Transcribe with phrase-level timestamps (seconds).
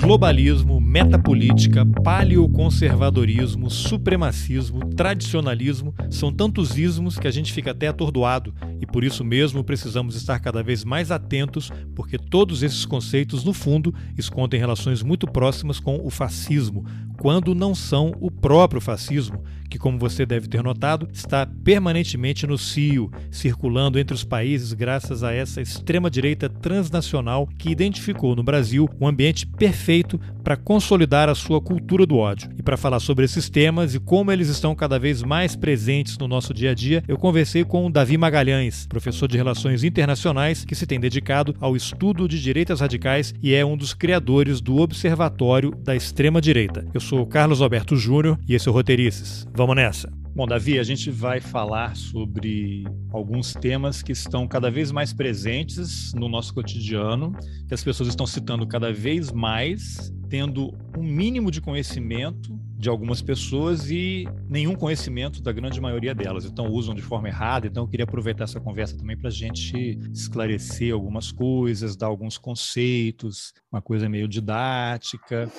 [0.00, 8.54] Globalismo, metapolítica, paleoconservadorismo, supremacismo, tradicionalismo são tantos ismos que a gente fica até atordoado.
[8.80, 13.52] E por isso mesmo precisamos estar cada vez mais atentos, porque todos esses conceitos, no
[13.52, 16.86] fundo, escondem relações muito próximas com o fascismo,
[17.20, 22.58] quando não são o próprio fascismo, que, como você deve ter notado, está permanentemente no
[22.58, 29.06] cio, circulando entre os países graças a essa extrema-direita transnacional que identificou no Brasil um
[29.06, 32.50] ambiente perfeito para consolidar a sua cultura do ódio.
[32.58, 36.26] E para falar sobre esses temas e como eles estão cada vez mais presentes no
[36.26, 40.74] nosso dia a dia, eu conversei com o Davi Magalhães, professor de Relações Internacionais que
[40.74, 45.70] se tem dedicado ao estudo de direitas radicais e é um dos criadores do Observatório
[45.84, 46.86] da Extrema-Direita.
[46.92, 49.44] Eu sou Carlos Alberto Júnior e esse é o Roteirices.
[49.52, 50.12] Vamos nessa!
[50.32, 56.14] Bom, Davi, a gente vai falar sobre alguns temas que estão cada vez mais presentes
[56.14, 57.32] no nosso cotidiano,
[57.66, 63.20] que as pessoas estão citando cada vez mais, tendo um mínimo de conhecimento de algumas
[63.20, 66.44] pessoas e nenhum conhecimento da grande maioria delas.
[66.44, 67.66] Então, usam de forma errada.
[67.66, 72.38] Então, eu queria aproveitar essa conversa também para a gente esclarecer algumas coisas, dar alguns
[72.38, 75.50] conceitos, uma coisa meio didática.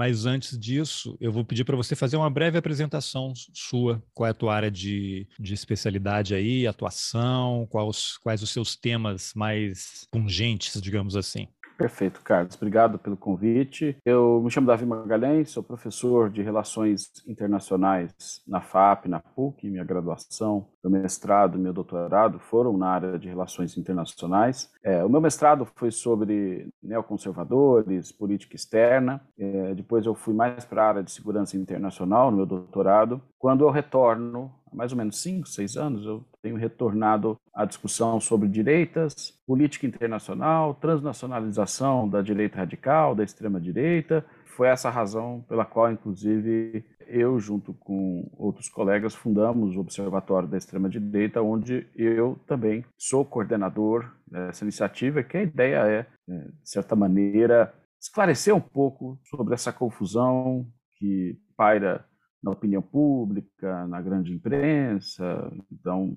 [0.00, 4.02] Mas antes disso, eu vou pedir para você fazer uma breve apresentação sua.
[4.14, 9.34] Qual é a tua área de, de especialidade aí, atuação, quais, quais os seus temas
[9.34, 11.48] mais pungentes, digamos assim?
[11.80, 12.56] Perfeito, Carlos.
[12.56, 13.96] Obrigado pelo convite.
[14.04, 19.82] Eu me chamo Davi Magalhães, sou professor de Relações Internacionais na FAP, na PUC, minha
[19.82, 24.70] graduação, meu mestrado meu doutorado foram na área de Relações Internacionais.
[24.82, 29.18] É, o meu mestrado foi sobre neoconservadores, política externa.
[29.38, 33.22] É, depois eu fui mais para a área de segurança internacional no meu doutorado.
[33.38, 38.48] Quando eu retorno mais ou menos cinco, seis anos, eu tenho retornado à discussão sobre
[38.48, 44.24] direitas, política internacional, transnacionalização da direita radical, da extrema-direita.
[44.56, 50.48] Foi essa a razão pela qual, inclusive, eu, junto com outros colegas, fundamos o Observatório
[50.48, 56.70] da Extrema-Direita, onde eu também sou coordenador dessa iniciativa, que a ideia é, é de
[56.70, 60.66] certa maneira, esclarecer um pouco sobre essa confusão
[60.98, 62.04] que paira
[62.42, 65.52] na opinião pública, na grande imprensa.
[65.70, 66.16] Então,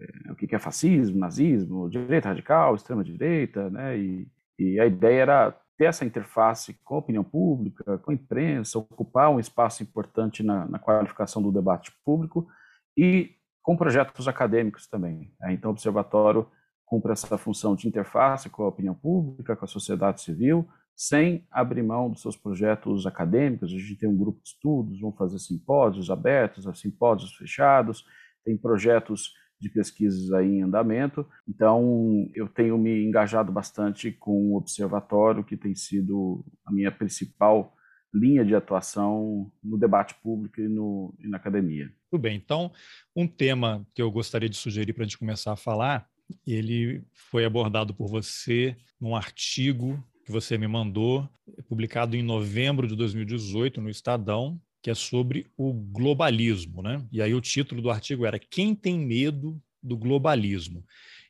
[0.00, 3.98] é, o que é fascismo, nazismo, direita radical, extrema direita, né?
[3.98, 4.28] E,
[4.58, 9.30] e a ideia era ter essa interface com a opinião pública, com a imprensa, ocupar
[9.30, 12.48] um espaço importante na, na qualificação do debate público
[12.96, 15.34] e com projetos acadêmicos também.
[15.40, 15.52] Né?
[15.52, 16.46] Então, o observatório
[16.86, 20.66] cumpre essa função de interface com a opinião pública, com a sociedade civil,
[20.96, 23.70] sem abrir mão dos seus projetos acadêmicos.
[23.70, 28.02] A gente tem um grupo de estudos, vão fazer simpósios abertos, simpósios fechados,
[28.42, 31.26] tem projetos de pesquisas aí em andamento.
[31.46, 37.74] Então, eu tenho me engajado bastante com o observatório, que tem sido a minha principal
[38.14, 41.92] linha de atuação no debate público e, no, e na academia.
[42.10, 42.36] Tudo bem.
[42.36, 42.72] Então,
[43.14, 46.08] um tema que eu gostaria de sugerir para a gente começar a falar,
[46.46, 51.28] ele foi abordado por você num artigo que você me mandou,
[51.68, 57.00] publicado em novembro de 2018 no Estadão, que é sobre o globalismo, né?
[57.12, 60.84] E aí o título do artigo era Quem tem medo do globalismo?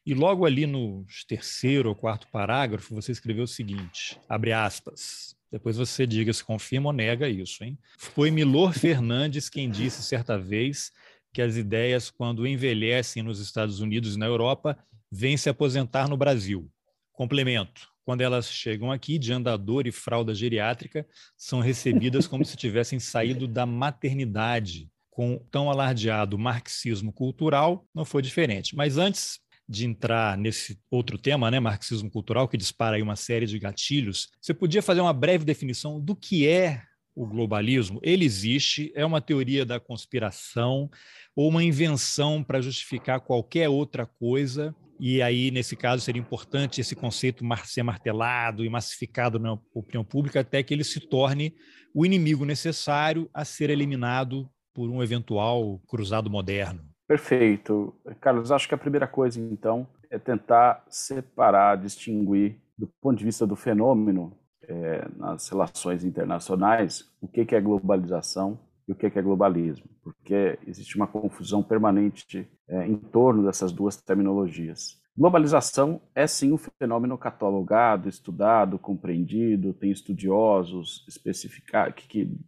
[0.04, 5.76] E logo ali no terceiro ou quarto parágrafo, você escreveu o seguinte, abre aspas, depois
[5.76, 7.78] você diga se confirma ou nega isso, hein?
[7.98, 10.90] Foi Milor Fernandes quem disse certa vez
[11.34, 14.78] que as ideias, quando envelhecem nos Estados Unidos e na Europa,
[15.12, 16.70] vêm se aposentar no Brasil.
[17.12, 21.04] Complemento quando elas chegam aqui de andador e fralda geriátrica,
[21.36, 24.88] são recebidas como se tivessem saído da maternidade.
[25.10, 28.76] Com tão alardeado marxismo cultural, não foi diferente.
[28.76, 33.46] Mas antes de entrar nesse outro tema, né, marxismo cultural, que dispara aí uma série
[33.46, 37.98] de gatilhos, você podia fazer uma breve definição do que é o globalismo?
[38.04, 40.88] Ele existe, é uma teoria da conspiração
[41.34, 46.96] ou uma invenção para justificar qualquer outra coisa e aí, nesse caso, seria importante esse
[46.96, 51.54] conceito ser martelado e massificado na opinião pública até que ele se torne
[51.94, 56.82] o inimigo necessário a ser eliminado por um eventual cruzado moderno.
[57.06, 57.94] Perfeito.
[58.20, 63.46] Carlos, acho que a primeira coisa, então, é tentar separar, distinguir, do ponto de vista
[63.46, 69.22] do fenômeno é, nas relações internacionais, o que, que é globalização e o que é
[69.22, 75.00] globalismo, porque existe uma confusão permanente é, em torno dessas duas terminologias.
[75.16, 82.38] Globalização é sim um fenômeno catalogado, estudado, compreendido, tem estudiosos especificados que, que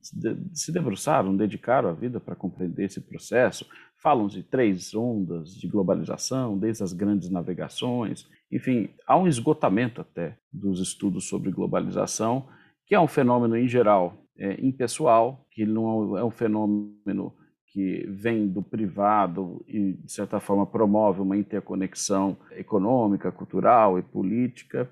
[0.52, 3.66] se debruçaram, dedicaram a vida para compreender esse processo.
[4.02, 8.28] Falam de três ondas de globalização, desde as grandes navegações.
[8.52, 12.46] Enfim, há um esgotamento até dos estudos sobre globalização
[12.88, 17.34] que é um fenômeno em geral é, impessoal, que não é um fenômeno
[17.66, 24.90] que vem do privado e, de certa forma, promove uma interconexão econômica, cultural e política,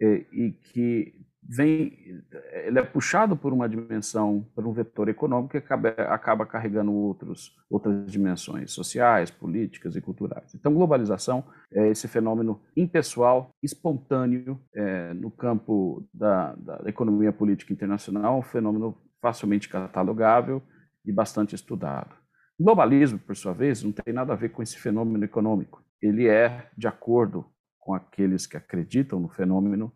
[0.00, 1.14] e, e que
[1.48, 2.22] vem,
[2.66, 7.56] ele é puxado por uma dimensão, por um vetor econômico que acaba, acaba carregando outros,
[7.70, 10.54] outras dimensões sociais, políticas e culturais.
[10.54, 18.38] Então, globalização é esse fenômeno impessoal, espontâneo, é, no campo da, da economia política internacional,
[18.38, 20.62] um fenômeno facilmente catalogável
[21.04, 22.14] e bastante estudado.
[22.58, 25.82] O globalismo, por sua vez, não tem nada a ver com esse fenômeno econômico.
[26.02, 27.46] Ele é, de acordo
[27.78, 29.92] com aqueles que acreditam no fenômeno,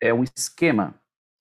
[0.00, 0.94] é um esquema,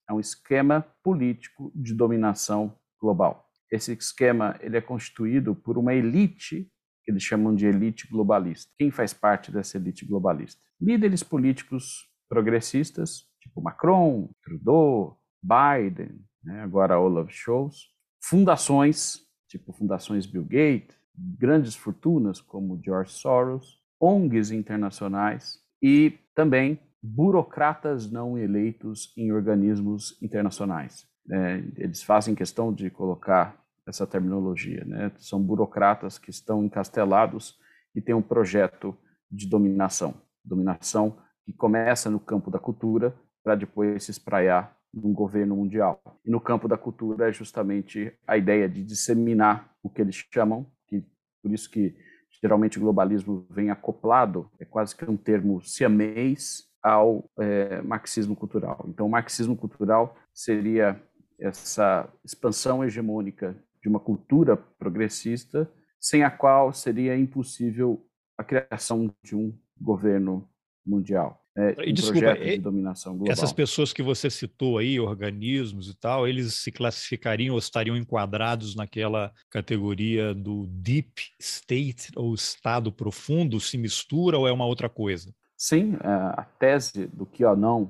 [0.10, 3.50] é um esquema político de dominação global.
[3.72, 6.72] Esse esquema ele é constituído por uma elite
[7.04, 8.72] que eles chamam de elite globalista.
[8.78, 10.62] Quem faz parte dessa elite globalista?
[10.82, 17.90] Líderes políticos progressistas, tipo Macron, Trudeau, Biden, né, agora Olaf Scholz,
[18.24, 28.10] fundações, tipo fundações Bill Gates, grandes fortunas como George Soros, ONGs internacionais e também burocratas
[28.10, 31.08] não eleitos em organismos internacionais.
[31.32, 34.84] É, eles fazem questão de colocar essa terminologia.
[34.86, 35.12] Né?
[35.18, 37.60] São burocratas que estão encastelados
[37.96, 38.98] e têm um projeto
[39.32, 40.16] de dominação.
[40.44, 46.02] Dominação que começa no campo da cultura para depois se espraiar num governo mundial.
[46.26, 50.66] E no campo da cultura é justamente a ideia de disseminar o que eles chamam,
[50.88, 51.06] que
[51.44, 51.96] por isso que
[52.42, 58.86] geralmente o globalismo vem acoplado, é quase que um termo siamês ao é, marxismo cultural.
[58.88, 61.02] Então, o marxismo cultural seria
[61.40, 65.68] essa expansão hegemônica de uma cultura progressista,
[66.00, 68.06] sem a qual seria impossível
[68.38, 69.52] a criação de um
[69.82, 70.48] governo
[70.86, 71.42] mundial.
[71.58, 73.32] É, e um desculpa, de dominação global.
[73.32, 78.76] essas pessoas que você citou aí, organismos e tal, eles se classificariam ou estariam enquadrados
[78.76, 83.60] naquela categoria do deep state ou estado profundo?
[83.60, 85.34] Se mistura ou é uma outra coisa?
[85.58, 87.88] Sim, é, a tese do QAnon,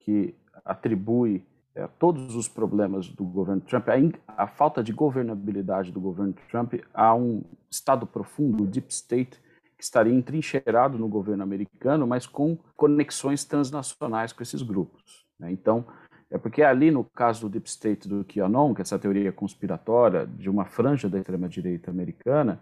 [0.00, 0.34] que
[0.64, 3.86] atribui é, todos os problemas do governo Trump,
[4.26, 9.40] a, falta de governabilidade do governo Trump, a um estado profundo, o deep state,
[9.76, 15.26] que estaria entrincheirado no governo americano, mas com conexões transnacionais com esses grupos.
[15.38, 15.52] Né?
[15.52, 15.84] Então,
[16.30, 20.26] é porque ali no caso do deep state do QAnon, que é essa teoria conspiratória
[20.26, 22.60] de uma franja da extrema-direita americana,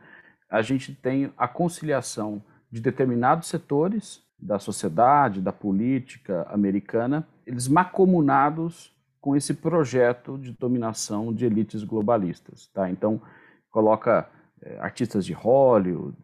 [0.51, 8.95] a gente tem a conciliação de determinados setores da sociedade, da política americana, eles macomunados
[9.19, 12.67] com esse projeto de dominação de elites globalistas.
[12.67, 12.91] Tá?
[12.91, 13.23] Então,
[13.71, 14.29] coloca
[14.61, 16.19] é, artistas de Hollywood,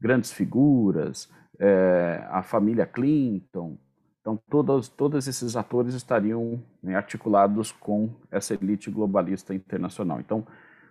[0.00, 1.28] grandes figuras,
[1.58, 3.76] é, a família Clinton.
[4.20, 10.20] Então, todos, todos esses atores estariam né, articulados com essa elite globalista internacional.
[10.20, 10.46] Então,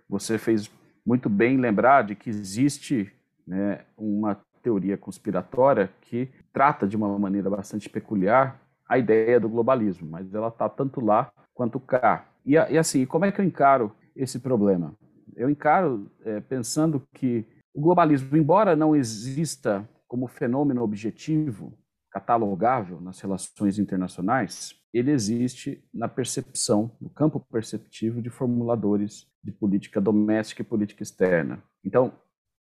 [0.06, 0.70] você fez
[1.04, 3.10] muito bem lembrar de que existe
[3.46, 8.58] né, uma teoria conspiratória que trata de uma maneira bastante peculiar
[8.88, 12.26] a ideia do globalismo, mas ela está tanto lá quanto cá.
[12.44, 14.94] E, e, assim, como é que eu encaro esse problema?
[15.36, 17.44] Eu encaro é, pensando que
[17.74, 21.72] o globalismo, embora não exista como fenômeno objetivo,
[22.10, 30.00] catalogável nas relações internacionais, ele existe na percepção, no campo perceptivo de formuladores de política
[30.00, 31.60] doméstica e política externa.
[31.84, 32.12] Então,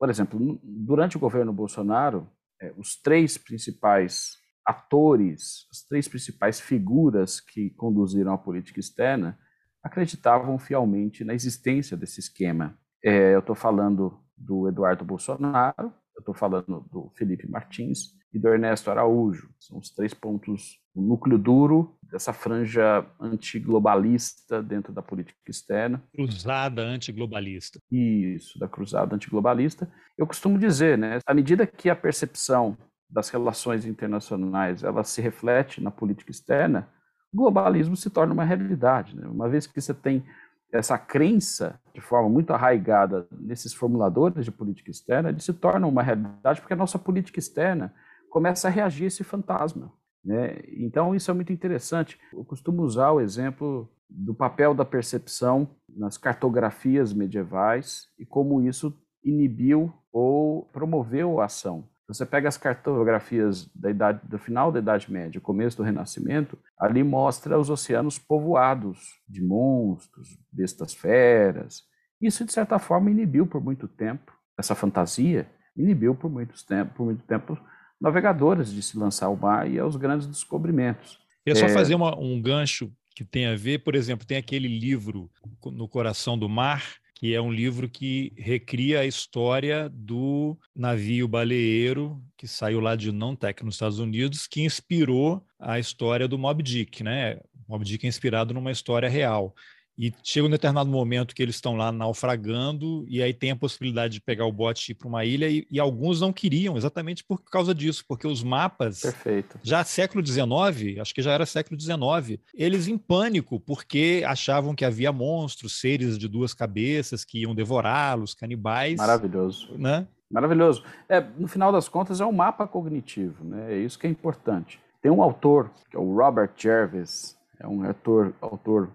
[0.02, 2.28] por exemplo, durante o governo Bolsonaro,
[2.60, 4.32] é, os três principais
[4.66, 9.38] atores, as três principais figuras que conduziram a política externa
[9.84, 12.76] acreditavam fielmente na existência desse esquema.
[13.06, 18.48] É, eu estou falando do Eduardo Bolsonaro, eu estou falando do Felipe Martins e do
[18.48, 19.50] Ernesto Araújo.
[19.60, 26.04] São os três pontos, o núcleo duro dessa franja antiglobalista dentro da política externa.
[26.14, 27.80] Cruzada antiglobalista.
[27.92, 29.92] Isso, da cruzada antiglobalista.
[30.18, 32.78] Eu costumo dizer, né, à medida que a percepção
[33.10, 36.90] das relações internacionais ela se reflete na política externa,
[37.34, 39.16] o globalismo se torna uma realidade.
[39.16, 39.28] Né?
[39.28, 40.24] Uma vez que você tem
[40.72, 46.02] essa crença de forma muito arraigada nesses formuladores de política externa, ele se torna uma
[46.02, 47.94] realidade porque a nossa política externa
[48.32, 49.94] começa a reagir esse fantasma.
[50.24, 50.62] Né?
[50.78, 52.18] Então, isso é muito interessante.
[52.34, 58.98] Eu costumo usar o exemplo do papel da percepção nas cartografias medievais e como isso
[59.24, 61.88] inibiu ou promoveu a ação.
[62.08, 67.04] Você pega as cartografias da idade, do final da Idade Média, começo do Renascimento, ali
[67.04, 71.84] mostra os oceanos povoados de monstros, bestas feras.
[72.20, 77.06] Isso, de certa forma, inibiu por muito tempo, essa fantasia inibiu por, muitos tempo, por
[77.06, 77.58] muito tempo
[78.02, 81.20] navegadores de se lançar ao mar e aos grandes descobrimentos.
[81.56, 81.70] Só é...
[81.70, 85.30] fazer uma, um gancho que tem a ver, por exemplo, tem aquele livro
[85.66, 92.20] No Coração do Mar, que é um livro que recria a história do navio baleeiro
[92.36, 97.04] que saiu lá de Nantucket, nos Estados Unidos, que inspirou a história do Moby Dick,
[97.04, 97.40] né?
[97.68, 99.54] Moby Dick é inspirado numa história real.
[100.02, 104.14] E chega um determinado momento que eles estão lá naufragando, e aí tem a possibilidade
[104.14, 107.24] de pegar o bote e ir para uma ilha, e, e, alguns não queriam, exatamente
[107.24, 109.60] por causa disso, porque os mapas, Perfeito.
[109.62, 114.84] já século XIX, acho que já era século XIX, eles em pânico, porque achavam que
[114.84, 118.96] havia monstros, seres de duas cabeças que iam devorá-los, canibais.
[118.96, 119.72] Maravilhoso.
[119.78, 120.08] Né?
[120.32, 120.84] Maravilhoso.
[121.08, 123.76] É, no final das contas, é um mapa cognitivo, né?
[123.76, 124.80] é isso que é importante.
[125.00, 128.90] Tem um autor, que é o Robert Jervis, é um autor, autor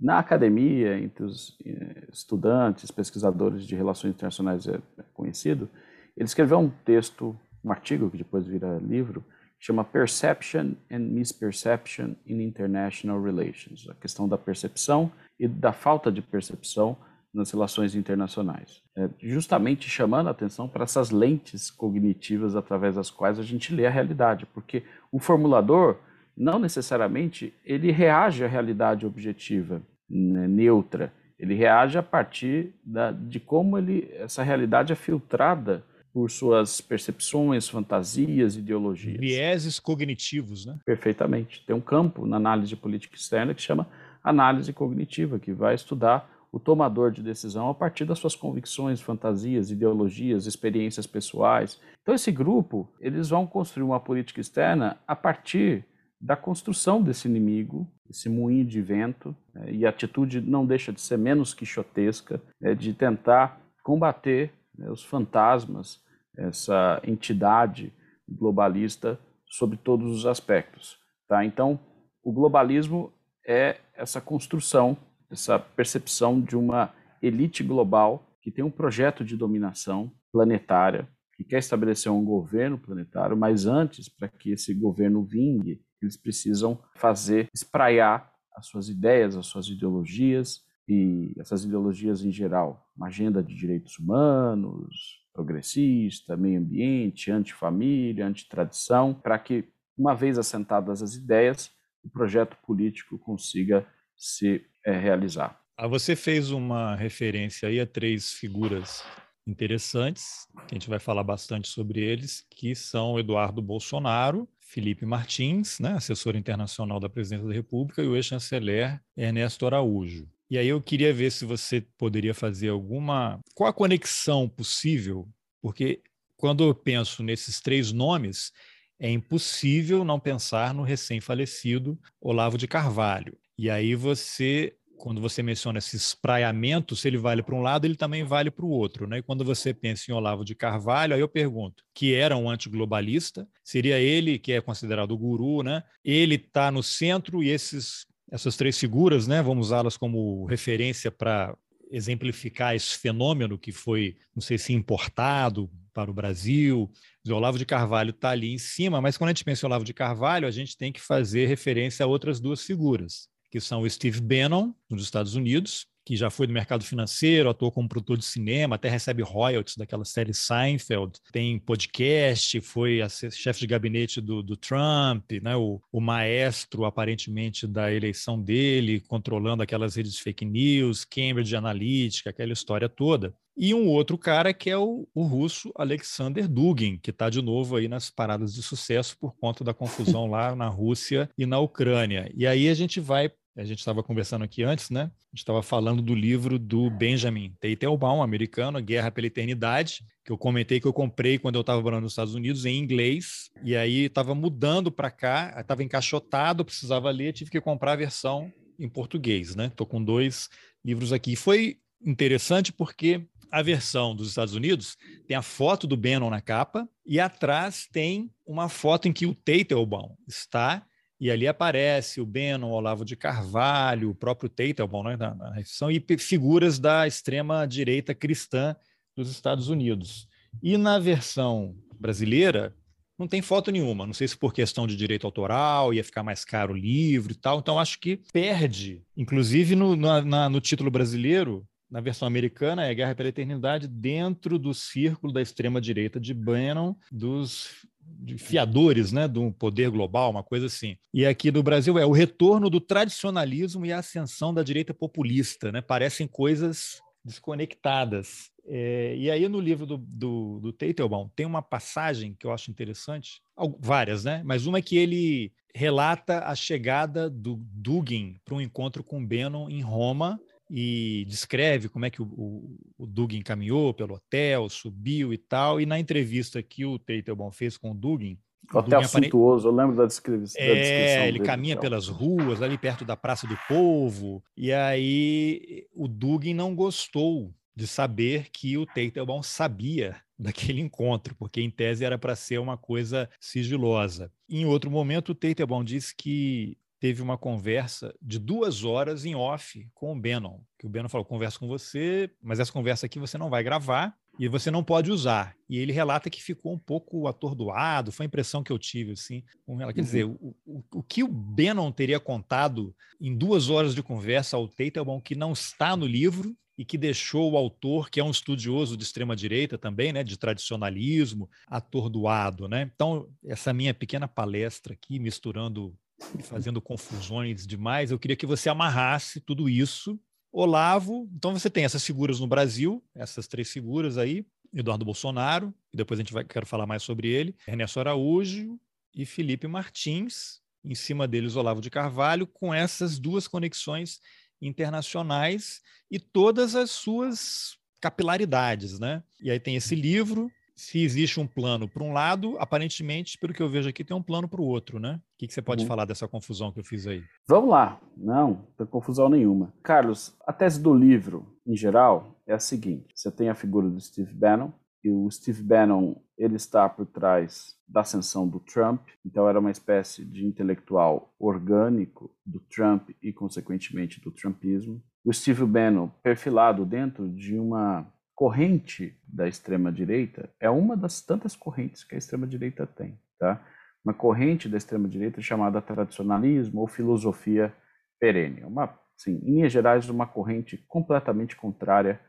[0.00, 4.78] na academia, entre os eh, estudantes, pesquisadores de relações internacionais é
[5.14, 5.68] conhecido,
[6.16, 9.24] ele escreveu um texto, um artigo que depois vira livro,
[9.58, 16.20] chama Perception and Misperception in International Relations, a questão da percepção e da falta de
[16.20, 16.96] percepção
[17.32, 23.38] nas relações internacionais, é, justamente chamando a atenção para essas lentes cognitivas através das quais
[23.38, 25.96] a gente lê a realidade, porque o formulador
[26.36, 31.12] não necessariamente ele reage à realidade objetiva, né, neutra.
[31.38, 37.68] Ele reage a partir da, de como ele, essa realidade é filtrada por suas percepções,
[37.68, 39.18] fantasias, ideologias.
[39.18, 40.78] Vieses cognitivos, né?
[40.86, 41.64] Perfeitamente.
[41.66, 43.88] Tem um campo na análise de política externa que chama
[44.22, 49.72] análise cognitiva, que vai estudar o tomador de decisão a partir das suas convicções, fantasias,
[49.72, 51.80] ideologias, experiências pessoais.
[52.00, 55.84] Então esse grupo, eles vão construir uma política externa a partir
[56.24, 60.98] da construção desse inimigo, esse moinho de vento, né, e a atitude não deixa de
[60.98, 66.02] ser menos quixotesca, é, de tentar combater né, os fantasmas,
[66.34, 67.92] essa entidade
[68.26, 70.96] globalista sobre todos os aspectos.
[71.28, 71.44] Tá?
[71.44, 71.78] Então,
[72.22, 73.12] o globalismo
[73.46, 74.96] é essa construção,
[75.30, 76.90] essa percepção de uma
[77.20, 83.36] elite global que tem um projeto de dominação planetária, que quer estabelecer um governo planetário,
[83.36, 89.46] mas antes, para que esse governo vingue, eles precisam fazer, espraiar as suas ideias, as
[89.46, 97.30] suas ideologias, e essas ideologias em geral, uma agenda de direitos humanos, progressista, meio ambiente,
[97.30, 99.64] antifamília, antitradição, para que,
[99.96, 101.70] uma vez assentadas as ideias,
[102.04, 103.86] o projeto político consiga
[104.16, 105.58] se é, realizar.
[105.76, 109.02] Ah, você fez uma referência aí a três figuras
[109.46, 115.78] interessantes, que a gente vai falar bastante sobre eles, que são Eduardo Bolsonaro, Felipe Martins,
[115.78, 120.28] né, assessor internacional da Presidência da República, e o ex-chanceler Ernesto Araújo.
[120.50, 123.38] E aí eu queria ver se você poderia fazer alguma.
[123.54, 125.28] Qual a conexão possível?
[125.62, 126.02] Porque
[126.36, 128.50] quando eu penso nesses três nomes,
[128.98, 133.38] é impossível não pensar no recém-falecido Olavo de Carvalho.
[133.56, 137.96] E aí você quando você menciona esse espraiamento, se ele vale para um lado, ele
[137.96, 139.06] também vale para o outro.
[139.06, 139.18] Né?
[139.18, 143.46] E quando você pensa em Olavo de Carvalho, aí eu pergunto, que era um antiglobalista,
[143.62, 145.82] seria ele que é considerado o guru, né?
[146.04, 149.42] ele está no centro e esses, essas três figuras, né?
[149.42, 151.56] vamos usá-las como referência para
[151.90, 156.90] exemplificar esse fenômeno que foi, não sei se importado para o Brasil.
[157.28, 159.84] O Olavo de Carvalho está ali em cima, mas quando a gente pensa em Olavo
[159.84, 163.88] de Carvalho, a gente tem que fazer referência a outras duas figuras que são o
[163.88, 168.24] Steve Bannon, nos Estados Unidos, que já foi do mercado financeiro, atuou como produtor de
[168.24, 172.98] cinema, até recebe royalties daquela série Seinfeld, tem podcast, foi
[173.30, 179.62] chefe de gabinete do, do Trump, né, o, o, maestro, aparentemente, da eleição dele, controlando
[179.62, 183.32] aquelas redes de fake news, Cambridge Analytica, aquela história toda.
[183.56, 187.76] E um outro cara que é o, o russo Alexander Dugin, que está de novo
[187.76, 192.28] aí nas paradas de sucesso por conta da confusão lá na Rússia e na Ucrânia.
[192.34, 195.02] E aí a gente vai a gente estava conversando aqui antes, né?
[195.02, 200.38] A gente estava falando do livro do Benjamin Teitelbaum, americano, Guerra pela Eternidade, que eu
[200.38, 204.06] comentei que eu comprei quando eu estava morando nos Estados Unidos em inglês, e aí
[204.06, 209.54] estava mudando para cá, estava encaixotado, precisava ler, tive que comprar a versão em português,
[209.54, 209.66] né?
[209.66, 210.48] Estou com dois
[210.84, 211.34] livros aqui.
[211.34, 214.96] E foi interessante porque a versão dos Estados Unidos
[215.28, 219.34] tem a foto do Bannon na capa e atrás tem uma foto em que o
[219.34, 220.84] Teitelbaum está
[221.20, 225.56] e ali aparece o Bannon, o Olavo de Carvalho, o próprio Teitelbaum né, na, na
[225.60, 228.76] e figuras da extrema-direita cristã
[229.16, 230.28] dos Estados Unidos.
[230.62, 232.74] E na versão brasileira,
[233.18, 234.06] não tem foto nenhuma.
[234.06, 237.36] Não sei se por questão de direito autoral, ia ficar mais caro o livro e
[237.36, 237.60] tal.
[237.60, 239.02] Então, acho que perde.
[239.16, 244.74] Inclusive, no, na, no título brasileiro, na versão americana, é Guerra pela Eternidade, dentro do
[244.74, 250.66] círculo da extrema-direita de Bannon, dos de fiadores né, de um poder global, uma coisa
[250.66, 250.96] assim.
[251.12, 255.70] E aqui do Brasil é o retorno do tradicionalismo e a ascensão da direita populista.
[255.70, 255.80] Né?
[255.80, 258.50] Parecem coisas desconectadas.
[258.66, 262.70] É, e aí no livro do, do, do Teitelbaum tem uma passagem que eu acho
[262.70, 263.42] interessante,
[263.78, 264.42] várias, né?
[264.44, 269.68] Mas uma é que ele relata a chegada do Dugin para um encontro com Bannon
[269.68, 270.40] em Roma
[270.76, 275.80] e descreve como é que o, o, o Dugin caminhou pelo hotel, subiu e tal.
[275.80, 278.36] E na entrevista que o Teitelbaum fez com o Dugin,
[278.72, 279.26] hotel apare...
[279.26, 280.60] suntuoso, eu lembro da, descrição.
[280.60, 285.86] É, da descrição ele caminha pelas ruas, ali perto da Praça do Povo, e aí
[285.94, 292.04] o Dugin não gostou de saber que o Teitelbaum sabia daquele encontro, porque em tese
[292.04, 294.28] era para ser uma coisa sigilosa.
[294.50, 299.86] Em outro momento, o Teitelbaum disse que teve uma conversa de duas horas em off
[299.92, 303.36] com o Bannon, que o Bannon falou, converso com você, mas essa conversa aqui você
[303.36, 305.54] não vai gravar e você não pode usar.
[305.68, 309.44] E ele relata que ficou um pouco atordoado, foi a impressão que eu tive, assim,
[309.66, 309.92] com ela.
[309.92, 310.04] Quer uhum.
[310.06, 314.66] dizer, o, o, o, que o Bannon teria contado em duas horas de conversa ao
[314.66, 318.96] Teitelbaum que não está no livro, e que deixou o autor, que é um estudioso
[318.96, 322.90] de extrema direita também, né, de tradicionalismo, atordoado, né?
[322.92, 325.96] Então, essa minha pequena palestra aqui, misturando
[326.42, 330.18] fazendo confusões demais, eu queria que você amarrasse tudo isso.
[330.52, 335.96] Olavo, então você tem essas figuras no Brasil, essas três figuras aí, Eduardo Bolsonaro, e
[335.96, 338.78] depois a gente vai quero falar mais sobre ele, Ernesto Araújo
[339.12, 344.20] e Felipe Martins, em cima deles Olavo de Carvalho, com essas duas conexões
[344.60, 345.80] internacionais
[346.10, 349.22] e todas as suas capilaridades, né?
[349.40, 350.50] E aí tem esse livro.
[350.76, 354.22] Se existe um plano para um lado, aparentemente, pelo que eu vejo aqui, tem um
[354.22, 355.20] plano para o outro, né?
[355.44, 355.88] O que, que você pode uhum.
[355.88, 357.22] falar dessa confusão que eu fiz aí?
[357.46, 358.00] Vamos lá.
[358.16, 359.72] Não, não tem confusão nenhuma.
[359.82, 364.00] Carlos, a tese do livro, em geral, é a seguinte: você tem a figura do
[364.00, 364.72] Steve Bannon,
[365.04, 369.70] e o Steve Bannon ele está por trás da ascensão do Trump, então era uma
[369.70, 375.02] espécie de intelectual orgânico do Trump e consequentemente do Trumpismo.
[375.22, 381.54] O Steve Bannon, perfilado dentro de uma corrente da extrema direita, é uma das tantas
[381.54, 383.62] correntes que a extrema direita tem, tá?
[384.04, 387.74] Uma corrente da extrema direita chamada tradicionalismo ou filosofia
[388.20, 392.20] perene, uma, sim, em linhas gerais, uma corrente completamente contrária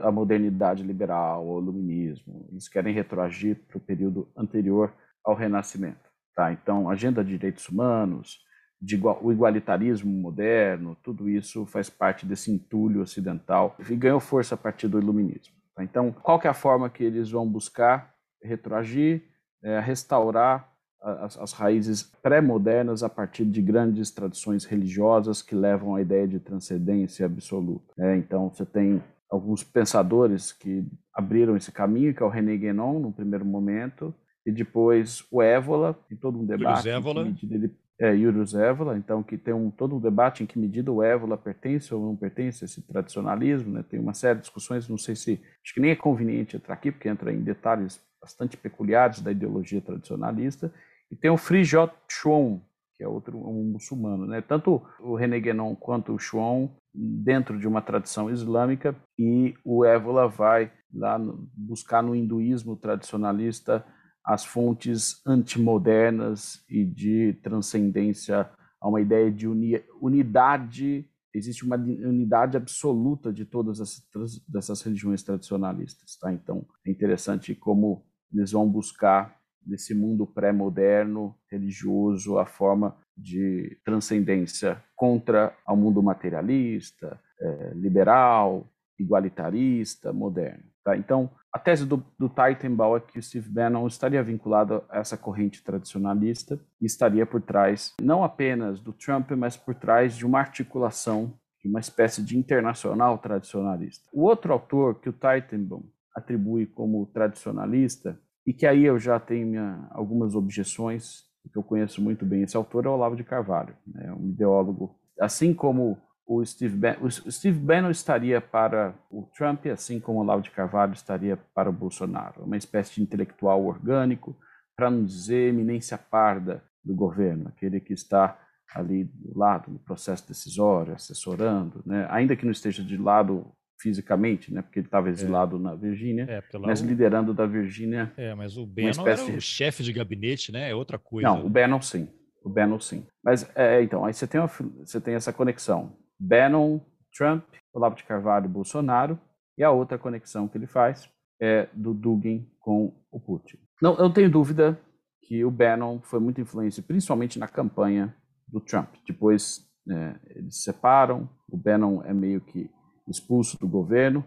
[0.00, 2.46] a modernidade liberal, o iluminismo.
[2.52, 4.92] Eles querem retroagir para o período anterior
[5.24, 6.10] ao Renascimento.
[6.34, 6.52] Tá?
[6.52, 8.44] Então, agenda de direitos humanos,
[8.80, 14.54] de igual, o igualitarismo moderno, tudo isso faz parte desse entulho ocidental e ganhou força
[14.54, 15.54] a partir do iluminismo.
[15.74, 15.82] Tá?
[15.82, 19.22] Então, qual é a forma que eles vão buscar retroagir,
[19.62, 20.70] é, restaurar
[21.02, 26.40] as, as raízes pré-modernas a partir de grandes tradições religiosas que levam à ideia de
[26.40, 27.92] transcendência absoluta.
[27.98, 32.98] É, então, você tem alguns pensadores que abriram esse caminho, que é o René Guénon,
[32.98, 36.88] no primeiro momento, e depois o Évola, tem todo um debate.
[36.88, 37.26] Évola.
[37.42, 41.02] Ele, é, Yurius Évola, então, que tem um, todo um debate em que medida o
[41.02, 43.84] Évola pertence ou não pertence a esse tradicionalismo, né?
[43.88, 46.92] tem uma série de discussões, não sei se, acho que nem é conveniente entrar aqui,
[46.92, 50.72] porque entra em detalhes bastante peculiares da ideologia tradicionalista,
[51.10, 52.60] e tem o Frijot Chuon,
[52.94, 54.40] que é outro um muçulmano, né?
[54.40, 60.26] Tanto o René Guénon quanto o Chuon dentro de uma tradição islâmica e o Évola
[60.26, 61.18] vai lá
[61.54, 63.84] buscar no hinduísmo tradicionalista
[64.24, 68.48] as fontes antimodernas e de transcendência
[68.80, 75.22] a uma ideia de uni, unidade, existe uma unidade absoluta de todas essas, dessas religiões
[75.22, 76.32] tradicionalistas, tá?
[76.32, 84.82] Então, é interessante como eles vão buscar nesse mundo pré-moderno, religioso, a forma de transcendência
[84.94, 90.64] contra o mundo materialista, é, liberal, igualitarista, moderno.
[90.84, 90.96] Tá?
[90.96, 95.16] Então, a tese do, do Teitenbaum é que o Steve Bannon estaria vinculado a essa
[95.16, 100.38] corrente tradicionalista e estaria por trás, não apenas do Trump, mas por trás de uma
[100.38, 104.08] articulação de uma espécie de internacional tradicionalista.
[104.12, 109.46] O outro autor que o Teitenbaum atribui como tradicionalista e que aí eu já tenho
[109.46, 114.12] minha, algumas objeções, porque eu conheço muito bem esse autor, é Olavo de Carvalho, né,
[114.12, 114.96] um ideólogo.
[115.20, 120.22] Assim como o Steve, ben, o Steve Bannon estaria para o Trump, assim como o
[120.22, 124.36] Olavo de Carvalho estaria para o Bolsonaro, uma espécie de intelectual orgânico,
[124.76, 128.38] para não dizer eminência parda do governo, aquele que está
[128.74, 132.06] ali do lado no processo decisório, assessorando, né?
[132.10, 133.46] ainda que não esteja de lado
[133.78, 134.62] fisicamente, né?
[134.62, 135.10] Porque ele estava é.
[135.10, 135.60] exilado é.
[135.60, 136.86] na Virgínia, é, mas o...
[136.86, 138.10] liderando da Virgínia.
[138.16, 140.70] É, mas o Bannon era o chefe de gabinete, né?
[140.70, 141.28] É outra coisa.
[141.28, 142.08] Não, o Bannon sim,
[142.42, 143.06] o Bannon sim.
[143.22, 146.80] Mas é, então aí você tem uma, você tem essa conexão Bannon,
[147.16, 149.18] Trump, Olavo de Carvalho, Bolsonaro
[149.56, 153.58] e a outra conexão que ele faz é do Dugin com o Putin.
[153.80, 154.78] Não, eu tenho dúvida
[155.22, 158.14] que o Bannon foi muito influente, principalmente na campanha
[158.48, 158.94] do Trump.
[159.06, 162.70] Depois é, eles se separam, o Bannon é meio que
[163.08, 164.24] expulso do governo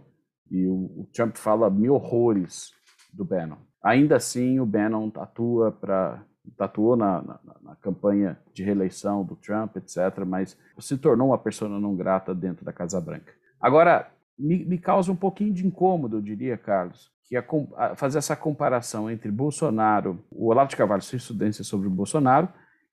[0.50, 2.72] e o, o Trump fala mil horrores
[3.14, 3.58] do Bannon.
[3.84, 6.24] Ainda assim, o Bannon atua para
[6.58, 11.70] atuou na, na, na, campanha de reeleição do Trump, etc., mas se tornou uma pessoa
[11.80, 13.34] não grata dentro da Casa Branca.
[13.60, 17.44] Agora, me, me causa um pouquinho de incômodo, eu diria, Carlos, que a,
[17.78, 22.50] a fazer essa comparação entre Bolsonaro, o Olavo de Carvalho, sua estudância sobre o Bolsonaro,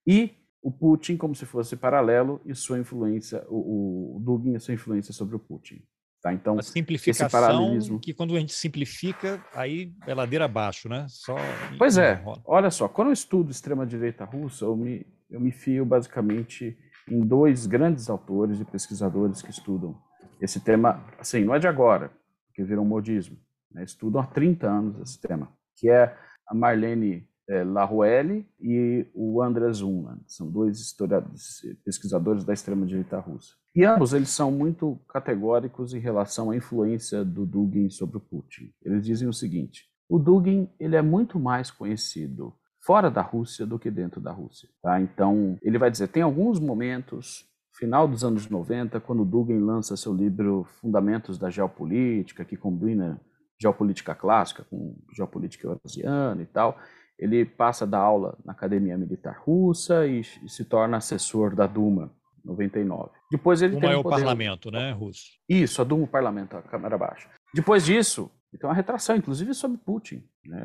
[0.06, 4.74] e o Putin como se fosse paralelo e sua influência, o, o Dugin e sua
[4.74, 5.82] influência sobre o Putin.
[6.26, 6.32] Tá?
[6.32, 8.00] Então, a simplificação esse paralelismo...
[8.00, 11.06] que quando a gente simplifica, aí é ladeira abaixo, né?
[11.08, 11.36] Só
[11.78, 12.20] pois é.
[12.44, 16.76] Olha só, quando eu estudo extrema-direita russa, eu me, eu me fio basicamente
[17.08, 19.96] em dois grandes autores e pesquisadores que estudam
[20.40, 22.10] esse tema, assim, não é de agora,
[22.52, 23.38] que virou modismo,
[23.70, 23.84] né?
[23.84, 26.12] estudam há 30 anos esse tema, que é
[26.48, 33.54] a Marlene é, Laruelle e o Andrés Unland, são dois historiadores, pesquisadores da extrema-direita russa.
[33.76, 38.72] E ambos eles são muito categóricos em relação à influência do Dugin sobre o Putin.
[38.82, 43.78] Eles dizem o seguinte: o Dugin ele é muito mais conhecido fora da Rússia do
[43.78, 44.66] que dentro da Rússia.
[44.82, 44.98] Tá?
[44.98, 47.44] Então ele vai dizer tem alguns momentos
[47.76, 53.20] final dos anos 90, quando Dugin lança seu livro Fundamentos da Geopolítica, que combina
[53.60, 56.78] geopolítica clássica com geopolítica eurasiana e tal,
[57.18, 62.10] ele passa a dar aula na Academia Militar Russa e se torna assessor da Duma,
[62.46, 63.10] 99.
[63.30, 64.16] Depois ele o tem maior poder...
[64.16, 65.24] parlamento, né, Russo?
[65.48, 67.28] Isso, a Duma, o parlamento, a Câmara Baixa.
[67.52, 70.22] Depois disso, tem uma retração, inclusive sobre Putin.
[70.46, 70.60] Né?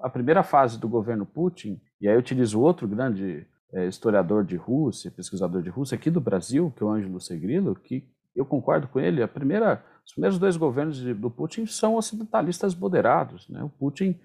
[0.00, 4.56] A primeira fase do governo Putin, e aí eu utilizo outro grande é, historiador de
[4.56, 8.88] Rússia, pesquisador de Rússia aqui do Brasil, que é o Ângelo Segrilo, que eu concordo
[8.88, 13.48] com ele, a primeira, os primeiros dois governos de, do Putin são ocidentalistas moderados.
[13.48, 13.62] Né?
[13.62, 14.18] O Putin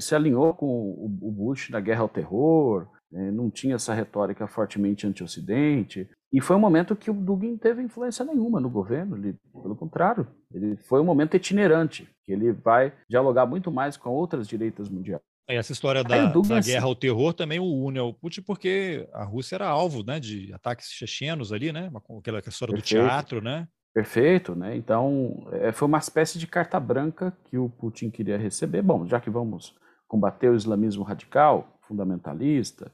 [0.00, 2.88] se alinhou com o Bush na guerra ao terror?
[3.10, 8.24] Não tinha essa retórica fortemente anti-Ocidente, e foi um momento que o Dugin teve influência
[8.24, 13.46] nenhuma no governo, ele, pelo contrário, ele foi um momento itinerante, que ele vai dialogar
[13.46, 15.22] muito mais com outras direitas mundiais.
[15.48, 19.56] Essa história da, da guerra ao terror também o une ao Putin, porque a Rússia
[19.56, 21.90] era alvo né, de ataques chechenos ali, né?
[22.18, 23.02] Aquela história Perfeito.
[23.02, 23.66] do teatro, né?
[23.94, 24.76] Perfeito, né?
[24.76, 28.82] Então, é, foi uma espécie de carta branca que o Putin queria receber.
[28.82, 29.74] Bom, já que vamos
[30.06, 32.90] combater o islamismo radical, fundamentalista, né,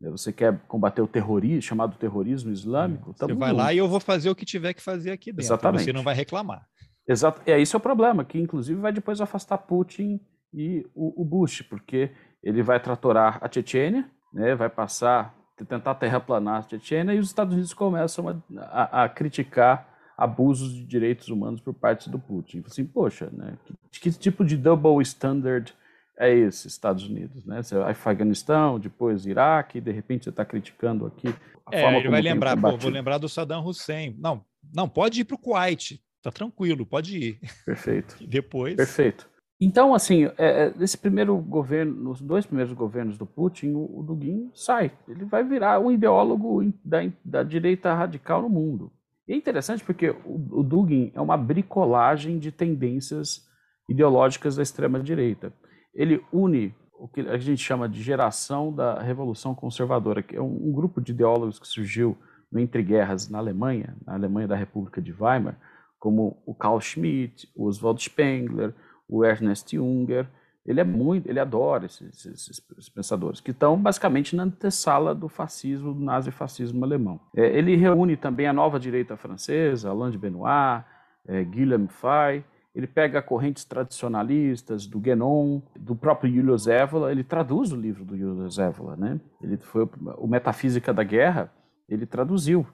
[0.00, 4.28] você quer combater o terrorismo, chamado terrorismo islâmico, Você vai lá e eu vou fazer
[4.28, 5.44] o que tiver que fazer aqui dentro.
[5.44, 5.84] Exatamente.
[5.84, 6.66] Você não vai reclamar.
[7.08, 7.40] Exato.
[7.46, 10.20] É, esse é o problema, que inclusive vai depois afastar Putin
[10.52, 12.10] e o, o Bush, porque
[12.42, 15.34] ele vai tratorar a Chechênia, né, vai passar,
[15.68, 20.84] tentar terraplanar a Chechênia, e os Estados Unidos começam a, a, a criticar abusos de
[20.84, 22.62] direitos humanos por parte do Putin.
[22.66, 23.56] Assim, poxa, né,
[23.90, 25.74] que, que tipo de double standard
[26.18, 27.62] é esse, Estados Unidos, né?
[27.62, 31.28] Você Afeganistão, depois Iraque, de repente você está criticando aqui
[31.66, 34.14] a é, forma ele vai lembrar, pô, vou lembrar do Saddam Hussein.
[34.18, 37.40] Não, não, pode ir para o Kuwait, tá tranquilo, pode ir.
[37.64, 38.16] Perfeito.
[38.26, 38.76] depois.
[38.76, 39.28] Perfeito.
[39.60, 44.02] Então, assim, é, nesse é, primeiro governo, nos dois primeiros governos do Putin, o, o
[44.02, 44.92] Dugin sai.
[45.08, 48.92] Ele vai virar um ideólogo da, da direita radical no mundo.
[49.26, 53.44] E é interessante porque o, o Dugin é uma bricolagem de tendências
[53.88, 55.52] ideológicas da extrema-direita.
[55.96, 60.68] Ele une o que a gente chama de geração da Revolução Conservadora, que é um,
[60.68, 62.16] um grupo de ideólogos que surgiu
[62.50, 65.58] no entre guerras na Alemanha, na Alemanha da República de Weimar,
[65.98, 68.74] como o Carl Schmitt, o Oswald Spengler,
[69.08, 70.28] o Ernest Junger,
[70.64, 75.28] ele é muito, ele adora esses, esses, esses pensadores, que estão basicamente na antessala do
[75.28, 77.20] fascismo, do nazifascismo alemão.
[77.36, 80.84] É, ele reúne também a nova direita francesa, Alain de Benoit,
[81.26, 82.44] é, Guillaume Fay,
[82.76, 88.18] ele pega correntes tradicionalistas do Guénon, do próprio Julio Zévola, ele traduz o livro do
[88.18, 89.18] Julio Zévola, né?
[89.42, 91.50] Ele foi o Metafísica da Guerra,
[91.88, 92.66] ele traduziu.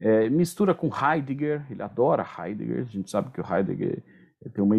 [0.00, 4.02] É, mistura com Heidegger, ele adora Heidegger, a gente sabe que o Heidegger
[4.52, 4.74] tem uma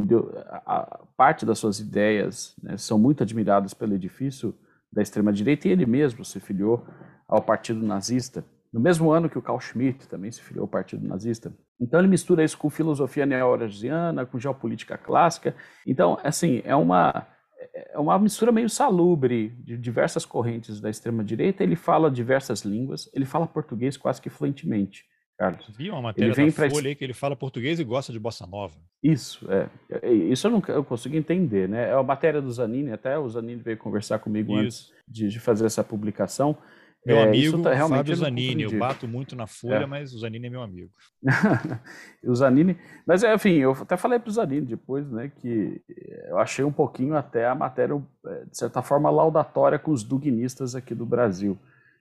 [0.65, 4.53] a, parte das suas ideias né, são muito admiradas pelo edifício
[4.91, 6.85] da extrema direita e ele mesmo se filiou
[7.29, 8.43] ao Partido Nazista
[8.75, 11.53] no mesmo ano que o Carl Schmitt também se filiou ao Partido Nazista.
[11.79, 15.55] Então ele mistura isso com filosofia neo-eurasiana, com geopolítica clássica.
[15.85, 17.27] Então, assim, é uma
[17.73, 21.63] é uma mistura meio salubre de diversas correntes da extrema direita.
[21.63, 25.03] Ele fala diversas línguas, ele fala português quase que fluentemente.
[25.37, 25.69] Carlos.
[25.77, 28.19] Vi uma matéria ele vem da Folha aí que ele fala português e gosta de
[28.19, 28.75] bossa nova.
[29.03, 29.69] Isso, é.
[30.01, 31.89] é isso eu não eu consigo entender, né?
[31.89, 34.61] É a matéria do Zanini, até o Zanini veio conversar comigo Isso.
[34.61, 36.57] antes de, de, fazer essa publicação.
[37.05, 39.85] Meu é, amigo tá, Fábio Zanini, eu bato muito na folha, é.
[39.85, 40.89] mas o Zanini é meu amigo.
[42.23, 45.79] o Zanini, mas enfim, eu até falei para o Zanini depois, né, que
[46.27, 50.73] eu achei um pouquinho até a matéria, é, de certa forma, laudatória com os duguinistas
[50.73, 51.55] aqui do Brasil.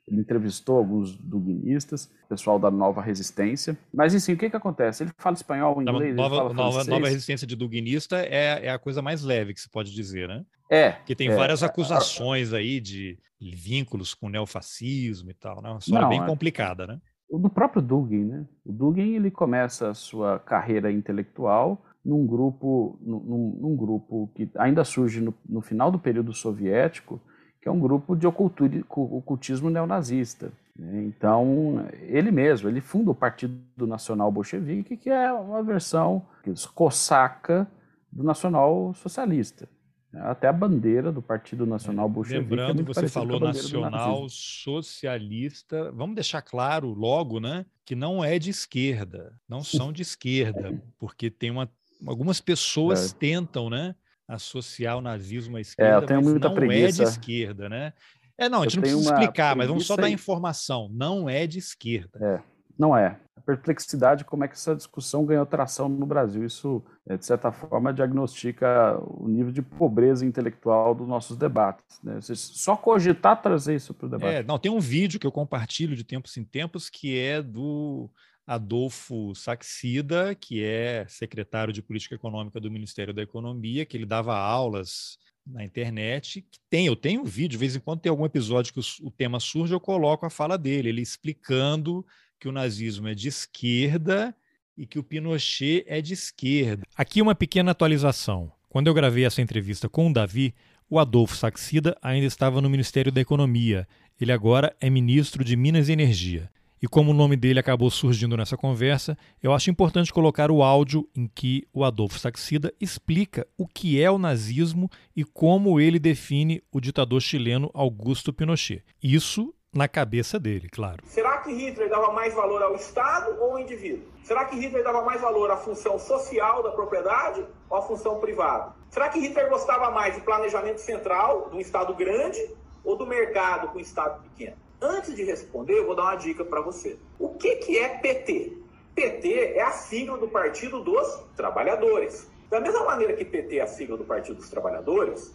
[0.07, 3.77] Ele entrevistou alguns duguinistas, pessoal da Nova Resistência.
[3.93, 5.03] Mas, enfim, o que, que acontece?
[5.03, 9.01] Ele fala espanhol, inglês, nova, fala nova, nova Resistência de duguinista é, é a coisa
[9.01, 10.45] mais leve que se pode dizer, né?
[10.71, 10.93] É.
[11.07, 15.71] Que tem é, várias acusações aí de vínculos com o neofascismo e tal, né?
[15.71, 17.01] Uma história Não, bem é, complicada, né?
[17.31, 18.47] Do próprio Dugin, né?
[18.65, 24.85] O Dugin, ele começa a sua carreira intelectual num grupo, num, num grupo que ainda
[24.85, 27.21] surge no, no final do período soviético,
[27.65, 30.53] que é um grupo de ocultismo neonazista.
[30.79, 31.03] Né?
[31.05, 36.27] Então, ele mesmo, ele funda o Partido Nacional Bolchevique, que é uma versão
[36.75, 37.67] cosaca
[38.13, 39.67] do Nacional Socialista.
[40.13, 42.53] Até a bandeira do Partido Nacional Bolchevique.
[42.53, 45.91] É Lembrando, é você falou nacional socialista.
[45.93, 51.31] Vamos deixar claro logo, né, que não é de esquerda, não são de esquerda, porque
[51.31, 51.67] tem uma,
[52.07, 53.17] algumas pessoas é.
[53.17, 53.95] tentam, né,
[54.29, 57.03] associar o nazismo à esquerda, é, eu tenho muita não preguiça.
[57.03, 57.93] é de esquerda, né?
[58.37, 60.89] É, não, a gente eu não precisa explicar, mas vamos só dar informação.
[60.93, 62.19] Não é de esquerda.
[62.21, 62.41] É,
[62.79, 63.17] não é.
[63.37, 66.45] A perplexidade como é que essa discussão ganhou tração no Brasil.
[66.45, 72.01] Isso, é, de certa forma, diagnostica o nível de pobreza intelectual dos nossos debates.
[72.03, 72.19] Né?
[72.21, 74.35] Só cogitar trazer isso para o debate.
[74.35, 78.11] É, não, tem um vídeo que eu compartilho de tempos em tempos que é do
[78.47, 84.37] Adolfo Saxida, que é secretário de Política Econômica do Ministério da Economia, que ele dava
[84.37, 88.25] aulas na internet, que tem, eu tenho um vídeo, de vez em quando tem algum
[88.25, 92.05] episódio que o, o tema surge, eu coloco a fala dele, ele explicando
[92.39, 94.35] que o nazismo é de esquerda
[94.77, 96.83] e que o Pinochet é de esquerda.
[96.97, 98.51] Aqui uma pequena atualização.
[98.69, 100.55] Quando eu gravei essa entrevista com o Davi,
[100.91, 103.87] o Adolfo Saxida ainda estava no Ministério da Economia.
[104.21, 106.51] Ele agora é ministro de Minas e Energia.
[106.85, 111.09] E como o nome dele acabou surgindo nessa conversa, eu acho importante colocar o áudio
[111.17, 116.63] em que o Adolfo Saxida explica o que é o nazismo e como ele define
[116.71, 118.85] o ditador chileno Augusto Pinochet.
[119.03, 120.99] Isso na cabeça dele, claro.
[121.07, 124.05] Será que Hitler dava mais valor ao Estado ou ao indivíduo?
[124.23, 128.75] Será que Hitler dava mais valor à função social da propriedade ou à função privada?
[128.91, 132.47] Será que Hitler gostava mais de planejamento central, um Estado grande,
[132.85, 134.64] ou do mercado com um Estado pequeno?
[134.81, 136.99] Antes de responder, eu vou dar uma dica para você.
[137.19, 138.59] O que, que é PT?
[138.95, 142.31] PT é a sigla do Partido dos Trabalhadores.
[142.51, 145.35] Da mesma maneira que PT é a sigla do Partido dos Trabalhadores,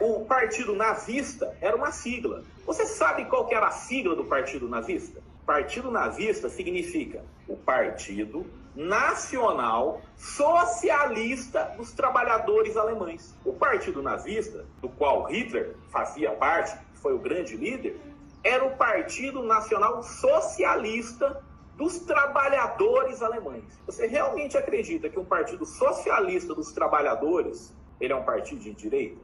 [0.00, 2.42] o Partido Nazista era uma sigla.
[2.66, 5.22] Você sabe qual era a sigla do Partido Nazista?
[5.46, 13.34] Partido Nazista significa o Partido Nacional Socialista dos Trabalhadores Alemães.
[13.44, 17.98] O Partido Nazista, do qual Hitler fazia parte, foi o grande líder,
[18.42, 21.42] era o Partido Nacional Socialista
[21.76, 23.64] dos Trabalhadores Alemães.
[23.86, 29.16] Você realmente acredita que um partido socialista dos trabalhadores ele é um partido de direita?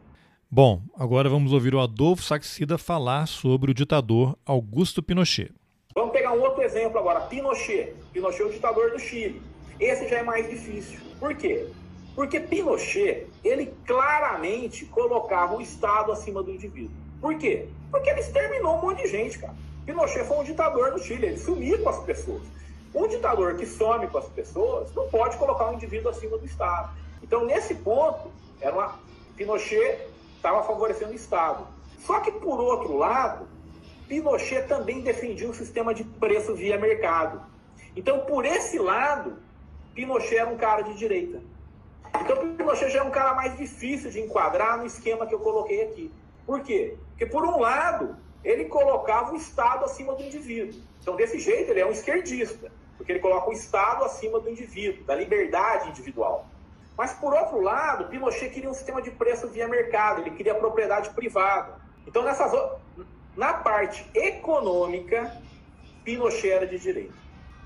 [0.51, 5.53] Bom, agora vamos ouvir o Adolfo Saxida falar sobre o ditador Augusto Pinochet.
[5.95, 7.95] Vamos pegar um outro exemplo agora, Pinochet.
[8.13, 9.43] Pinochet é o ditador do Chile.
[9.81, 11.01] Esse já é mais difícil.
[11.19, 11.69] Por quê?
[12.15, 17.04] Porque Pinochet, ele claramente colocava o Estado acima do indivíduo.
[17.25, 17.67] Por quê?
[17.91, 19.55] Porque ele exterminou um monte de gente, cara.
[19.87, 22.43] Pinochet foi um ditador no Chile, ele sumia com as pessoas.
[22.95, 26.95] Um ditador que some com as pessoas não pode colocar um indivíduo acima do Estado.
[27.23, 28.99] Então, nesse ponto, era uma...
[29.37, 30.07] Pinochet
[30.37, 31.67] estava favorecendo o Estado.
[32.01, 33.49] Só que, por outro lado,
[34.07, 37.41] Pinochet também defendia um sistema de preço via mercado.
[37.97, 39.39] Então, por esse lado,
[39.95, 41.41] Pinochet era um cara de direita.
[42.21, 45.85] Então, Pinochet já é um cara mais difícil de enquadrar no esquema que eu coloquei
[45.85, 46.13] aqui.
[46.47, 46.97] Por quê?
[47.11, 50.81] Porque, por um lado, ele colocava o Estado acima do indivíduo.
[51.01, 55.05] Então, desse jeito, ele é um esquerdista, porque ele coloca o Estado acima do indivíduo,
[55.05, 56.47] da liberdade individual.
[56.97, 61.11] Mas, por outro lado, Pinochet queria um sistema de preço via mercado, ele queria propriedade
[61.11, 61.81] privada.
[62.07, 62.53] Então, nessas,
[63.37, 65.41] na parte econômica,
[66.05, 67.15] Pinochet era de direita.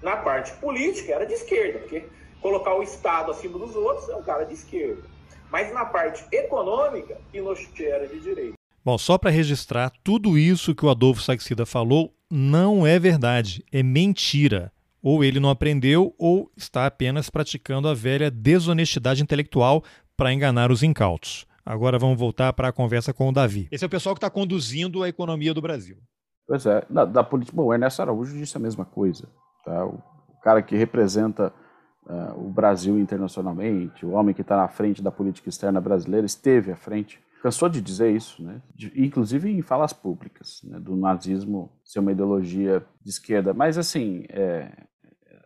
[0.01, 2.09] Na parte política, era de esquerda, porque
[2.41, 5.03] colocar o Estado acima dos outros é um cara de esquerda.
[5.51, 8.58] Mas na parte econômica, Pinochet era de direita.
[8.85, 13.83] Bom, só para registrar, tudo isso que o Adolfo Saxida falou não é verdade, é
[13.83, 14.73] mentira.
[15.03, 19.83] Ou ele não aprendeu, ou está apenas praticando a velha desonestidade intelectual
[20.17, 21.47] para enganar os incautos.
[21.65, 23.69] Agora vamos voltar para a conversa com o Davi.
[23.71, 25.99] Esse é o pessoal que está conduzindo a economia do Brasil.
[26.47, 27.55] Pois é, da, da política.
[27.55, 29.29] Bom, o Ernesto Araújo disse a mesma coisa.
[29.65, 29.85] Tá?
[29.85, 31.53] O, o cara que representa
[32.07, 36.73] uh, o Brasil internacionalmente, o homem que está na frente da política externa brasileira, esteve
[36.73, 38.61] à frente cansou de dizer isso, né?
[38.75, 40.79] De, inclusive em falas públicas, né?
[40.79, 43.55] do nazismo ser uma ideologia de esquerda.
[43.55, 44.25] Mas, assim.
[44.29, 44.71] É,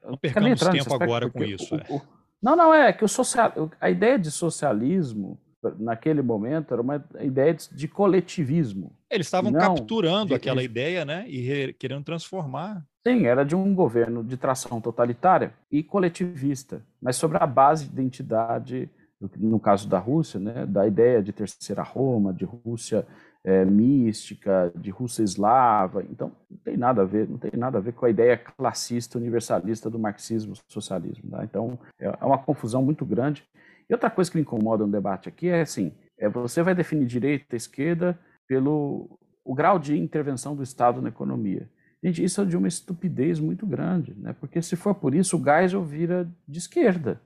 [0.05, 1.75] não percamos tempo agora com isso.
[1.75, 1.85] O, é.
[1.91, 2.03] o,
[2.43, 5.39] não, não, é que o social, a ideia de socialismo
[5.79, 8.93] naquele momento era uma ideia de coletivismo.
[9.09, 12.85] Eles estavam capturando de, aquela ideia, né, e re, querendo transformar.
[13.07, 17.93] Sim, era de um governo de tração totalitária e coletivista, mas sobre a base de
[17.93, 18.91] identidade,
[19.39, 23.07] no caso da Rússia, né, da ideia de terceira Roma, de Rússia
[23.45, 26.03] é, mística, de Rússia eslava.
[26.03, 29.19] Então, não tem nada a ver, não tem nada a ver com a ideia classista
[29.19, 31.31] universalista do marxismo-socialismo.
[31.31, 31.45] Tá?
[31.45, 33.45] Então, é, é uma confusão muito grande.
[33.89, 37.07] E outra coisa que me incomoda no debate aqui é assim: é, você vai definir
[37.07, 41.69] direita esquerda pelo o grau de intervenção do Estado na economia.
[42.03, 44.35] Gente, isso é de uma estupidez muito grande, né?
[44.39, 47.21] porque se for por isso, o Geisel vira de esquerda.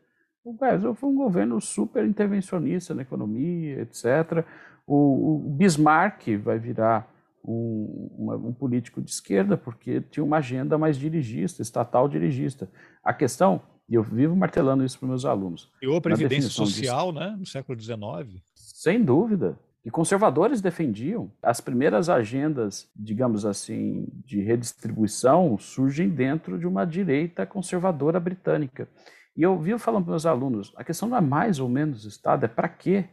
[0.47, 4.47] O Geisel foi um governo super intervencionista na economia, etc.
[4.87, 7.13] O, o Bismarck vai virar
[7.45, 12.71] um, um, político de esquerda, porque tinha uma agenda mais dirigista, estatal dirigista.
[13.03, 15.69] A questão, e eu vivo martelando isso para meus alunos.
[15.83, 18.41] E a previdência social, disso, né, no século XIX.
[18.55, 19.59] Sem dúvida.
[19.85, 21.29] E conservadores defendiam.
[21.43, 28.89] As primeiras agendas, digamos assim, de redistribuição surgem dentro de uma direita conservadora britânica.
[29.37, 32.45] E eu vivo falando para meus alunos, a questão não é mais ou menos Estado,
[32.45, 33.05] é para que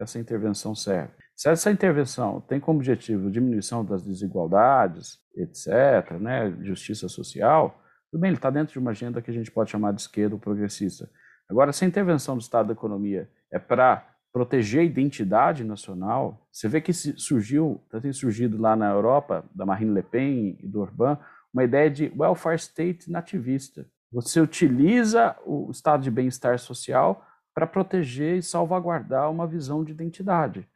[0.00, 1.12] essa intervenção serve.
[1.34, 8.28] Se essa intervenção tem como objetivo diminuição das desigualdades, etc., né, justiça social, tudo bem,
[8.28, 11.10] ele está dentro de uma agenda que a gente pode chamar de esquerda ou progressista.
[11.48, 16.68] Agora, se a intervenção do Estado da economia é para proteger a identidade nacional, você
[16.68, 21.18] vê que surgiu, tem surgido lá na Europa, da Marine Le Pen e do Orbán,
[21.52, 23.86] uma ideia de welfare state nativista.
[24.12, 30.68] Você utiliza o estado de bem-estar social para proteger e salvaguardar uma visão de identidade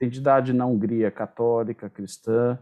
[0.00, 2.58] identidade na Hungria católica, cristã,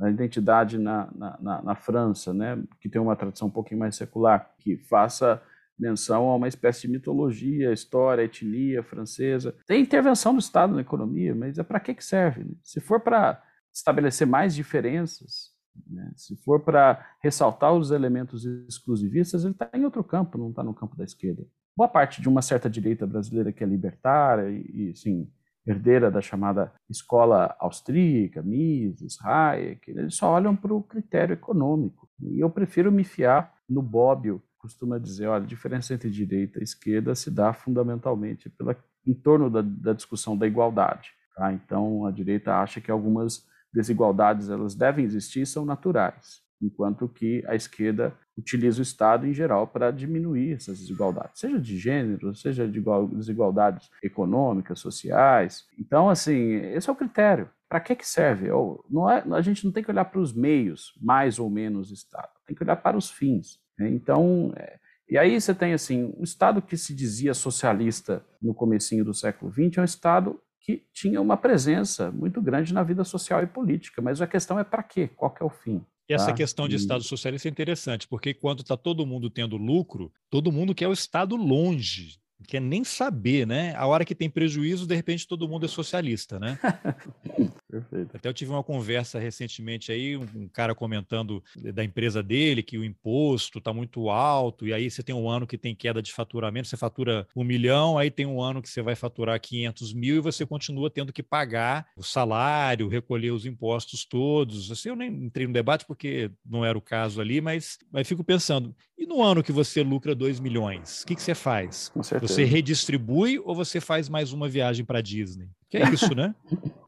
[0.00, 4.52] a identidade na, na, na, França, né, que tem uma tradição um pouquinho mais secular,
[4.58, 5.42] que faça
[5.78, 9.54] menção a uma espécie de mitologia, história, etnia francesa.
[9.66, 12.44] Tem intervenção do Estado na economia, mas é para que, que serve?
[12.44, 12.54] Né?
[12.62, 15.54] Se for para estabelecer mais diferenças,
[15.86, 20.62] né, se for para ressaltar os elementos exclusivistas, ele está em outro campo, não está
[20.62, 21.46] no campo da esquerda.
[21.76, 25.30] Boa parte de uma certa direita brasileira que é libertária e, e sim,
[25.66, 32.08] herdeira da chamada escola austríaca, Mises, Hayek, eles só olham para o critério econômico.
[32.20, 36.62] E eu prefiro me fiar no Bobbio, costuma dizer, olha, a diferença entre direita e
[36.62, 41.10] esquerda se dá fundamentalmente pela, em torno da, da discussão da igualdade.
[41.34, 41.52] Tá?
[41.52, 43.44] Então, a direita acha que algumas
[43.76, 49.66] desigualdades elas devem existir são naturais, enquanto que a esquerda utiliza o Estado em geral
[49.66, 55.66] para diminuir essas desigualdades, seja de gênero, seja de desigualdades econômicas, sociais.
[55.78, 57.50] Então, assim, esse é o critério.
[57.68, 58.48] Para que, que serve?
[58.88, 62.30] Não é, a gente não tem que olhar para os meios, mais ou menos Estado,
[62.46, 63.58] tem que olhar para os fins.
[63.78, 63.90] Né?
[63.90, 69.04] Então, é, e aí você tem assim, o Estado que se dizia socialista no comecinho
[69.04, 73.40] do século XX é um Estado que tinha uma presença muito grande na vida social
[73.40, 75.06] e política, mas a questão é para quê?
[75.06, 75.80] Qual é o fim?
[76.08, 76.32] E essa tá?
[76.32, 80.74] questão de Estado socialista é interessante, porque quando está todo mundo tendo lucro, todo mundo
[80.74, 83.74] quer o Estado longe quer nem saber, né?
[83.76, 86.58] A hora que tem prejuízo, de repente todo mundo é socialista, né?
[87.70, 88.16] Perfeito.
[88.16, 92.84] Até eu tive uma conversa recentemente aí, um cara comentando da empresa dele que o
[92.84, 96.68] imposto está muito alto, e aí você tem um ano que tem queda de faturamento,
[96.68, 100.20] você fatura um milhão, aí tem um ano que você vai faturar 500 mil e
[100.20, 104.70] você continua tendo que pagar o salário, recolher os impostos todos.
[104.70, 108.24] Assim, eu nem entrei no debate porque não era o caso ali, mas, mas fico
[108.24, 111.90] pensando, e no ano que você lucra 2 milhões, o que, que você faz?
[112.26, 115.48] Você redistribui ou você faz mais uma viagem para Disney?
[115.68, 116.34] Que é isso, né?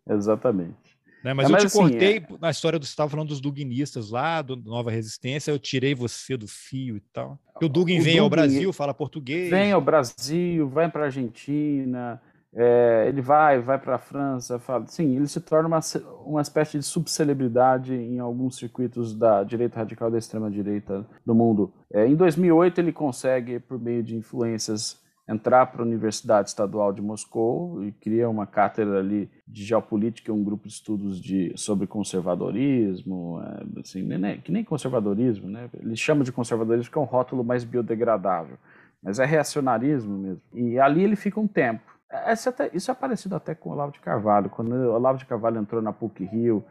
[0.08, 0.98] Exatamente.
[1.22, 1.34] Né?
[1.34, 2.26] Mas, é, mas eu te assim, cortei é...
[2.40, 6.36] na história do você estava falando dos Duguinistas lá, do Nova Resistência, eu tirei você
[6.36, 7.38] do fio e tal.
[7.52, 9.50] Porque o Dugin o vem Dugin ao Brasil, fala português.
[9.50, 12.20] Vem ao Brasil, vai para a Argentina,
[12.54, 15.80] é, ele vai, vai para a França, fala, sim, ele se torna uma,
[16.24, 21.34] uma espécie de subcelebridade em alguns circuitos da direita radical e da extrema direita do
[21.34, 21.72] mundo.
[21.92, 27.02] É, em 2008 ele consegue, por meio de influências, entrar para a Universidade Estadual de
[27.02, 33.38] Moscou e cria uma cátedra ali de geopolítica, um grupo de estudos de, sobre conservadorismo,
[33.42, 35.68] é, assim, nem, que nem conservadorismo, né?
[35.74, 38.56] Ele chama de conservadorismo porque é um rótulo mais biodegradável,
[39.02, 40.42] mas é reacionarismo mesmo.
[40.54, 41.82] E ali ele fica um tempo.
[42.10, 44.48] Até, isso é parecido até com o Olavo de Carvalho.
[44.48, 46.64] Quando o Olavo de Carvalho entrou na PUC Rio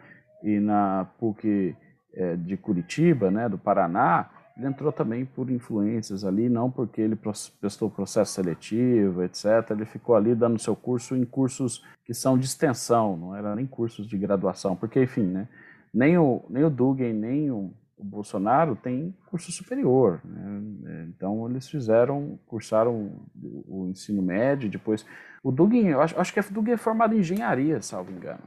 [0.44, 1.76] e na PUC
[2.16, 7.16] é, de Curitiba, né, do Paraná, ele entrou também por influências ali, não porque ele
[7.16, 9.46] prestou processo seletivo, etc.
[9.70, 13.68] Ele ficou ali dando seu curso em cursos que são de extensão, não era nem
[13.68, 15.48] cursos de graduação, porque, enfim, né,
[15.94, 20.22] nem o, nem o Dugin, nem o, o Bolsonaro tem curso superior.
[20.26, 21.06] Né?
[21.10, 25.06] Então, eles fizeram, cursaram o, o ensino médio, depois...
[25.44, 28.42] O Dugin, eu acho, acho que o Dugin é formado em engenharia, salvo engano.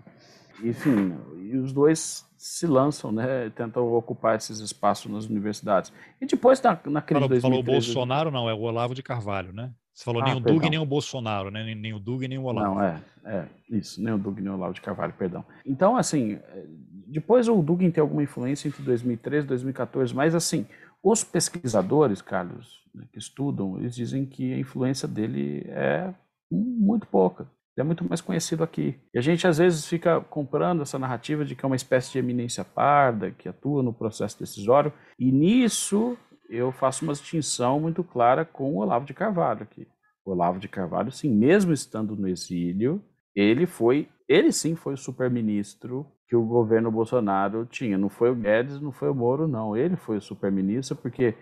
[0.63, 1.15] Enfim,
[1.51, 5.93] e os dois se lançam, né, tentam ocupar esses espaços nas universidades.
[6.21, 7.43] E depois, na, naquele falou, 2013...
[7.43, 9.73] Falou Bolsonaro, não, é o Olavo de Carvalho, né?
[9.93, 11.63] Você falou ah, nem o Dug nem o Bolsonaro, né?
[11.63, 12.75] Nem, nem o Dug nem o Olavo.
[12.75, 15.45] Não, é, é, isso, nem o Dug nem o Olavo de Carvalho, perdão.
[15.67, 16.39] Então, assim,
[17.07, 20.67] depois o Dugin tem alguma influência entre 2013 e 2014, mas, assim,
[21.03, 26.15] os pesquisadores, Carlos, né, que estudam, eles dizem que a influência dele é
[26.51, 27.47] muito pouca
[27.81, 28.99] é muito mais conhecido aqui.
[29.14, 32.18] E a gente às vezes fica comprando essa narrativa de que é uma espécie de
[32.18, 36.16] eminência parda que atua no processo decisório, e nisso
[36.49, 39.87] eu faço uma distinção muito clara com o Olavo de Carvalho aqui.
[40.24, 43.03] O Olavo de Carvalho, sim, mesmo estando no exílio,
[43.35, 47.99] ele foi, ele sim foi o superministro que o governo Bolsonaro tinha.
[47.99, 49.76] Não foi o Guedes, não foi o Moro, não.
[49.76, 51.35] Ele foi o superministro porque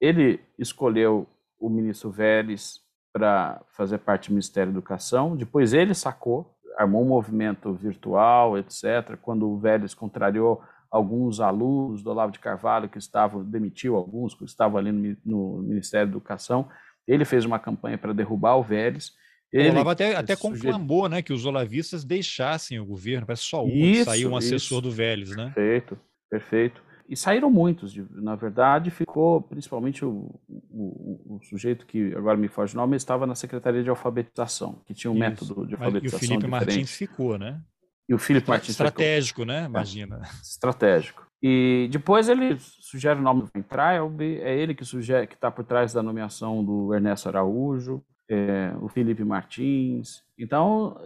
[0.00, 1.26] ele escolheu
[1.58, 2.83] o ministro Vélez
[3.14, 5.36] para fazer parte do Ministério da Educação.
[5.36, 9.16] Depois ele sacou, armou um movimento virtual, etc.
[9.22, 10.60] Quando o Vélez contrariou
[10.90, 15.62] alguns alunos do Olavo de Carvalho que estavam, demitiu alguns que estavam ali no, no
[15.62, 16.68] Ministério da Educação,
[17.06, 19.12] ele fez uma campanha para derrubar o Vélez.
[19.52, 23.64] Ele, o Olavo até, até conclamou né, que os olavistas deixassem o governo, parece só
[23.64, 24.82] um isso, saiu um assessor isso.
[24.82, 25.52] do Vélez, né?
[25.54, 25.96] Perfeito,
[26.28, 26.82] perfeito.
[27.08, 32.74] E saíram muitos, na verdade, ficou principalmente o, o, o, sujeito que agora me foge
[32.74, 35.20] o nome, estava na Secretaria de Alfabetização, que tinha um Isso.
[35.20, 36.18] método de alfabetização.
[36.18, 36.50] E o Felipe diferente.
[36.50, 37.60] Martins ficou, né?
[38.08, 39.54] E o Felipe Martins Estratégico, ficou.
[39.54, 39.64] né?
[39.66, 40.22] Imagina.
[40.24, 41.26] É, estratégico.
[41.42, 45.64] E depois ele sugere o nome do Weintraub, é ele que sugere que está por
[45.64, 50.22] trás da nomeação do Ernesto Araújo, é, o Felipe Martins.
[50.38, 50.96] Então,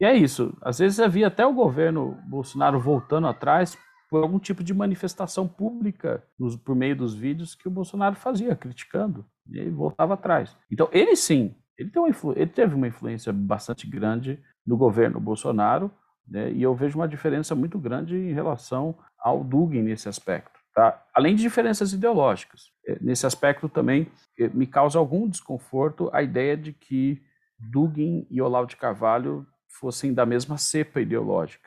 [0.00, 0.56] e é isso.
[0.60, 3.78] Às vezes havia até o governo Bolsonaro voltando atrás
[4.08, 8.54] por algum tipo de manifestação pública nos, por meio dos vídeos que o Bolsonaro fazia,
[8.54, 10.56] criticando, e aí voltava atrás.
[10.70, 15.90] Então, ele sim, ele, tem uma ele teve uma influência bastante grande no governo Bolsonaro,
[16.26, 20.56] né, e eu vejo uma diferença muito grande em relação ao Dugin nesse aspecto.
[20.74, 21.02] Tá?
[21.14, 22.70] Além de diferenças ideológicas.
[22.86, 27.22] É, nesse aspecto também é, me causa algum desconforto a ideia de que
[27.58, 31.65] Dugin e Olavo de Carvalho fossem da mesma cepa ideológica.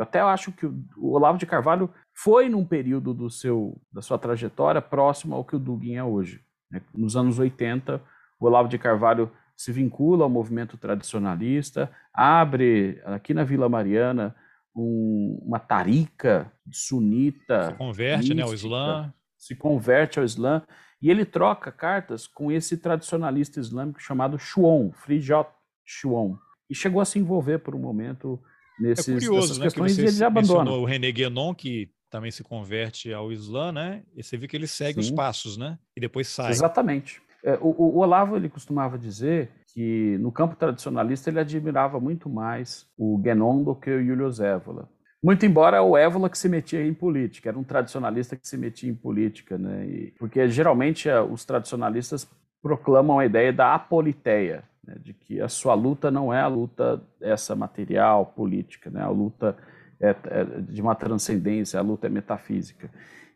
[0.00, 4.18] Eu até acho que o Olavo de Carvalho foi num período do seu, da sua
[4.18, 6.40] trajetória próximo ao que o Dugin é hoje.
[6.70, 6.80] Né?
[6.94, 8.00] Nos anos 80,
[8.40, 14.34] o Olavo de Carvalho se vincula ao movimento tradicionalista, abre aqui na Vila Mariana
[14.74, 17.72] um, uma tarica sunita.
[17.72, 19.14] Se converte mística, né, ao Islã.
[19.36, 20.62] Se converte ao Islã.
[21.02, 25.50] E ele troca cartas com esse tradicionalista islâmico chamado Shuon, Frijot
[25.84, 26.38] Shuon.
[26.70, 28.42] E chegou a se envolver por um momento
[28.80, 30.70] nesses, é curioso, né, questões e ele abandona.
[30.72, 34.02] o René Guénon, que também se converte ao Islã, né?
[34.16, 35.10] E você vê que ele segue Sim.
[35.10, 35.78] os passos, né?
[35.96, 36.50] E depois sai.
[36.50, 37.22] Exatamente.
[37.42, 42.86] É, o, o, Olavo ele costumava dizer que no campo tradicionalista ele admirava muito mais
[42.98, 44.88] o Guénon do que o Júlio Évola.
[45.22, 48.90] Muito embora o Évola que se metia em política, era um tradicionalista que se metia
[48.90, 49.86] em política, né?
[49.86, 52.28] E, porque geralmente é, os tradicionalistas
[52.62, 57.00] proclamam a ideia da apoliteia, né, de que a sua luta não é a luta
[57.20, 59.56] essa material, política, né, a luta
[60.00, 62.90] é, é de uma transcendência, a luta é metafísica.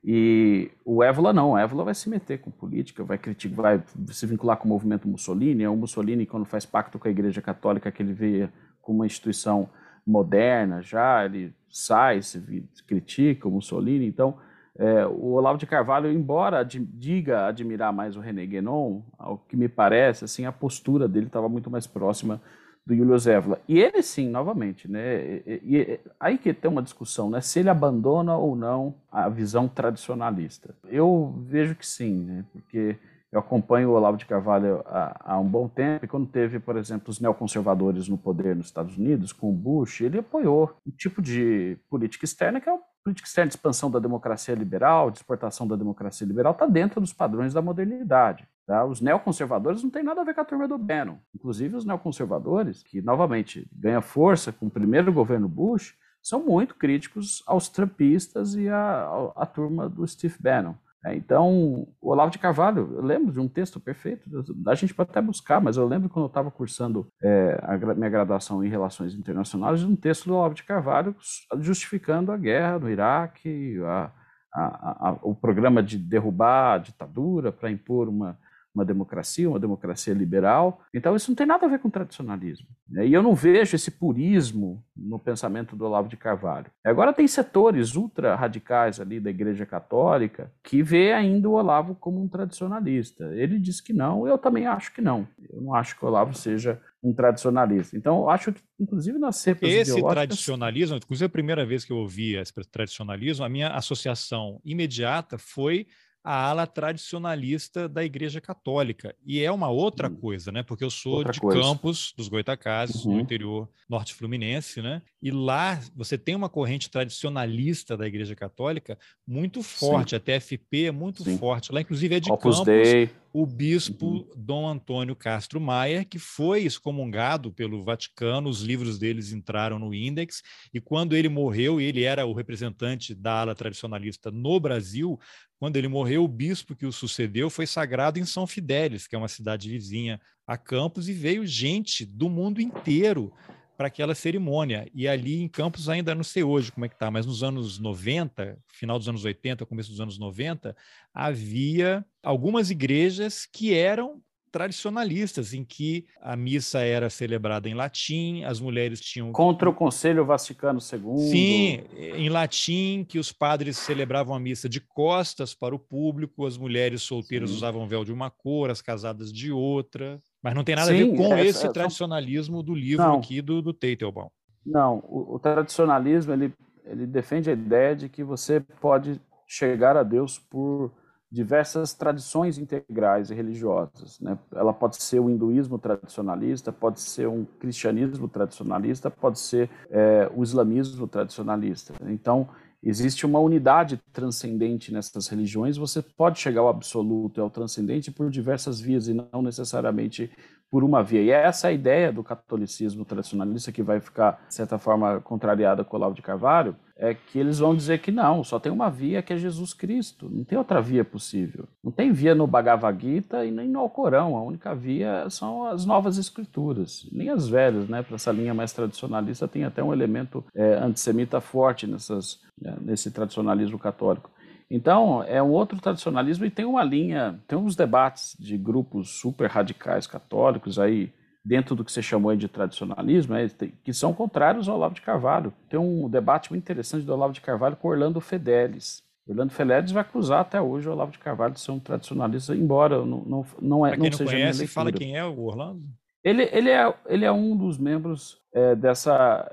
[0.06, 4.26] E o Évola não, o Évola vai se meter com política, vai criticar, vai se
[4.26, 5.62] vincular com o movimento Mussolini.
[5.62, 8.50] É o Mussolini, quando faz pacto com a Igreja Católica, que ele vê
[8.82, 9.70] como uma instituição
[10.06, 12.38] moderna já, ele sai, se
[12.86, 14.06] critica o Mussolini.
[14.06, 14.36] Então,
[14.76, 19.56] é, o Olavo de Carvalho, embora ad, diga admirar mais o René Guénon, ao que
[19.56, 22.40] me parece, assim, a postura dele estava muito mais próxima
[22.84, 23.60] do Júlio Zévola.
[23.68, 25.42] E ele sim, novamente, né?
[25.46, 27.40] E, e, aí que tem uma discussão, né?
[27.40, 30.74] Se ele abandona ou não a visão tradicionalista.
[30.88, 32.44] Eu vejo que sim, né?
[32.52, 32.98] Porque
[33.32, 36.76] eu acompanho o Olavo de Carvalho há, há, um bom tempo, e quando teve, por
[36.76, 41.22] exemplo, os neoconservadores no poder nos Estados Unidos, com o Bush, ele apoiou um tipo
[41.22, 45.68] de política externa que é a política externa de expansão da democracia liberal, de exportação
[45.68, 48.48] da democracia liberal, está dentro dos padrões da modernidade.
[48.66, 48.82] Tá?
[48.82, 51.18] Os neoconservadores não têm nada a ver com a turma do Bannon.
[51.34, 57.42] Inclusive, os neoconservadores, que novamente ganha força com o primeiro governo Bush, são muito críticos
[57.46, 60.74] aos trumpistas e à, à turma do Steve Bannon.
[61.04, 64.28] É, então, o Olavo de Carvalho, eu lembro de um texto perfeito,
[64.66, 68.08] a gente pode até buscar, mas eu lembro quando eu estava cursando é, a minha
[68.08, 71.14] graduação em Relações Internacionais, de um texto do Olavo de Carvalho
[71.58, 74.10] justificando a guerra no Iraque, a,
[74.54, 78.38] a, a, o programa de derrubar a ditadura para impor uma,
[78.74, 80.82] uma democracia, uma democracia liberal.
[80.92, 82.66] Então, isso não tem nada a ver com tradicionalismo.
[82.88, 83.06] Né?
[83.06, 86.66] E eu não vejo esse purismo no pensamento do Olavo de Carvalho.
[86.84, 92.20] Agora, tem setores ultra radicais ali da Igreja Católica que vê ainda o Olavo como
[92.20, 93.24] um tradicionalista.
[93.34, 95.26] Ele diz que não, eu também acho que não.
[95.50, 97.96] Eu não acho que o Olavo seja um tradicionalista.
[97.96, 101.98] Então, eu acho que, inclusive, nas cepas Esse tradicionalismo, inclusive a primeira vez que eu
[101.98, 105.86] ouvi esse tradicionalismo, a minha associação imediata foi
[106.24, 109.14] a ala tradicionalista da Igreja Católica.
[109.26, 110.16] E é uma outra hum.
[110.16, 110.62] coisa, né?
[110.62, 111.60] Porque eu sou outra de coisa.
[111.60, 113.16] Campos, dos Goitacazes, uhum.
[113.16, 115.02] no interior norte fluminense, né?
[115.22, 120.16] E lá você tem uma corrente tradicionalista da Igreja Católica muito forte, Sim.
[120.16, 121.36] a TFP é muito Sim.
[121.36, 121.70] forte.
[121.70, 122.64] Lá, inclusive, é de Opus Campos.
[122.64, 124.30] Dei o bispo uhum.
[124.36, 130.40] Dom Antônio Castro Maia, que foi excomungado pelo Vaticano, os livros deles entraram no índex,
[130.72, 135.18] e quando ele morreu, e ele era o representante da ala tradicionalista no Brasil,
[135.58, 139.18] quando ele morreu, o bispo que o sucedeu foi sagrado em São Fidélis, que é
[139.18, 143.32] uma cidade vizinha a Campos, e veio gente do mundo inteiro
[143.76, 144.88] para aquela cerimônia.
[144.94, 147.78] E ali em Campos, ainda não sei hoje como é que está, mas nos anos
[147.78, 150.76] 90, final dos anos 80, começo dos anos 90,
[151.12, 154.22] havia algumas igrejas que eram
[154.54, 159.32] tradicionalistas, em que a missa era celebrada em latim, as mulheres tinham.
[159.32, 161.18] Contra o Conselho Vaticano II.
[161.28, 166.56] Sim, em latim, que os padres celebravam a missa de costas para o público, as
[166.56, 167.56] mulheres solteiras Sim.
[167.56, 170.22] usavam véu de uma cor, as casadas de outra.
[170.40, 173.16] Mas não tem nada Sim, a ver com é, esse é, tradicionalismo do livro não,
[173.16, 174.30] aqui do, do Teitelbaum.
[174.64, 180.04] Não, o, o, tradicionalismo ele, ele defende a ideia de que você pode chegar a
[180.04, 180.92] Deus por
[181.34, 184.20] diversas tradições integrais e religiosas.
[184.20, 184.38] Né?
[184.54, 190.44] Ela pode ser o hinduísmo tradicionalista, pode ser um cristianismo tradicionalista, pode ser é, o
[190.44, 191.92] islamismo tradicionalista.
[192.06, 192.48] Então,
[192.86, 195.78] Existe uma unidade transcendente nessas religiões.
[195.78, 200.30] Você pode chegar ao absoluto e ao transcendente por diversas vias e não necessariamente
[200.70, 201.22] por uma via.
[201.22, 205.82] E essa é a ideia do catolicismo tradicionalista que vai ficar, de certa forma, contrariada
[205.82, 208.88] com o Olavo de Carvalho, é que eles vão dizer que não, só tem uma
[208.88, 211.66] via que é Jesus Cristo, não tem outra via possível.
[211.82, 215.84] Não tem via no Bhagavad Gita e nem no Alcorão, a única via são as
[215.84, 218.02] novas escrituras, nem as velhas, né?
[218.02, 223.10] Para essa linha mais tradicionalista tem até um elemento é, antissemita forte nessas, né, nesse
[223.10, 224.30] tradicionalismo católico.
[224.70, 229.50] Então, é um outro tradicionalismo e tem uma linha, tem uns debates de grupos super
[229.50, 231.12] radicais católicos aí,
[231.44, 233.48] dentro do que você chamou de tradicionalismo, é,
[233.82, 235.52] que são contrários ao Olavo de Carvalho.
[235.68, 239.02] Tem um debate muito interessante do Olavo de Carvalho com Orlando Fedelis.
[239.26, 243.04] Orlando Fedelis vai acusar até hoje o Olavo de Carvalho de ser um tradicionalista, embora
[243.04, 245.82] não, não, não, é, pra quem não, não conhece, fala quem é o Orlando.
[246.24, 249.50] Ele, ele, é, ele é um dos membros é, dessa,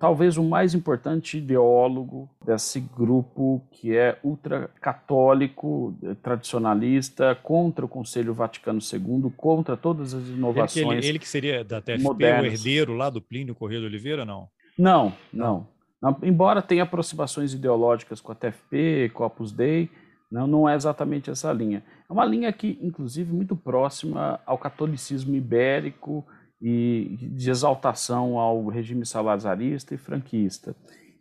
[0.00, 8.34] talvez o mais importante ideólogo desse grupo que é ultracatólico, é, tradicionalista, contra o Conselho
[8.34, 10.76] Vaticano II, contra todas as inovações.
[10.76, 12.42] Ele que, ele, ele que seria da TFP, modernas.
[12.42, 14.48] o herdeiro lá do Plínio Correia de Oliveira, não?
[14.76, 15.68] Não, não.
[16.02, 16.16] não.
[16.22, 19.88] Embora tenha aproximações ideológicas com a TFP, com a Opus Dei,
[20.30, 21.84] não, não é exatamente essa linha.
[22.08, 26.26] É uma linha que, inclusive, muito próxima ao catolicismo ibérico
[26.60, 30.74] e de exaltação ao regime salazarista e franquista.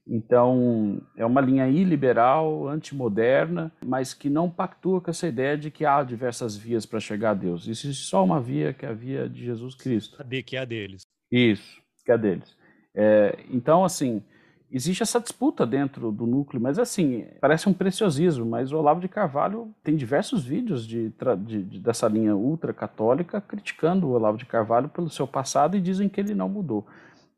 [0.10, 5.86] Então, é uma linha iliberal, antimoderna, mas que não pactua com essa ideia de que
[5.86, 7.68] há diversas vias para chegar a Deus.
[7.68, 10.18] Existe só uma via, que é a via de Jesus Cristo.
[10.46, 11.02] Que é a deles.
[11.30, 12.56] Isso, que é a deles.
[12.96, 14.24] É, então, assim,
[14.72, 19.08] existe essa disputa dentro do núcleo, mas assim, parece um preciosismo, mas o Olavo de
[19.08, 21.12] Carvalho tem diversos vídeos de,
[21.46, 26.10] de, de dessa linha ultra-católica criticando o Olavo de Carvalho pelo seu passado e dizem
[26.10, 26.86] que ele não mudou.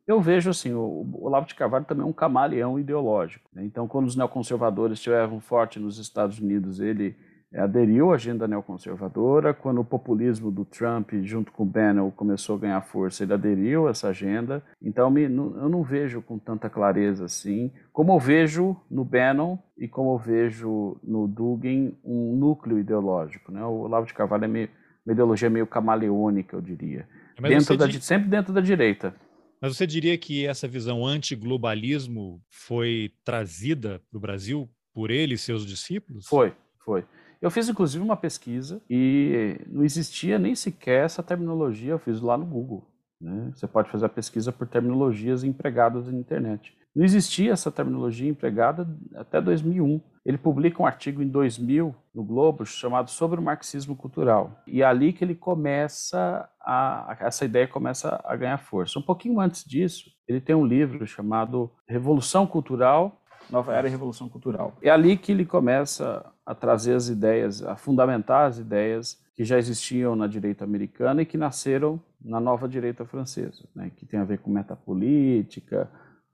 [0.07, 3.47] Eu vejo assim, o Olavo de Carvalho também é um camaleão ideológico.
[3.53, 3.63] Né?
[3.63, 7.15] Então, quando os neoconservadores estiveram forte nos Estados Unidos, ele
[7.53, 9.53] aderiu à agenda neoconservadora.
[9.53, 13.87] Quando o populismo do Trump, junto com o Bannon, começou a ganhar força, ele aderiu
[13.87, 14.63] a essa agenda.
[14.81, 15.29] Então, eu
[15.69, 20.97] não vejo com tanta clareza assim, como eu vejo no Bannon e como eu vejo
[21.03, 23.51] no Dugin um núcleo ideológico.
[23.51, 23.63] Né?
[23.63, 24.69] O Olavo de Carvalho é meio,
[25.05, 27.07] uma ideologia meio camaleônica, eu diria.
[27.41, 28.03] Dentro da, diz...
[28.03, 29.15] Sempre dentro da direita.
[29.61, 35.37] Mas você diria que essa visão anti-globalismo foi trazida para o Brasil por ele e
[35.37, 36.27] seus discípulos?
[36.27, 37.03] Foi, foi.
[37.41, 42.37] Eu fiz inclusive uma pesquisa e não existia nem sequer essa terminologia, eu fiz lá
[42.37, 42.87] no Google.
[43.21, 43.51] Né?
[43.53, 46.77] Você pode fazer a pesquisa por terminologias empregadas na internet.
[46.95, 50.01] Não existia essa terminologia empregada até 2001.
[50.25, 54.61] Ele publica um artigo em 2000 no Globo chamado Sobre o Marxismo Cultural.
[54.67, 58.99] E é ali que ele começa a essa ideia começa a ganhar força.
[58.99, 63.18] Um pouquinho antes disso, ele tem um livro chamado Revolução Cultural
[63.49, 64.77] nova era e revolução cultural.
[64.81, 69.57] É ali que ele começa a trazer as ideias, a fundamentar as ideias que já
[69.57, 74.25] existiam na direita americana e que nasceram na nova direita francesa, né, que tem a
[74.25, 75.89] ver com metapolítica,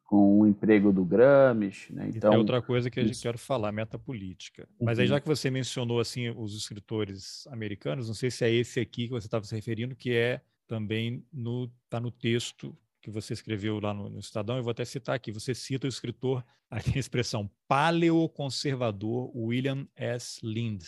[0.06, 1.94] com o emprego do Gramsci.
[1.94, 2.12] Né?
[2.16, 4.68] Então, é outra coisa que eu quero falar, metapolítica.
[4.80, 5.10] Mas aí, uhum.
[5.10, 9.12] já que você mencionou assim os escritores americanos, não sei se é esse aqui que
[9.12, 12.76] você estava se referindo, que é também no está no texto
[13.06, 15.32] que você escreveu lá no, no Estadão, eu vou até citar aqui.
[15.32, 20.40] Você cita o escritor, a expressão paleoconservador William S.
[20.44, 20.82] Lind.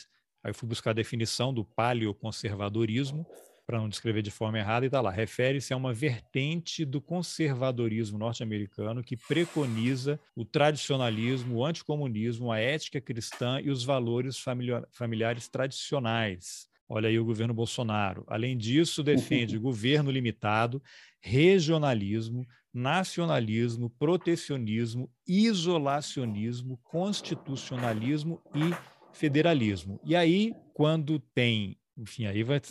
[0.43, 3.23] Aí eu fui buscar a definição do paleoconservadorismo,
[3.67, 5.11] para não descrever de forma errada, e está lá.
[5.11, 12.99] Refere-se a uma vertente do conservadorismo norte-americano que preconiza o tradicionalismo, o anticomunismo, a ética
[12.99, 14.43] cristã e os valores
[14.91, 16.67] familiares tradicionais.
[16.89, 18.23] Olha aí o governo Bolsonaro.
[18.27, 20.81] Além disso, defende governo limitado,
[21.19, 28.73] regionalismo, nacionalismo, protecionismo, isolacionismo, constitucionalismo e
[29.13, 29.99] federalismo.
[30.05, 32.61] E aí, quando tem enfim, aí vai,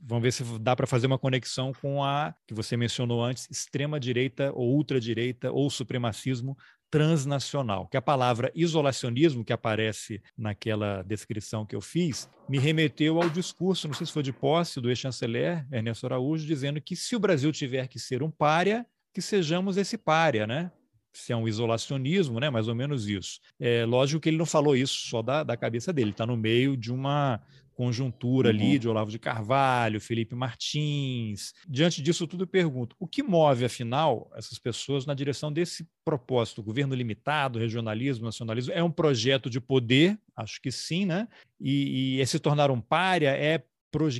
[0.00, 4.52] vamos ver se dá para fazer uma conexão com a que você mencionou antes, extrema-direita
[4.54, 6.56] ou ultradireita ou supremacismo
[6.90, 13.30] transnacional, que a palavra isolacionismo, que aparece naquela descrição que eu fiz, me remeteu ao
[13.30, 17.20] discurso, não sei se foi de posse, do ex-chanceler Ernesto Araújo, dizendo que se o
[17.20, 18.84] Brasil tiver que ser um párea,
[19.14, 20.70] que sejamos esse párea, né?
[21.12, 22.50] se é um isolacionismo, né?
[22.50, 23.40] mais ou menos isso.
[23.58, 26.76] É lógico que ele não falou isso só da, da cabeça dele, está no meio
[26.76, 27.40] de uma
[27.80, 28.54] conjuntura uhum.
[28.54, 31.54] ali de Olavo de Carvalho, Felipe Martins.
[31.66, 36.62] Diante disso tudo, eu pergunto: o que move, afinal, essas pessoas na direção desse propósito?
[36.62, 38.74] Governo limitado, regionalismo, nacionalismo?
[38.74, 40.18] É um projeto de poder?
[40.36, 41.26] Acho que sim, né?
[41.58, 43.64] E, e é se tornar um párea é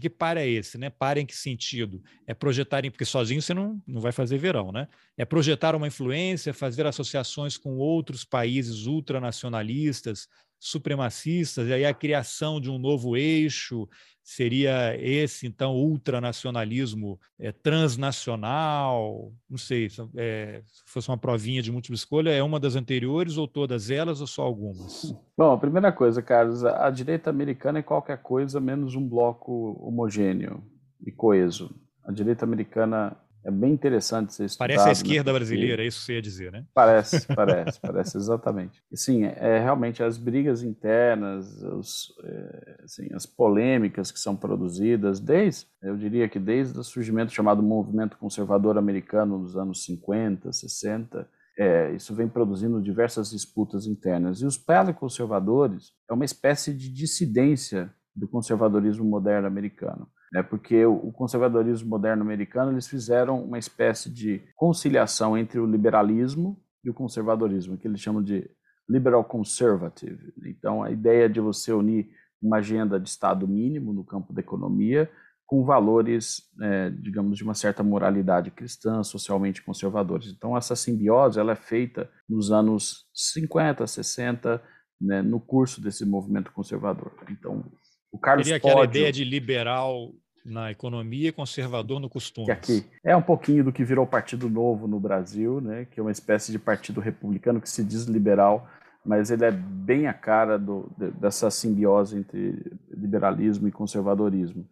[0.00, 0.90] que para é esse, né?
[0.90, 2.02] Para em que sentido?
[2.26, 4.88] É projetar, porque sozinho você não, não vai fazer verão, né?
[5.16, 10.28] É projetar uma influência, fazer associações com outros países ultranacionalistas,
[10.61, 13.88] supremacistas, e aí a criação de um novo eixo
[14.22, 21.96] seria esse, então, ultranacionalismo é, transnacional, não sei, é, se fosse uma provinha de múltipla
[21.96, 25.12] escolha, é uma das anteriores ou todas elas ou só algumas?
[25.36, 30.62] Bom, a primeira coisa, Carlos, a direita americana é qualquer coisa menos um bloco homogêneo
[31.04, 31.74] e coeso.
[32.04, 34.68] A direita americana é bem interessante ser estudado.
[34.68, 35.38] Parece a né, esquerda né?
[35.38, 36.64] brasileira, é isso que você ia dizer, né?
[36.74, 38.82] Parece, parece, parece, exatamente.
[38.95, 45.20] sim, é, é, realmente as brigas internas, os, é, assim, as polêmicas que são produzidas,
[45.20, 51.28] desde, eu diria que desde o surgimento chamado movimento conservador americano nos anos 50, 60,
[51.59, 54.41] é, isso vem produzindo diversas disputas internas.
[54.41, 61.10] E os paleoconservadores é uma espécie de dissidência do conservadorismo moderno americano né, porque o
[61.12, 67.76] conservadorismo moderno americano eles fizeram uma espécie de conciliação entre o liberalismo e o conservadorismo,
[67.76, 68.48] que eles chamam de
[68.88, 70.32] liberal conservative.
[70.44, 72.10] Então, a ideia de você unir
[72.42, 75.10] uma agenda de Estado mínimo no campo da economia
[75.46, 80.28] com valores, é, digamos, de uma certa moralidade cristã, socialmente conservadores.
[80.28, 84.62] Então, essa simbiose ela é feita nos anos 50, 60,
[85.00, 87.12] né, no curso desse movimento conservador.
[87.28, 87.64] Então,
[88.12, 90.12] o Carlos Teria aquela Pódio, ideia de liberal
[90.44, 92.50] na economia e conservador no costume.
[92.50, 95.84] Aqui é um pouquinho do que virou o Partido Novo no Brasil, né?
[95.84, 98.68] que é uma espécie de partido republicano que se diz liberal,
[99.04, 100.90] mas ele é bem a cara do,
[101.20, 104.68] dessa simbiose entre liberalismo e conservadorismo.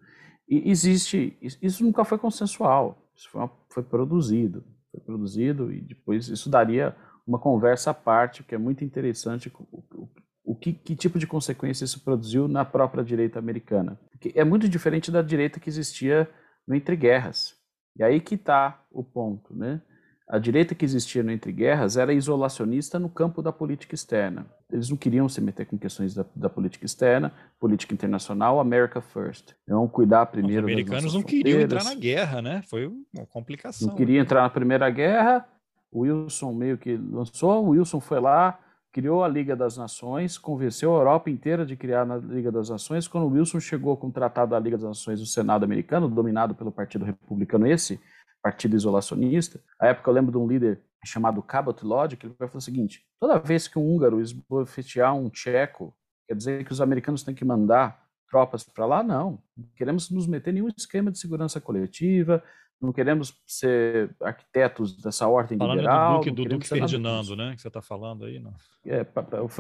[0.48, 6.28] E existe, isso nunca foi consensual, isso foi, uma, foi produzido, foi produzido e depois
[6.28, 10.08] isso daria uma conversa à parte, que é muito interessante o, o
[10.54, 13.98] que, que, tipo de consequência isso produziu na própria direita americana.
[14.10, 16.28] Porque é muito diferente da direita que existia
[16.66, 17.54] no Entre Guerras.
[17.98, 19.54] E aí que está o ponto.
[19.54, 19.80] Né?
[20.28, 24.46] A direita que existia no Entre Guerras era isolacionista no campo da política externa.
[24.70, 29.54] Eles não queriam se meter com questões da, da política externa, política internacional, America First.
[29.64, 32.62] Então, cuidar primeiro Os americanos não queriam entrar na guerra, né?
[32.68, 33.88] Foi uma complicação.
[33.88, 35.46] Não queriam entrar na Primeira Guerra,
[35.90, 38.58] o Wilson meio que lançou, o Wilson foi lá,
[38.98, 43.06] criou a Liga das Nações, convenceu a Europa inteira de criar a Liga das Nações.
[43.06, 46.72] Quando Wilson chegou com o Tratado da Liga das Nações no Senado americano, dominado pelo
[46.72, 48.00] Partido Republicano, esse
[48.42, 52.48] partido isolacionista, a época eu lembro de um líder chamado Cabot Lodge, que ele vai
[52.48, 55.94] falar o seguinte, toda vez que um húngaro esbofetear um tcheco,
[56.26, 59.00] quer dizer que os americanos têm que mandar tropas para lá?
[59.04, 59.40] Não.
[59.56, 62.42] Não queremos nos meter em nenhum esquema de segurança coletiva,
[62.80, 66.12] não queremos ser arquitetos dessa ordem falando liberal.
[66.12, 67.54] Do Duque, do Duque Ferdinando, né?
[67.54, 68.54] Que você está falando aí, não?
[68.86, 69.06] É,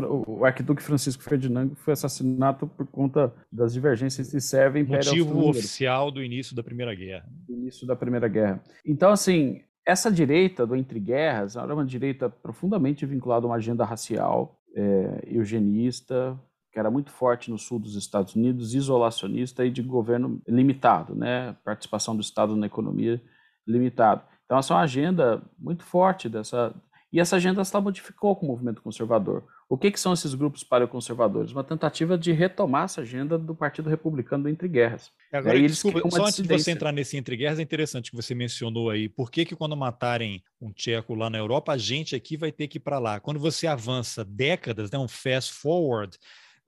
[0.06, 5.06] o, o, arquiduque Francisco Ferdinando foi assassinado por conta das divergências entre Sérvia e Império
[5.06, 7.28] Motivo oficial do início da Primeira Guerra.
[7.46, 8.62] Do início da Primeira Guerra.
[8.86, 13.84] Então, assim, essa direita do entre guerras era uma direita profundamente vinculada a uma agenda
[13.84, 16.38] racial, é, eugenista,
[16.72, 21.56] que era muito forte no sul dos Estados Unidos, isolacionista e de governo limitado, né?
[21.64, 23.20] participação do Estado na economia
[23.66, 24.22] limitado.
[24.44, 26.74] Então, essa é uma agenda muito forte dessa.
[27.12, 29.44] E essa agenda se modificou com o movimento conservador.
[29.68, 31.52] O que, que são esses grupos paleoconservadores?
[31.52, 35.10] Uma tentativa de retomar essa agenda do Partido Republicano entre guerras.
[35.30, 38.34] Agora, aí, desculpa, só antes de você entrar nesse entre guerras, é interessante que você
[38.34, 39.10] mencionou aí.
[39.10, 42.66] Por que, que quando matarem um tcheco lá na Europa, a gente aqui vai ter
[42.66, 43.20] que ir para lá?
[43.20, 46.16] Quando você avança décadas, né, um fast forward,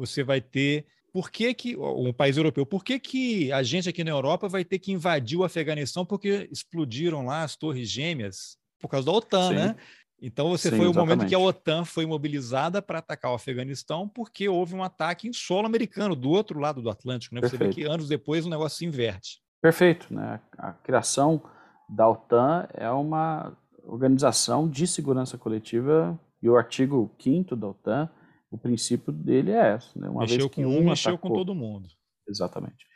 [0.00, 4.02] você vai ter por que, que um país europeu, por que, que a gente aqui
[4.02, 8.88] na Europa vai ter que invadir o Afeganistão porque explodiram lá as torres gêmeas por
[8.88, 9.54] causa da OTAN, Sim.
[9.56, 9.76] né?
[10.22, 11.16] Então você Sim, foi o exatamente.
[11.16, 15.32] momento que a OTAN foi mobilizada para atacar o Afeganistão porque houve um ataque em
[15.32, 17.42] solo americano do outro lado do Atlântico, né?
[17.42, 19.42] Você vê que anos depois o negócio se inverte.
[19.60, 20.40] Perfeito, né?
[20.56, 21.42] A criação
[21.88, 23.52] da OTAN é uma
[23.84, 28.10] organização de segurança coletiva e o artigo 5 da OTAN
[28.50, 29.98] o princípio dele é esse.
[29.98, 30.08] Né?
[30.08, 31.88] Uma mexeu vez que com um, mexeu atacou, com todo mundo.
[32.28, 32.86] Exatamente.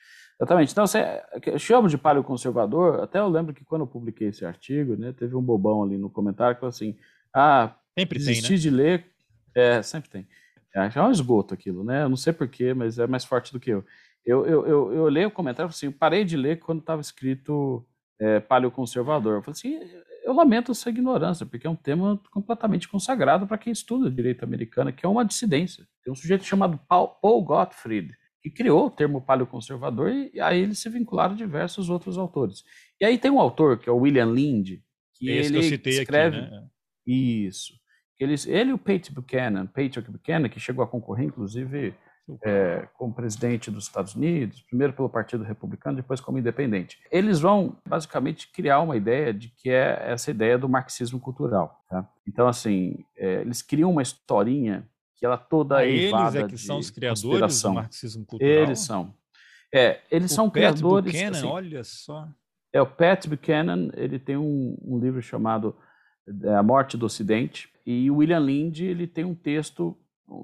[0.40, 0.72] Exatamente.
[0.72, 4.96] Então, você, eu chamo de paleoconservador, até eu lembro que quando eu publiquei esse artigo,
[4.96, 6.96] né, teve um bobão ali no comentário que falou assim,
[7.32, 8.56] ah, sempre tem, né?
[8.56, 9.06] de ler...
[9.54, 10.26] É, sempre tem.
[10.74, 12.02] É, é um esgoto aquilo, né?
[12.02, 13.84] Eu não sei porquê, mas é mais forte do que eu.
[14.26, 17.86] Eu, eu, eu, eu leio o comentário assim, eu parei de ler quando estava escrito
[18.18, 19.34] é, paleoconservador.
[19.34, 23.72] Eu falei assim, eu lamento essa ignorância, porque é um tema completamente consagrado para quem
[23.72, 25.86] estuda direito americano, que é uma dissidência.
[26.02, 30.88] Tem um sujeito chamado Paul Gottfried, que criou o termo paleoconservador, e aí eles se
[30.88, 32.64] vincularam a diversos outros autores.
[33.00, 34.80] E aí tem um autor, que é o William Lind,
[35.14, 36.38] que Esse ele que escreve...
[36.38, 36.66] Aqui, né?
[37.06, 37.74] Isso.
[38.18, 41.94] Ele, ele e o Pate Buchanan, Patrick Buchanan, que chegou a concorrer, inclusive,
[42.42, 46.98] é, como presidente dos Estados Unidos, primeiro pelo Partido Republicano, depois como independente.
[47.10, 51.84] Eles vão basicamente criar uma ideia de que é essa ideia do marxismo cultural.
[51.88, 52.08] Tá?
[52.26, 56.78] Então, assim, é, eles criam uma historinha que ela toda ah, eles é que são
[56.78, 58.52] os criadores do marxismo cultural.
[58.52, 59.14] Eles são.
[59.72, 61.12] É, eles o são Pat criadores.
[61.12, 62.28] Buchanan, assim, olha só.
[62.72, 63.90] É o Pat Buchanan.
[63.94, 65.76] Ele tem um, um livro chamado
[66.42, 69.96] é, A Morte do Ocidente e o William Lind ele tem um texto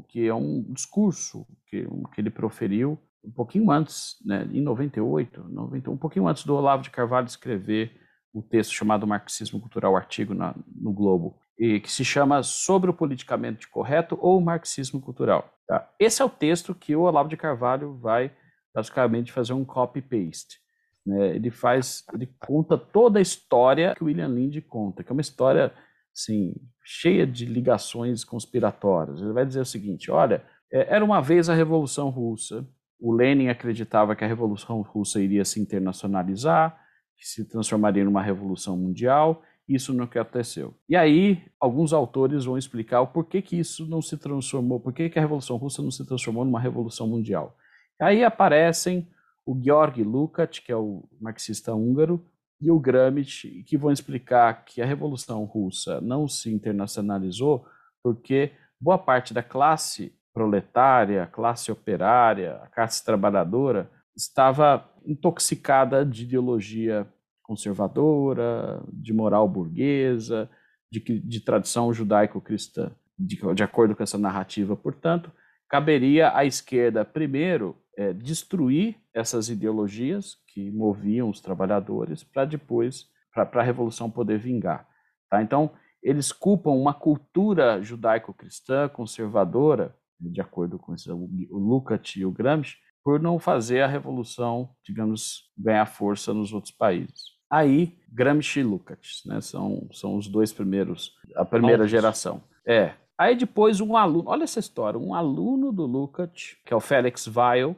[0.08, 5.90] que é um discurso que, que ele proferiu um pouquinho antes, né, em 98, 90,
[5.90, 7.92] um pouquinho antes do Olavo de Carvalho escrever
[8.32, 12.94] o texto chamado Marxismo Cultural, artigo na, no Globo, e que se chama Sobre o
[12.94, 15.52] Politicamente Correto ou Marxismo Cultural.
[15.66, 15.88] Tá?
[15.98, 18.32] Esse é o texto que o Olavo de Carvalho vai
[18.74, 20.58] basicamente fazer um copy-paste.
[21.04, 21.36] Né?
[21.36, 25.20] Ele faz, ele conta toda a história que o William Linde conta, que é uma
[25.20, 25.72] história
[26.14, 26.54] assim,
[26.84, 29.20] cheia de ligações conspiratórias.
[29.20, 32.66] Ele vai dizer o seguinte: olha, é, era uma vez a Revolução Russa.
[33.00, 36.78] O Lenin acreditava que a Revolução Russa iria se internacionalizar,
[37.16, 39.42] que se transformaria numa revolução mundial.
[39.66, 40.74] Isso não aconteceu.
[40.88, 45.10] E aí, alguns autores vão explicar o porquê que isso não se transformou, por que
[45.14, 47.56] a Revolução Russa não se transformou numa revolução mundial.
[48.00, 49.08] Aí aparecem
[49.46, 52.24] o Georg Lukács, que é o marxista húngaro,
[52.60, 57.66] e o Gramsci, que vão explicar que a Revolução Russa não se internacionalizou
[58.02, 67.06] porque boa parte da classe proletária, classe operária, classe trabalhadora estava intoxicada de ideologia
[67.42, 70.48] conservadora, de moral burguesa,
[70.92, 72.92] de, de tradição judaico-cristã.
[73.18, 75.30] De, de acordo com essa narrativa, portanto,
[75.68, 83.60] caberia à esquerda, primeiro, é, destruir essas ideologias que moviam os trabalhadores para depois, para
[83.60, 84.86] a revolução poder vingar.
[85.28, 85.42] Tá?
[85.42, 85.70] Então,
[86.02, 92.76] eles culpam uma cultura judaico-cristã conservadora, de acordo com esse, o Lukács e o Gramsci,
[93.02, 97.38] por não fazer a revolução, digamos, ganhar força nos outros países.
[97.50, 102.42] Aí, Gramsci e Lukács, né, são, são os dois primeiros, a primeira geração.
[102.66, 106.80] É, Aí depois um aluno, olha essa história, um aluno do Lukács, que é o
[106.80, 107.76] Félix Weil.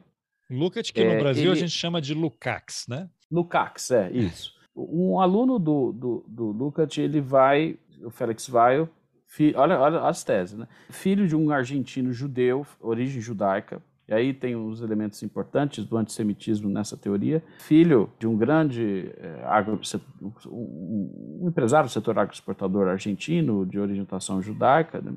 [0.49, 1.51] Lukács, que é, no Brasil ele...
[1.51, 3.09] a gente chama de Lukács, né?
[3.29, 4.53] Lukács, é, isso.
[4.73, 8.87] Um aluno do, do, do Lukács, ele vai, o Félix Weil,
[9.27, 10.65] fi, olha, olha as teses, né?
[10.89, 16.69] Filho de um argentino judeu, origem judaica, e aí tem os elementos importantes do antissemitismo
[16.69, 17.43] nessa teoria.
[17.59, 19.77] Filho de um grande é, agro,
[20.21, 20.31] um,
[21.41, 25.13] um, empresário do setor agroexportador argentino, de orientação judaica, né?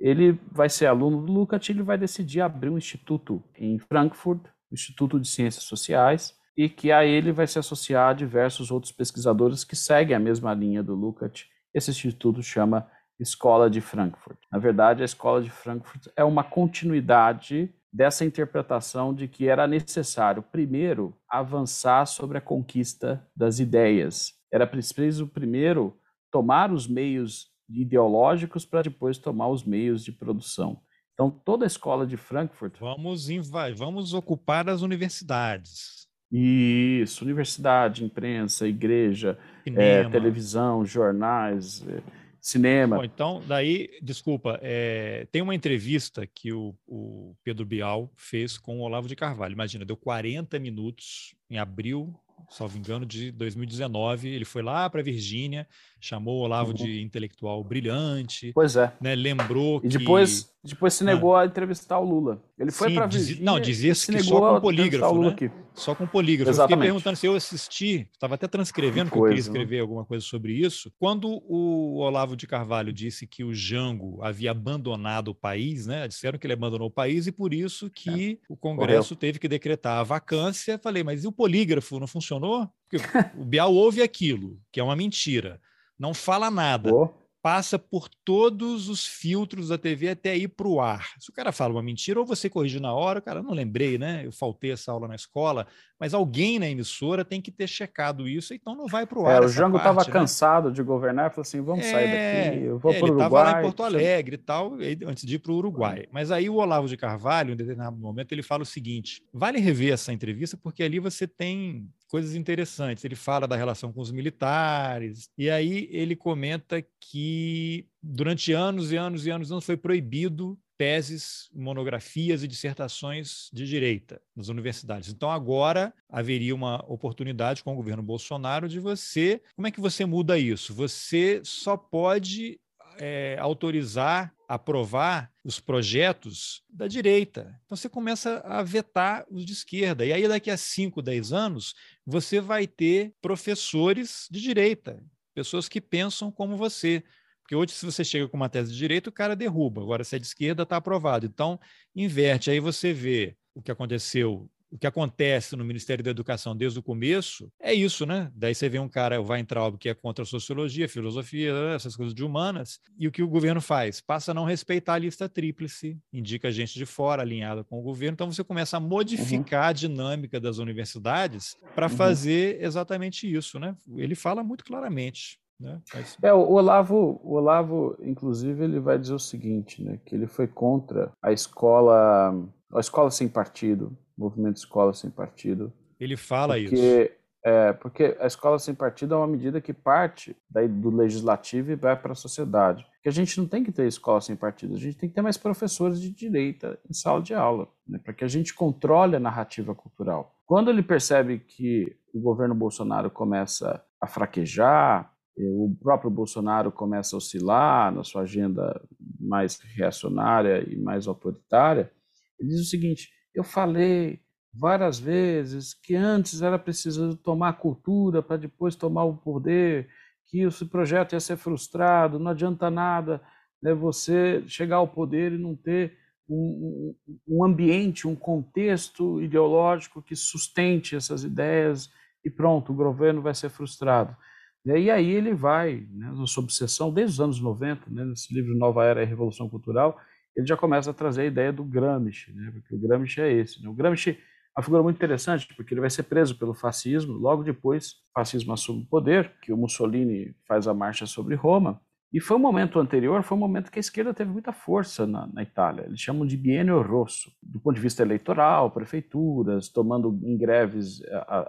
[0.00, 4.40] Ele vai ser aluno do Lukács e ele vai decidir abrir um instituto em Frankfurt,
[4.72, 8.92] um Instituto de Ciências Sociais, e que a ele vai se associar a diversos outros
[8.92, 11.46] pesquisadores que seguem a mesma linha do Lukács.
[11.74, 12.88] Esse instituto chama
[13.18, 14.38] Escola de Frankfurt.
[14.50, 20.42] Na verdade, a Escola de Frankfurt é uma continuidade dessa interpretação de que era necessário,
[20.42, 24.32] primeiro, avançar sobre a conquista das ideias.
[24.52, 25.96] Era preciso, primeiro,
[26.30, 30.80] tomar os meios ideológicos para depois tomar os meios de produção.
[31.14, 32.78] Então, toda a escola de Frankfurt.
[32.78, 33.28] Vamos,
[33.76, 36.08] vamos ocupar as universidades.
[36.32, 42.00] Isso, universidade, imprensa, igreja, é, televisão, jornais, é,
[42.40, 42.98] cinema.
[42.98, 48.78] Bom, então, daí, desculpa, é, tem uma entrevista que o, o, Pedro Bial fez com
[48.78, 49.52] o Olavo de Carvalho.
[49.52, 52.14] Imagina, deu 40 minutos em abril,
[52.48, 54.28] salvo engano, de 2019.
[54.28, 55.66] Ele foi lá para Virgínia,
[56.00, 56.76] chamou o Olavo uhum.
[56.76, 58.52] de intelectual brilhante.
[58.54, 58.92] Pois é.
[59.00, 59.98] Né, lembrou e que...
[59.98, 60.52] depois
[60.90, 61.42] se negou ah.
[61.42, 62.42] a entrevistar o Lula.
[62.58, 63.42] Ele foi para Virgínia.
[63.42, 65.28] Não, dizia-se que só com polígrafo, né?
[65.28, 65.50] Aqui.
[65.72, 66.50] Só com polígrafo.
[66.50, 66.72] Exatamente.
[66.72, 69.82] Eu fiquei perguntando se eu assisti, estava até transcrevendo, que, coisa, eu queria escrever né?
[69.82, 70.92] alguma coisa sobre isso.
[70.98, 76.06] Quando o Olavo de Carvalho disse que o Jango havia abandonado o país, né?
[76.06, 78.52] Disseram que ele abandonou o país e por isso que é.
[78.52, 79.20] o Congresso Correu.
[79.20, 80.78] teve que decretar a vacância.
[80.78, 82.68] Falei, mas e o polígrafo não funcionou?
[82.88, 83.02] Porque
[83.38, 85.58] o Bial ouve aquilo, que é uma mentira
[86.00, 86.92] não fala nada.
[86.92, 87.10] Oh.
[87.42, 91.14] Passa por todos os filtros da TV até ir para o ar.
[91.18, 93.96] Se o cara fala uma mentira, ou você corrige na hora, o cara não lembrei,
[93.96, 94.26] né?
[94.26, 95.66] Eu faltei essa aula na escola,
[96.00, 99.42] mas alguém na emissora tem que ter checado isso, então não vai para o ar.
[99.42, 100.10] É, o Jango estava né?
[100.10, 103.26] cansado de governar, falou assim: vamos é, sair daqui, eu vou é, para o Uruguai.
[103.26, 106.06] Ele estava lá em Porto Alegre e tal, antes de ir para o Uruguai.
[106.10, 109.92] Mas aí o Olavo de Carvalho, em determinado momento, ele fala o seguinte: vale rever
[109.92, 113.04] essa entrevista, porque ali você tem coisas interessantes.
[113.04, 118.96] Ele fala da relação com os militares, e aí ele comenta que durante anos e
[118.96, 125.10] anos e anos não foi proibido teses, monografias e dissertações de direita nas universidades.
[125.10, 130.06] Então agora haveria uma oportunidade com o governo Bolsonaro de você, como é que você
[130.06, 130.72] muda isso?
[130.72, 132.58] Você só pode
[132.96, 137.54] é, autorizar, aprovar os projetos da direita.
[137.66, 140.06] Então você começa a vetar os de esquerda.
[140.06, 141.74] E aí, daqui a 5, 10 anos,
[142.06, 144.98] você vai ter professores de direita,
[145.34, 147.04] pessoas que pensam como você.
[147.50, 149.82] Porque hoje, se você chega com uma tese de direito, o cara derruba.
[149.82, 151.26] Agora, se é de esquerda, está aprovado.
[151.26, 151.58] Então,
[151.96, 152.48] inverte.
[152.48, 156.82] Aí você vê o que aconteceu o que acontece no Ministério da Educação desde o
[156.82, 158.30] começo é isso, né?
[158.32, 162.14] Daí você vê um cara, o Weintraub, que é contra a sociologia, filosofia, essas coisas
[162.14, 164.00] de humanas, e o que o governo faz?
[164.00, 168.14] Passa a não respeitar a lista tríplice, indica gente de fora alinhada com o governo,
[168.14, 169.70] então você começa a modificar uhum.
[169.70, 171.96] a dinâmica das universidades para uhum.
[171.96, 173.74] fazer exatamente isso, né?
[173.96, 175.39] Ele fala muito claramente.
[175.60, 175.80] Né?
[175.94, 176.16] Mas...
[176.22, 180.00] É, o Olavo, o Olavo, inclusive, ele vai dizer o seguinte, né?
[180.04, 182.32] Que ele foi contra a escola,
[182.72, 185.72] a escola sem partido, movimento Escola Sem Partido.
[185.98, 187.20] Ele fala porque, isso.
[187.44, 191.76] É, porque a escola sem partido é uma medida que parte daí do legislativo e
[191.76, 192.86] vai para a sociedade.
[193.02, 195.22] Que a gente não tem que ter escola sem partido, a gente tem que ter
[195.22, 199.20] mais professores de direita em sala de aula, né, para que a gente controle a
[199.20, 200.36] narrativa cultural.
[200.44, 207.18] Quando ele percebe que o governo Bolsonaro começa a fraquejar, o próprio Bolsonaro começa a
[207.18, 208.80] oscilar na sua agenda
[209.18, 211.90] mais reacionária e mais autoritária,
[212.38, 214.20] ele diz o seguinte: eu falei
[214.52, 219.88] várias vezes que antes era preciso tomar cultura para depois tomar o poder,
[220.26, 223.20] que esse projeto ia ser frustrado, não adianta nada
[223.62, 225.96] né, você chegar ao poder e não ter
[226.28, 226.94] um,
[227.28, 231.90] um ambiente, um contexto ideológico que sustente essas ideias
[232.24, 234.16] e pronto, o governo vai ser frustrado.
[234.64, 238.54] E aí ele vai, né, na sua obsessão, desde os anos 90, né, nesse livro
[238.56, 239.98] Nova Era e Revolução Cultural,
[240.36, 242.50] ele já começa a trazer a ideia do Gramsci, né?
[242.52, 243.62] porque o Gramsci é esse.
[243.62, 243.68] Né?
[243.68, 244.16] O Gramsci é
[244.58, 248.52] uma figura muito interessante, porque ele vai ser preso pelo fascismo, logo depois o fascismo
[248.52, 251.80] assume o poder, que o Mussolini faz a marcha sobre Roma,
[252.12, 255.28] e foi um momento anterior, foi um momento que a esquerda teve muita força na,
[255.28, 255.84] na, Itália.
[255.86, 261.00] Eles chamam de bienio rosso, do ponto de vista eleitoral, prefeituras, tomando em greves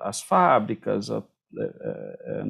[0.01, 1.24] as fábricas, a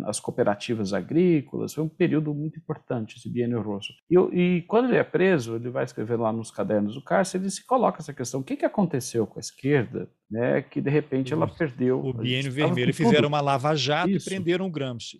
[0.05, 3.93] as cooperativas agrícolas, foi um período muito importante, esse biênio rosso.
[4.09, 7.51] E, e, quando ele é preso, ele vai escrever lá nos cadernos do cárcere, ele
[7.51, 11.33] se coloca essa questão, o que, que aconteceu com a esquerda, né, que de repente
[11.33, 11.99] ela perdeu...
[11.99, 15.19] O biênio vermelho, fizeram uma lava-jato e prenderam o Gramsci.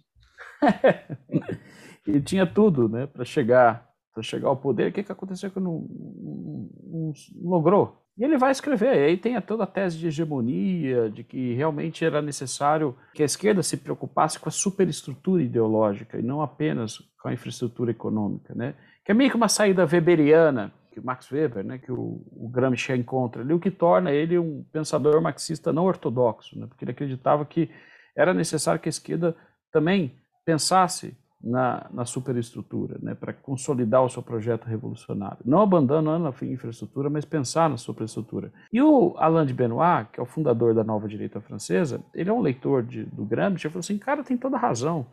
[2.08, 5.60] e tinha tudo né, para chegar para chegar ao poder, o que, que aconteceu que
[5.60, 8.02] não, não, não, não logrou?
[8.22, 12.05] E ele vai escrever, e aí tem toda a tese de hegemonia, de que realmente
[12.05, 17.30] era necessário que a esquerda se preocupasse com a superestrutura ideológica e não apenas com
[17.30, 18.76] a infraestrutura econômica, né?
[19.03, 22.47] Que é meio que uma saída weberiana, que o Max Weber, né, que o, o
[22.47, 26.67] Gramsci encontra ali, o que torna ele um pensador marxista não ortodoxo, né?
[26.67, 27.72] Porque ele acreditava que
[28.15, 29.36] era necessário que a esquerda
[29.72, 30.15] também
[30.45, 35.38] pensasse na, na superestrutura, né, para consolidar o seu projeto revolucionário.
[35.44, 38.52] Não abandonando a infraestrutura, mas pensar na superestrutura.
[38.72, 42.34] E o Alain de Benoit, que é o fundador da nova direita francesa, ele é
[42.34, 45.08] um leitor de, do Gramsci, ele falou assim, cara, tem toda razão.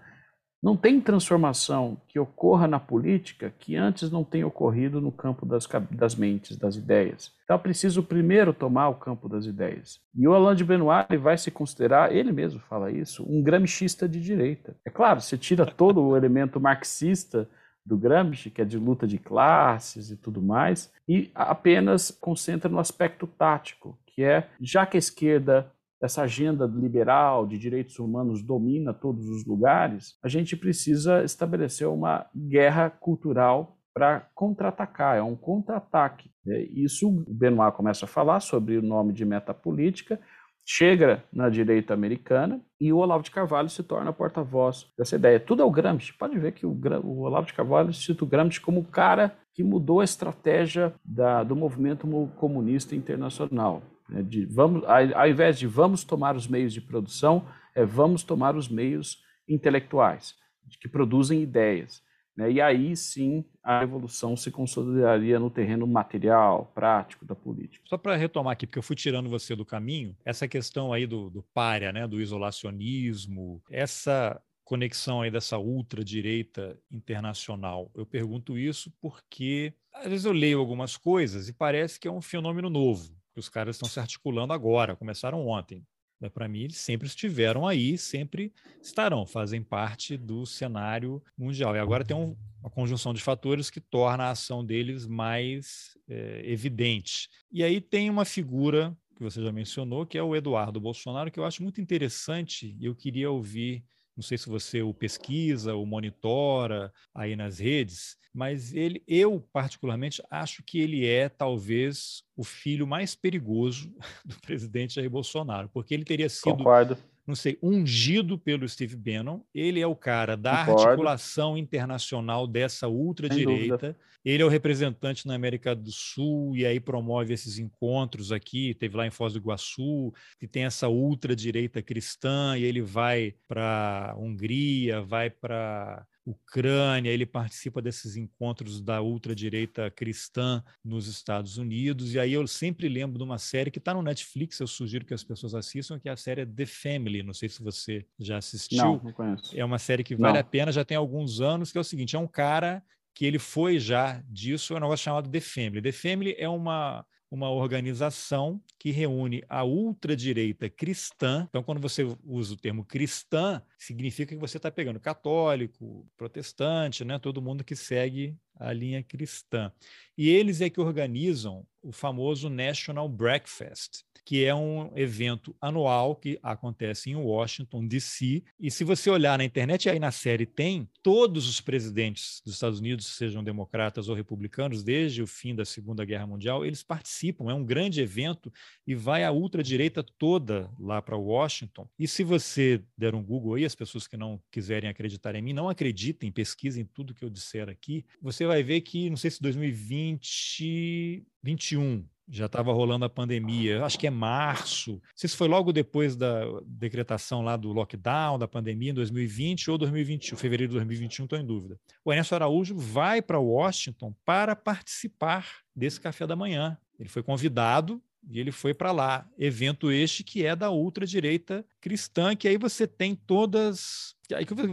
[0.62, 5.68] Não tem transformação que ocorra na política que antes não tenha ocorrido no campo das,
[5.90, 7.32] das mentes, das ideias.
[7.44, 10.00] Então é preciso primeiro tomar o campo das ideias.
[10.14, 14.20] E o Alain de Benoit vai se considerar, ele mesmo fala isso, um gramscista de
[14.20, 14.76] direita.
[14.84, 17.48] É claro, você tira todo o elemento marxista
[17.88, 22.78] do Gramsci, que é de luta de classes e tudo mais, e apenas concentra no
[22.78, 28.94] aspecto tático, que é, já que a esquerda essa agenda liberal de direitos humanos domina
[28.94, 36.30] todos os lugares, a gente precisa estabelecer uma guerra cultural para contra-atacar, é um contra-ataque.
[36.46, 40.20] É, isso o Benoit começa a falar sobre o nome de metapolítica,
[40.64, 45.40] chega na direita americana e o Olavo de Carvalho se torna porta-voz dessa ideia.
[45.40, 46.12] Tudo é o Gramsci.
[46.12, 49.64] Pode ver que o, o Olavo de Carvalho cita o Gramsci como o cara que
[49.64, 53.82] mudou a estratégia da, do movimento comunista internacional.
[54.08, 58.56] Né, de vamos, ao invés de vamos tomar os meios de produção, é vamos tomar
[58.56, 60.34] os meios intelectuais,
[60.80, 62.02] que produzem ideias.
[62.36, 62.52] Né?
[62.52, 67.84] E aí sim a evolução se consolidaria no terreno material, prático da política.
[67.86, 71.28] Só para retomar aqui, porque eu fui tirando você do caminho, essa questão aí do,
[71.28, 72.06] do párea, né?
[72.06, 77.90] do isolacionismo, essa conexão aí dessa ultradireita internacional.
[77.94, 82.20] Eu pergunto isso porque às vezes eu leio algumas coisas e parece que é um
[82.20, 85.86] fenômeno novo que os caras estão se articulando agora, começaram ontem.
[86.20, 91.76] Mas para mim, eles sempre estiveram aí, sempre estarão, fazem parte do cenário mundial.
[91.76, 96.42] E agora tem um, uma conjunção de fatores que torna a ação deles mais é,
[96.44, 97.28] evidente.
[97.52, 101.38] E aí tem uma figura que você já mencionou, que é o Eduardo Bolsonaro, que
[101.38, 103.84] eu acho muito interessante e eu queria ouvir
[104.18, 110.20] não sei se você o pesquisa, o monitora aí nas redes, mas ele, eu particularmente
[110.28, 113.94] acho que ele é talvez o filho mais perigoso
[114.26, 116.98] do presidente Jair Bolsonaro, porque ele teria sido Concordo
[117.28, 119.42] não sei, ungido pelo Steve Bannon.
[119.54, 120.82] Ele é o cara da Concordo.
[120.82, 123.94] articulação internacional dessa ultradireita.
[124.24, 128.72] Ele é o representante na América do Sul e aí promove esses encontros aqui.
[128.74, 130.10] Teve lá em Foz do Iguaçu,
[130.40, 137.80] que tem essa ultradireita cristã, e ele vai para Hungria, vai para Ucrânia, ele participa
[137.80, 142.14] desses encontros da ultradireita cristã nos Estados Unidos.
[142.14, 145.14] E aí eu sempre lembro de uma série que está no Netflix, eu sugiro que
[145.14, 147.22] as pessoas assistam, que é a série The Family.
[147.22, 148.76] Não sei se você já assistiu.
[148.76, 149.58] Não, não conheço.
[149.58, 150.40] É uma série que vale não.
[150.40, 152.82] a pena, já tem alguns anos, que é o seguinte: é um cara
[153.14, 155.80] que ele foi já disso, é um negócio chamado The Family.
[155.80, 161.46] The Family é uma uma organização que reúne a ultradireita cristã.
[161.48, 167.18] Então, quando você usa o termo cristã, significa que você está pegando católico, protestante, né?
[167.18, 169.70] todo mundo que segue a linha cristã.
[170.16, 176.38] E eles é que organizam o famoso National Breakfast, que é um evento anual que
[176.42, 178.44] acontece em Washington, D.C.
[178.60, 182.78] E se você olhar na internet, aí na série tem todos os presidentes dos Estados
[182.78, 187.50] Unidos, sejam democratas ou republicanos, desde o fim da Segunda Guerra Mundial, eles participam.
[187.50, 188.52] É um grande evento
[188.86, 191.88] e vai a ultradireita toda lá para Washington.
[191.98, 195.54] E se você der um Google aí, as pessoas que não quiserem acreditar em mim,
[195.54, 199.40] não acreditem, pesquisem tudo que eu disser aqui, você vai ver que, não sei se
[199.40, 205.48] 2020, 21, já estava rolando a pandemia, acho que é março, não sei se foi
[205.48, 210.76] logo depois da decretação lá do lockdown, da pandemia em 2020 ou 2021, fevereiro de
[210.76, 211.78] 2021, estou em dúvida.
[212.04, 216.76] O Ernesto Araújo vai para Washington para participar desse café da manhã.
[216.98, 219.26] Ele foi convidado e ele foi para lá.
[219.38, 224.14] Evento este que é da ultradireita cristã, que aí você tem todas.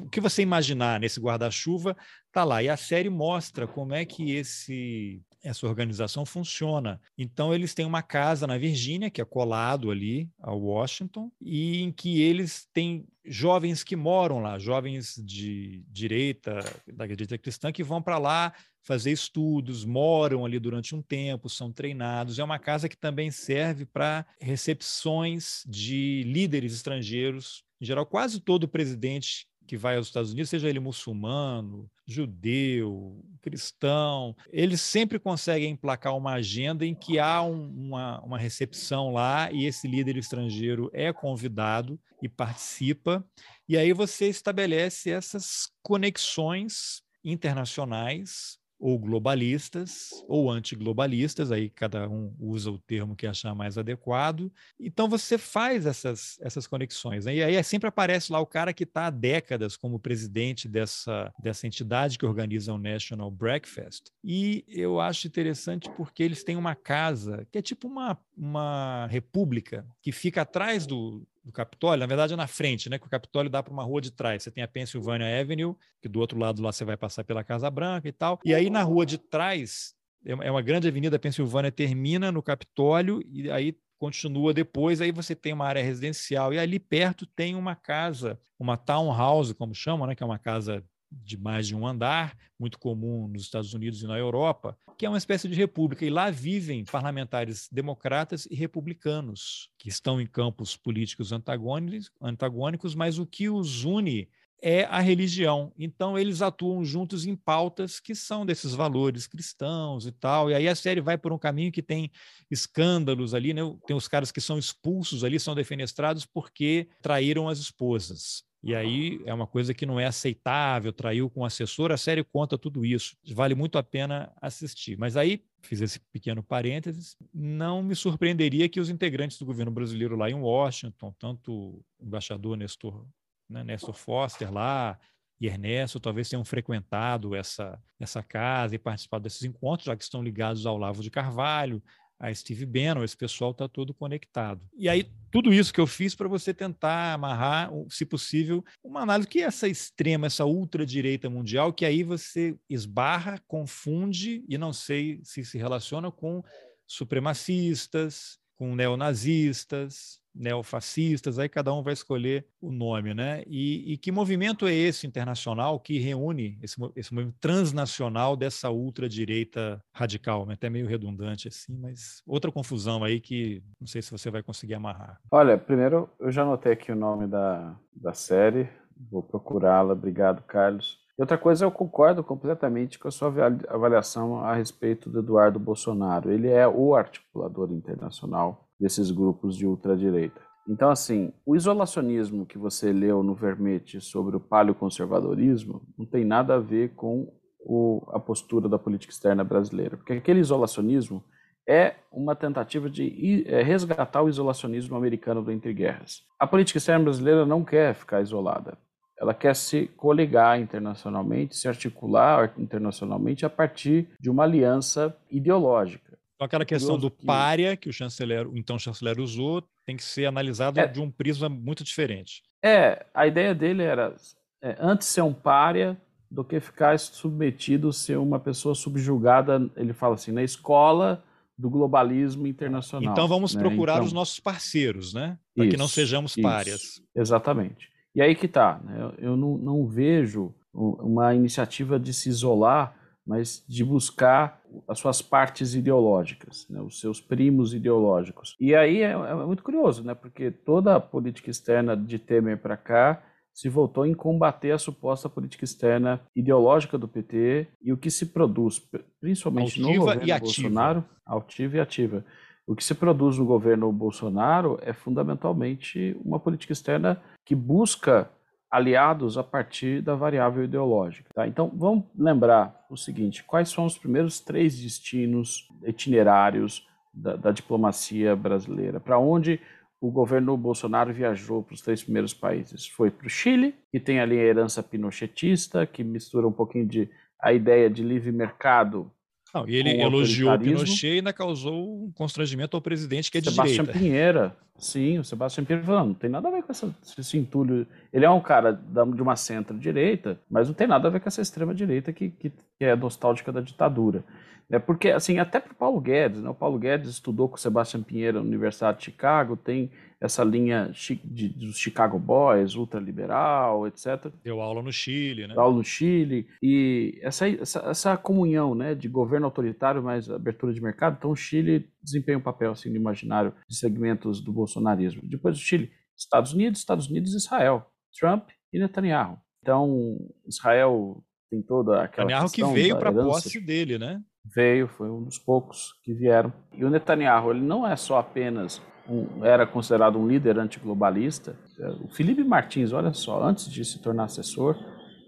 [0.02, 1.96] O que você imaginar nesse guarda-chuva
[2.28, 2.62] está lá.
[2.62, 7.00] E a série mostra como é que esse essa organização funciona.
[7.18, 11.92] Então, eles têm uma casa na Virgínia, que é colado ali ao Washington, e em
[11.92, 16.60] que eles têm jovens que moram lá, jovens de direita,
[16.92, 21.72] da direita cristã, que vão para lá fazer estudos, moram ali durante um tempo, são
[21.72, 22.38] treinados.
[22.38, 27.64] É uma casa que também serve para recepções de líderes estrangeiros.
[27.82, 34.36] Em geral, quase todo presidente que vai aos Estados Unidos, seja ele muçulmano, judeu, cristão,
[34.52, 39.66] eles sempre conseguem emplacar uma agenda em que há um, uma, uma recepção lá e
[39.66, 43.26] esse líder estrangeiro é convidado e participa.
[43.68, 52.70] E aí você estabelece essas conexões internacionais ou globalistas ou antiglobalistas, aí cada um usa
[52.70, 54.54] o termo que achar mais adequado.
[54.80, 57.26] Então você faz essas, essas conexões.
[57.26, 57.38] Né?
[57.38, 61.66] E aí sempre aparece lá o cara que está há décadas como presidente dessa, dessa
[61.66, 64.12] entidade que organiza o National Breakfast.
[64.24, 69.84] E eu acho interessante porque eles têm uma casa que é tipo uma, uma república
[70.00, 72.98] que fica atrás do, do Capitólio, na verdade é na frente, né?
[72.98, 74.42] Que o Capitólio dá para uma rua de trás.
[74.42, 77.70] Você tem a Pennsylvania Avenue, que do outro lado lá você vai passar pela Casa
[77.70, 78.40] Branca e tal.
[78.44, 79.94] E aí na rua de trás
[80.26, 85.12] é, é uma grande avenida, a Pensilvânia termina no Capitólio e aí continua depois, aí
[85.12, 90.08] você tem uma área residencial e ali perto tem uma casa, uma townhouse, como chamam,
[90.08, 90.84] né, que é uma casa
[91.24, 95.10] de mais de um andar, muito comum nos Estados Unidos e na Europa, que é
[95.10, 96.06] uma espécie de república.
[96.06, 103.18] E lá vivem parlamentares democratas e republicanos, que estão em campos políticos antagônicos, antagônicos mas
[103.18, 104.30] o que os une
[104.62, 105.72] é a religião.
[105.78, 110.50] Então, eles atuam juntos em pautas que são desses valores cristãos e tal.
[110.50, 112.10] E aí a série vai por um caminho que tem
[112.50, 113.62] escândalos ali, né?
[113.86, 118.44] Tem os caras que são expulsos ali, são defenestrados porque traíram as esposas.
[118.66, 122.24] E aí é uma coisa que não é aceitável, traiu com o assessor, a série
[122.24, 123.16] conta tudo isso.
[123.32, 124.98] Vale muito a pena assistir.
[124.98, 130.16] Mas aí, fiz esse pequeno parênteses, não me surpreenderia que os integrantes do governo brasileiro
[130.16, 133.06] lá em Washington, tanto o embaixador Nestor
[133.48, 134.98] né, Nestor Foster lá
[135.40, 140.24] e Ernesto talvez tenham frequentado essa, essa casa e participado desses encontros, já que estão
[140.24, 141.84] ligados ao Lavo de Carvalho,
[142.20, 144.62] a Steve Bannon, esse pessoal está todo conectado.
[144.78, 149.28] E aí, tudo isso que eu fiz para você tentar amarrar, se possível, uma análise
[149.28, 155.20] que é essa extrema, essa ultradireita mundial, que aí você esbarra, confunde, e não sei
[155.24, 156.42] se se relaciona com
[156.88, 163.44] supremacistas, com neonazistas, neofascistas, aí cada um vai escolher o nome, né?
[163.48, 169.82] E, e que movimento é esse internacional que reúne esse, esse movimento transnacional dessa ultradireita
[169.94, 170.48] radical?
[170.50, 174.74] Até meio redundante assim, mas outra confusão aí que não sei se você vai conseguir
[174.74, 175.20] amarrar.
[175.32, 178.68] Olha, primeiro eu já anotei aqui o nome da, da série,
[179.10, 179.94] vou procurá-la.
[179.94, 181.05] Obrigado, Carlos.
[181.18, 183.34] E outra coisa, eu concordo completamente com a sua
[183.70, 186.30] avaliação a respeito do Eduardo Bolsonaro.
[186.30, 190.42] Ele é o articulador internacional desses grupos de ultradireita.
[190.68, 196.56] Então, assim, o isolacionismo que você leu no Vermete sobre o paleoconservadorismo não tem nada
[196.56, 201.24] a ver com o, a postura da política externa brasileira, porque aquele isolacionismo
[201.68, 206.24] é uma tentativa de é, resgatar o isolacionismo americano do entre guerras.
[206.40, 208.78] A política externa brasileira não quer ficar isolada.
[209.18, 216.18] Ela quer se coligar internacionalmente, se articular internacionalmente a partir de uma aliança ideológica.
[216.36, 220.26] Então, aquela questão do párea que o chanceler, o então chanceler usou, tem que ser
[220.26, 222.44] analisado é, de um prisma muito diferente.
[222.62, 224.14] É, a ideia dele era
[224.62, 225.98] é, antes ser um párea
[226.30, 231.24] do que ficar submetido, ser uma pessoa subjugada, ele fala assim, na escola
[231.58, 233.14] do globalismo internacional.
[233.14, 233.62] Então vamos né?
[233.62, 235.38] procurar então, os nossos parceiros, né?
[235.56, 237.02] Para que não sejamos isso, párias.
[237.16, 237.90] Exatamente.
[238.16, 239.14] E aí que tá, né?
[239.18, 242.96] eu não, não vejo uma iniciativa de se isolar
[243.26, 248.56] mas de buscar as suas partes ideológicas, né, os seus primos ideológicos.
[248.60, 252.78] E aí é, é, muito curioso, né, porque toda a política externa de Temer para
[252.78, 258.12] cá se voltou em combater a suposta política externa ideológica do PT e o que
[258.12, 258.80] se produz,
[259.20, 262.26] principalmente altiva no governo Bolsonaro, altiva e ativa.
[262.68, 268.30] O que se produz no governo Bolsonaro é fundamentalmente uma política externa que busca
[268.72, 271.30] aliados a partir da variável ideológica.
[271.34, 271.48] Tá?
[271.48, 278.36] Então, vamos lembrar o seguinte: quais são os primeiros três destinos itinerários da, da diplomacia
[278.36, 279.00] brasileira?
[279.00, 279.60] Para onde
[280.02, 282.88] o governo Bolsonaro viajou para os três primeiros países?
[282.88, 287.10] Foi para o Chile, que tem ali a herança pinochetista, que mistura um pouquinho de
[287.40, 289.12] a ideia de livre mercado
[289.56, 293.42] não, e ele elogiou o Pinochet e ainda causou um constrangimento ao presidente que é
[293.42, 294.00] de Sebastião direita.
[294.00, 297.88] Pinheira, sim, o Sebastião Pinheira não tem nada a ver com essa, esse entulho.
[298.16, 301.42] Ele é um cara de uma centro-direita, mas não tem nada a ver com essa
[301.42, 304.24] extrema-direita que, que, que, é nostálgica da ditadura.
[304.72, 306.50] É porque, assim, até para o Paulo Guedes, né?
[306.50, 309.92] o Paulo Guedes estudou com o Sebastião Pinheira na Universidade de Chicago, tem
[310.22, 310.94] essa linha
[311.26, 314.32] de, dos Chicago Boys, ultraliberal, etc.
[314.42, 315.54] Deu aula no Chile, né?
[315.54, 316.48] Deu aula no Chile.
[316.64, 321.36] E essa, essa, essa, comunhão né, de governo autoritário mais abertura de mercado, então o
[321.36, 325.22] Chile desempenha um papel assim, no imaginário de segmentos do bolsonarismo.
[325.26, 327.92] Depois do Chile, Estados Unidos, Estados Unidos e Israel.
[328.18, 329.38] Trump e Netanyahu.
[329.62, 330.18] Então,
[330.48, 334.22] Israel tem toda aquela Netanyahu que veio para a posse dele, né?
[334.56, 336.54] Veio, foi um dos poucos que vieram.
[336.72, 341.58] E o Netanyahu, ele não é só apenas um, era considerado um líder antiglobalista.
[342.02, 344.78] O Felipe Martins, olha só, antes de se tornar assessor,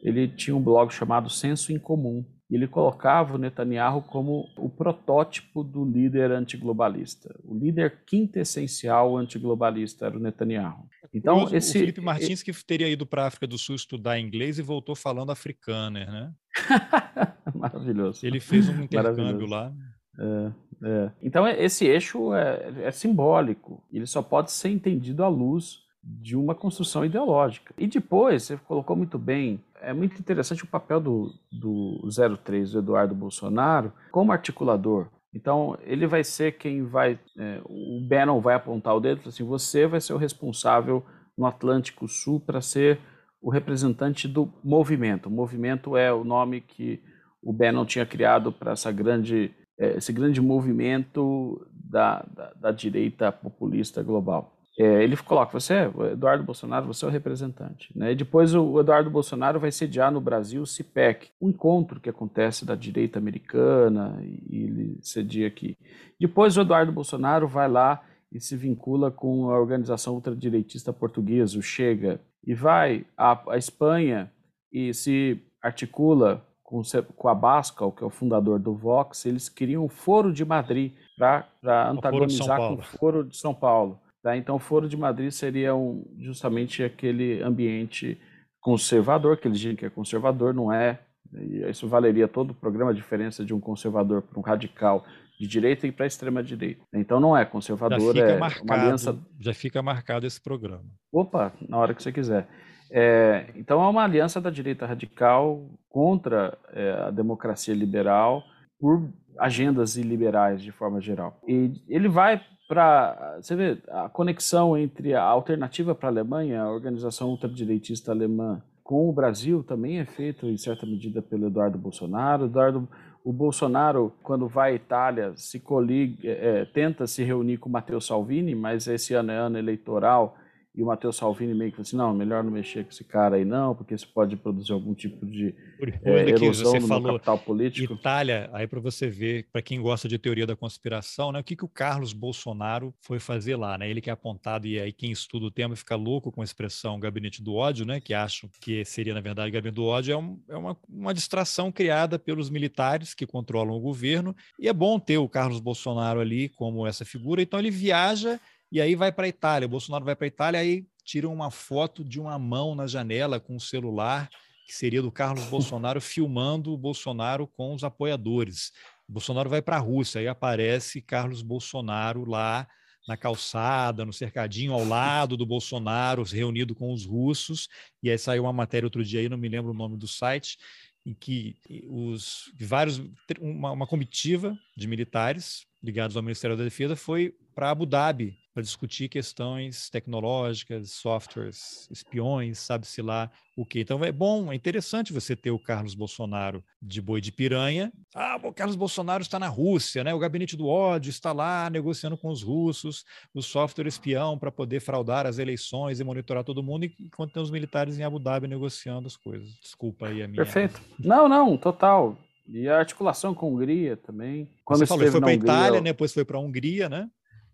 [0.03, 2.25] ele tinha um blog chamado Senso em Comum.
[2.49, 7.37] E ele colocava o Netanyahu como o protótipo do líder antiglobalista.
[7.43, 10.87] O líder quintessencial antiglobalista era o Netanyahu.
[11.13, 14.19] Então, Curioso, esse, o Felipe Martins que teria ido para a África do Sul estudar
[14.19, 16.31] inglês e voltou falando africano, né?
[17.53, 18.25] Maravilhoso.
[18.25, 19.73] Ele fez um intercâmbio lá.
[20.19, 20.51] É,
[20.83, 21.11] é.
[21.21, 23.83] Então, esse eixo é, é, simbólico.
[23.91, 27.73] Ele só pode ser entendido à luz de uma construção ideológica.
[27.77, 32.07] E depois, você colocou muito bem, é muito interessante o papel do, do
[32.43, 35.07] 03, do Eduardo Bolsonaro, como articulador.
[35.33, 37.19] Então, ele vai ser quem vai.
[37.37, 41.05] É, o Bannon vai apontar o dedo e assim: você vai ser o responsável
[41.37, 42.99] no Atlântico Sul para ser
[43.41, 45.27] o representante do movimento.
[45.27, 47.01] O movimento é o nome que
[47.41, 53.31] o Bannon tinha criado para essa grande, é, esse grande movimento da, da, da direita
[53.31, 54.56] populista global.
[54.79, 57.89] É, ele coloca, você, é, Eduardo Bolsonaro, você é o representante.
[57.97, 58.11] Né?
[58.11, 62.63] E depois o Eduardo Bolsonaro vai sediar no Brasil o CIPEC, um encontro que acontece
[62.63, 65.75] da direita americana, e ele cedia aqui.
[66.19, 71.61] Depois o Eduardo Bolsonaro vai lá e se vincula com a organização ultradireitista portuguesa, o
[71.61, 74.31] Chega, e vai à, à Espanha
[74.71, 76.81] e se articula com,
[77.15, 80.93] com a Bascal, que é o fundador do Vox, eles queriam o Foro de Madrid
[81.17, 83.99] para antagonizar com o Foro de São Paulo.
[84.27, 84.35] Tá?
[84.35, 88.19] Então, o Foro de Madrid seria um, justamente aquele ambiente
[88.59, 90.99] conservador, que eles dizem que é conservador, não é.
[91.33, 95.05] E isso valeria todo o programa, a diferença de um conservador para um radical
[95.39, 96.83] de direita e para a extrema direita.
[96.93, 99.17] Então não é conservador, é marcado, uma aliança.
[99.39, 100.83] Já fica marcado esse programa.
[101.09, 102.49] Opa, na hora que você quiser.
[102.91, 108.43] É, então é uma aliança da direita radical contra é, a democracia liberal
[108.77, 109.07] por
[109.39, 111.39] agendas iliberais de forma geral.
[111.47, 116.71] E ele vai para você vê a conexão entre a alternativa para a Alemanha, a
[116.71, 122.45] organização ultradireitista alemã, com o Brasil também é feito em certa medida pelo Eduardo Bolsonaro.
[122.45, 122.87] Eduardo,
[123.23, 128.55] o Bolsonaro, quando vai à Itália, se coliga, é, tenta se reunir com Matteo Salvini,
[128.55, 130.37] mas esse ano é ano eleitoral
[130.77, 133.37] e o Matheus Salvini meio que falou assim, não, melhor não mexer com esse cara
[133.37, 135.55] aí não, porque isso pode produzir algum tipo de
[136.03, 137.95] é, erosão você no falou capital político.
[137.95, 141.55] Itália, aí para você ver, para quem gosta de teoria da conspiração, né, o que,
[141.55, 143.89] que o Carlos Bolsonaro foi fazer lá, né?
[143.89, 146.99] Ele que é apontado, e aí quem estuda o tema fica louco com a expressão
[146.99, 147.99] gabinete do ódio, né?
[147.99, 151.71] Que acham que seria, na verdade, gabinete do ódio, é, um, é uma, uma distração
[151.71, 156.49] criada pelos militares que controlam o governo, e é bom ter o Carlos Bolsonaro ali
[156.49, 158.39] como essa figura, então ele viaja
[158.71, 159.65] e aí vai para a Itália.
[159.65, 163.39] O Bolsonaro vai para a Itália, aí tiram uma foto de uma mão na janela
[163.39, 164.29] com o um celular,
[164.65, 168.71] que seria do Carlos Bolsonaro filmando o Bolsonaro com os apoiadores.
[169.07, 172.67] O Bolsonaro vai para a Rússia, aí aparece Carlos Bolsonaro lá
[173.07, 177.69] na calçada, no cercadinho, ao lado do Bolsonaro, reunido com os russos.
[178.03, 180.57] E aí saiu uma matéria outro dia aí, não me lembro o nome do site,
[181.05, 181.55] em que
[181.87, 183.01] os vários
[183.39, 188.63] uma, uma comitiva de militares ligados ao Ministério da Defesa foi para Abu Dhabi para
[188.63, 193.81] discutir questões tecnológicas, softwares, espiões, sabe-se lá o que.
[193.81, 197.93] Então é bom, é interessante você ter o Carlos Bolsonaro de boi de piranha.
[198.15, 200.11] Ah, o Carlos Bolsonaro está na Rússia, né?
[200.11, 204.79] O gabinete do ódio está lá negociando com os russos o software espião para poder
[204.79, 209.05] fraudar as eleições e monitorar todo mundo, enquanto tem os militares em Abu Dhabi negociando
[209.05, 209.51] as coisas.
[209.61, 210.43] Desculpa aí a minha.
[210.43, 210.81] Perfeito.
[210.97, 212.17] Não, não, total.
[212.47, 214.49] E a articulação com a Hungria também.
[214.65, 215.91] Quando Você falou, foi para a Itália, né?
[215.91, 217.07] depois foi para a Hungria, né?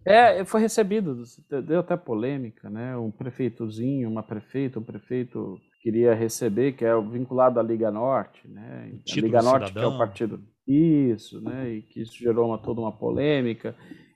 [0.06, 1.24] É, foi recebido,
[1.66, 2.98] deu até polêmica, né?
[2.98, 8.92] Um prefeitozinho, uma prefeita, um prefeito queria receber, que é vinculado à Liga Norte, né?
[8.92, 9.90] A Liga Norte, cidadão.
[9.90, 10.42] que é o partido.
[10.68, 11.70] Isso, né?
[11.70, 13.76] E que isso gerou uma, toda uma polêmica.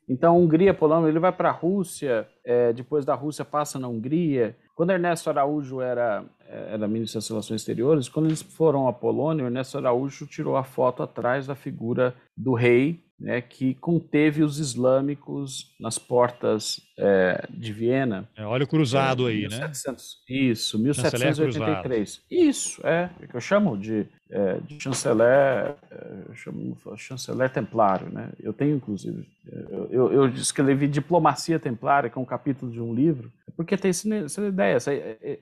[0.10, 4.56] Então, Hungria, Polônia, ele vai para a Rússia, é, depois da Rússia passa na Hungria.
[4.74, 9.78] Quando Ernesto Araújo era, era ministro das Relações Exteriores, quando eles foram à Polônia, Ernesto
[9.78, 15.98] Araújo tirou a foto atrás da figura do rei né, que conteve os islâmicos nas
[15.98, 18.30] portas é, de Viena.
[18.36, 20.36] É, olha o cruzado é, aí, 1700, né?
[20.36, 22.22] Isso, 1783.
[22.30, 28.30] Isso, é, é que eu chamo de, é, de chanceler, é, chamo chanceler templário, né?
[28.40, 29.28] Eu tenho, inclusive,
[29.70, 33.90] eu, eu, eu, escrevi Diplomacia Templária, que é um capítulo de um livro, porque tem
[33.90, 34.92] essa ideia, essa,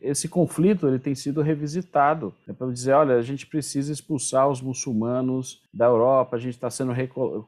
[0.02, 4.62] esse conflito ele tem sido revisitado, é para dizer, olha, a gente precisa expulsar os
[4.62, 6.94] muçulmanos da Europa, a gente está sendo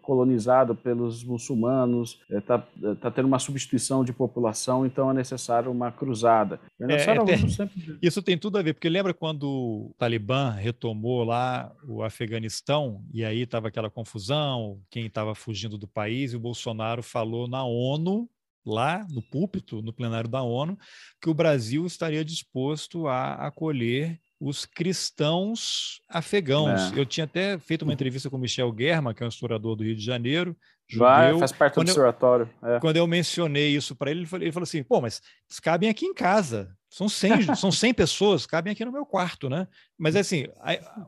[0.02, 5.92] colonizado pelos muçulmanos, está é, tá tendo uma substituição de população, então é necessário uma
[5.92, 6.60] cruzada.
[6.80, 7.98] É, é, tem, sempre...
[8.02, 13.24] Isso tem tudo a ver, porque lembra quando o Talibã retomou lá o Afeganistão, e
[13.24, 18.30] aí estava aquela confusão, quem estava fugindo do país, e o Bolsonaro falou na ONU
[18.68, 20.78] lá no púlpito, no plenário da ONU,
[21.22, 26.92] que o Brasil estaria disposto a acolher os cristãos afegãos.
[26.94, 27.00] É.
[27.00, 29.96] Eu tinha até feito uma entrevista com Michel Guerma, que é um historiador do Rio
[29.96, 30.56] de Janeiro.
[30.90, 31.08] Judeu.
[31.08, 32.50] Vai, faz parte quando do observatório.
[32.64, 32.80] É.
[32.80, 35.22] Quando eu mencionei isso para ele, ele falou, assim: pô, mas
[35.62, 36.74] cabem aqui em casa.
[36.90, 39.68] São 100, são 100 pessoas, cabem aqui no meu quarto, né?
[39.98, 40.48] Mas assim,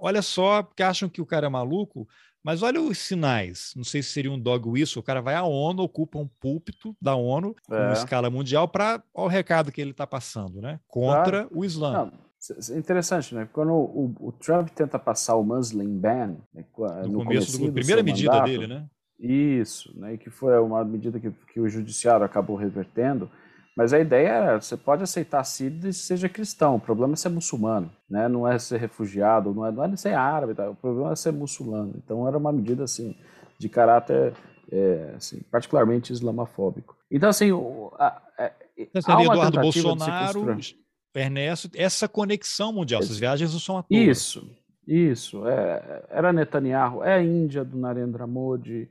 [0.01, 2.05] olha só, porque acham que o cara é maluco,
[2.43, 3.73] Mas olha os sinais.
[3.75, 5.01] Não sei se seria um dog whistle.
[5.01, 7.89] O cara vai à ONU, ocupa um púlpito da ONU, é.
[7.89, 10.79] em escala mundial, para o recado que ele está passando, né?
[10.87, 11.49] Contra claro.
[11.51, 11.91] o Islã.
[11.91, 12.29] Não.
[12.77, 13.49] Interessante, né?
[13.51, 16.63] Quando o, o, Trump tenta passar o Muslim ban, né,
[17.03, 18.87] no, no começo da primeira medida mandato, dele, né?
[19.19, 20.15] Isso, né?
[20.15, 23.29] Que foi uma medida que, que o judiciário acabou revertendo.
[23.79, 27.29] Mas a ideia era, você pode aceitar Síria e seja cristão, o problema é ser
[27.29, 28.27] muçulmano, né?
[28.27, 30.69] não é ser refugiado, não é, não é ser árabe, tá?
[30.69, 31.93] o problema é ser muçulmano.
[31.95, 33.15] Então era uma medida assim,
[33.57, 34.33] de caráter
[34.69, 36.93] é, assim, particularmente islamofóbico.
[37.09, 40.57] Então assim, o, a, a, então, uma Eduardo Bolsonaro,
[41.15, 43.97] Ernesto, essa conexão mundial, essas viagens não são à toa.
[43.97, 44.45] Isso,
[44.85, 45.47] isso.
[45.47, 48.89] É, era Netanyahu, é a Índia do Narendra Modi,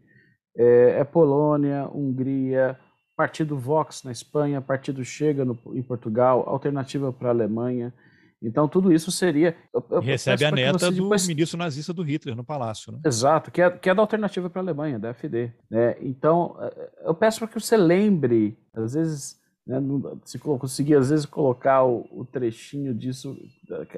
[0.56, 2.78] é, é Polônia, Hungria,
[3.18, 7.92] Partido Vox na Espanha, Partido Chega no, em Portugal, Alternativa para a Alemanha.
[8.40, 9.56] Então, tudo isso seria.
[9.74, 11.26] Eu, eu Recebe a neta do depois...
[11.26, 12.92] ministro nazista do Hitler no palácio.
[12.92, 13.00] Né?
[13.04, 15.52] Exato, que é, que é da Alternativa para a Alemanha, da FD.
[15.68, 15.96] Né?
[16.00, 19.36] Então, eh, eu peço para que você lembre, às vezes,
[19.66, 19.80] né,
[20.24, 23.36] se conseguir, às vezes, colocar o, o, trechinho disso.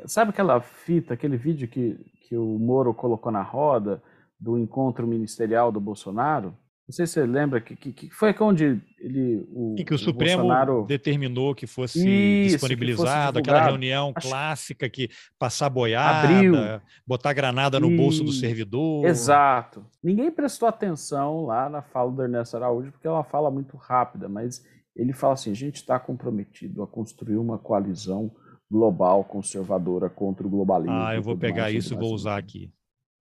[0.06, 4.02] Sabe aquela fita, aquele vídeo que, que o Moro colocou na roda
[4.40, 6.56] do encontro ministerial do Bolsonaro?
[6.88, 8.80] Não sei se você lembra que, que, que foi onde
[9.11, 9.47] ele.
[9.53, 10.85] O, que, que o, o Supremo Bolsonaro...
[10.87, 14.28] determinou que fosse Isso, disponibilizado, que fosse aquela reunião Acho...
[14.28, 17.97] clássica que passar boiada, botar granada no e...
[17.97, 19.05] bolso do servidor.
[19.05, 19.85] Exato.
[20.03, 24.28] Ninguém prestou atenção lá na fala do Ernesto Araújo, porque é uma fala muito rápida,
[24.28, 24.65] mas
[24.97, 28.31] ele fala assim: a gente está comprometido a construir uma coalizão
[28.70, 30.95] global conservadora contra o globalismo.
[30.95, 32.73] Ah, eu vou pegar isso e vou usar aqui.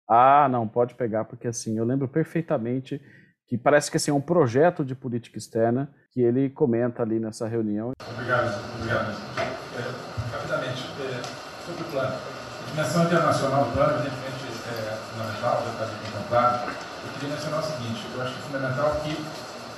[0.07, 3.01] Ah, não, pode pegar, porque assim, eu lembro perfeitamente
[3.49, 7.47] que parece que assim, é um projeto de política externa que ele comenta ali nessa
[7.47, 7.93] reunião.
[8.13, 9.09] Obrigado, obrigado.
[9.39, 11.21] É, rapidamente, é,
[11.65, 12.13] sobre o plano.
[12.13, 16.71] A dimensão internacional do plano, evidentemente, é fundamental, já está contemplado.
[17.03, 19.25] Eu queria mencionar o seguinte, eu acho que é fundamental que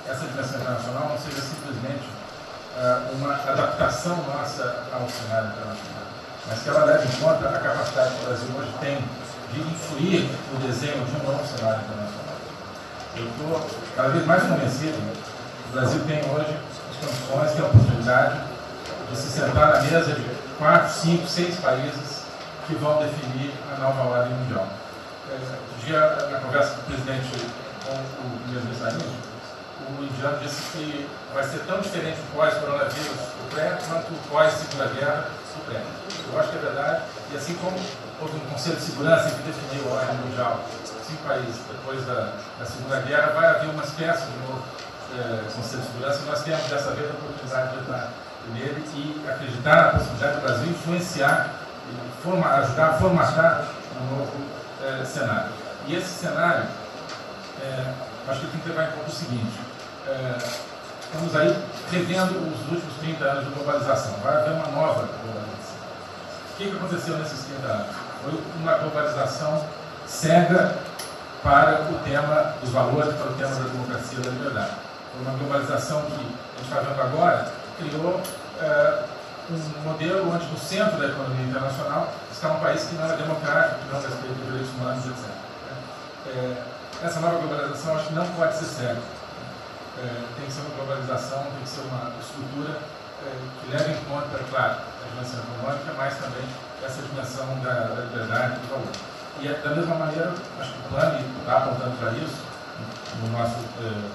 [0.06, 2.08] essa dimensão internacional não seja simplesmente
[2.76, 6.04] uh, uma adaptação nossa ao cenário internacional,
[6.46, 8.98] mas que ela leve em conta a capacidade que o Brasil hoje tem
[9.52, 12.11] de influir no desenho de um novo cenário internacional.
[13.14, 16.56] Eu estou cada vez mais convencido que o Brasil tem hoje
[16.90, 18.40] as condições, tem a oportunidade
[19.10, 20.24] de se sentar na mesa de
[20.58, 22.22] quatro, cinco, seis países
[22.66, 24.66] que vão definir a nova ordem mundial.
[25.30, 27.28] Um dia, na conversa do presidente
[27.84, 29.32] com o primeiro-ministro
[29.98, 34.86] o indiano disse que vai ser tão diferente o pós-coronavírus, o pré, quanto o pós-segunda
[34.86, 35.82] guerra, o pré.
[36.32, 37.02] Eu acho que é verdade,
[37.32, 37.76] e assim como
[38.20, 40.64] houve um Conselho de Segurança que definiu a ordem mundial
[41.12, 44.62] cinco países depois da, da, Segunda Guerra, vai haver uma espécie de novo
[45.14, 48.10] é, Conselho de Segurança e nós temos dessa vez a oportunidade de entrar
[48.54, 51.54] nele e acreditar na possibilidade do Brasil influenciar
[51.90, 53.64] e forma, ajudar a formatar
[54.00, 54.32] um novo
[54.82, 55.50] é, cenário.
[55.86, 56.64] E esse cenário,
[57.62, 57.92] é,
[58.28, 59.60] acho que tem que levar em conta o seguinte,
[60.08, 60.38] é,
[61.04, 61.56] estamos aí
[61.90, 65.76] revendo os últimos 30 anos de globalização, vai haver uma nova globalização.
[66.52, 67.96] O que aconteceu nesses 30 anos?
[68.22, 69.62] Foi uma globalização
[70.06, 70.76] cega
[71.42, 74.70] para o tema dos valores, para o tema da democracia e da liberdade.
[75.20, 78.20] Uma globalização que a gente está vendo agora criou
[78.60, 79.04] é,
[79.50, 83.80] um modelo onde no centro da economia internacional está um país que não é democrático,
[83.80, 85.42] que não respeita os direitos humanos, etc.
[86.28, 86.62] É,
[87.02, 89.02] essa nova globalização acho que não pode ser cega.
[89.98, 92.78] É, tem que ser uma globalização, tem que ser uma estrutura
[93.60, 96.42] que leve em conta, claro, a dimensão econômica, mas também
[96.84, 99.11] essa dimensão da, da liberdade e do valor.
[99.40, 102.52] E da mesma maneira, acho que o plano está apontando para isso,
[103.20, 104.08] no nosso, eh,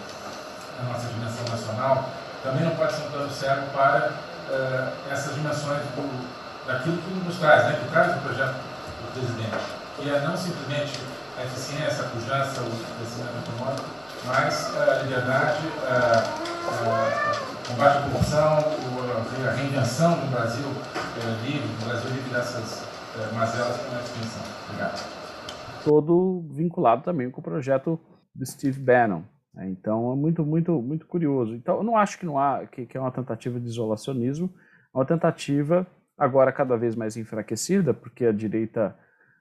[0.81, 2.10] na nossa dimensão nacional,
[2.44, 4.11] também não pode ser um plano cego para
[4.49, 6.27] eh, essas dimensões do,
[6.65, 9.57] daquilo que nos traz, né, que traz o projeto do presidente,
[9.98, 10.99] que é não simplesmente
[11.38, 13.85] a eficiência, a pujança, o crescimento econômico,
[14.26, 15.68] mas a liberdade,
[16.72, 18.57] o combate à corrupção,
[19.48, 22.84] a reinvenção do Brasil eh, livre, do Brasil livre dessas
[23.34, 24.02] mazelas que não é.
[24.02, 24.56] Obrigado.
[25.84, 27.99] Todo vinculado também com o projeto
[28.34, 29.24] do Steve Bannon.
[29.54, 29.70] Né?
[29.70, 31.56] Então é muito, muito, muito curioso.
[31.56, 34.54] Então eu não acho que não há que, que é uma tentativa de isolacionismo,
[34.94, 35.88] é uma tentativa
[36.18, 38.95] agora cada vez mais enfraquecida, porque a direita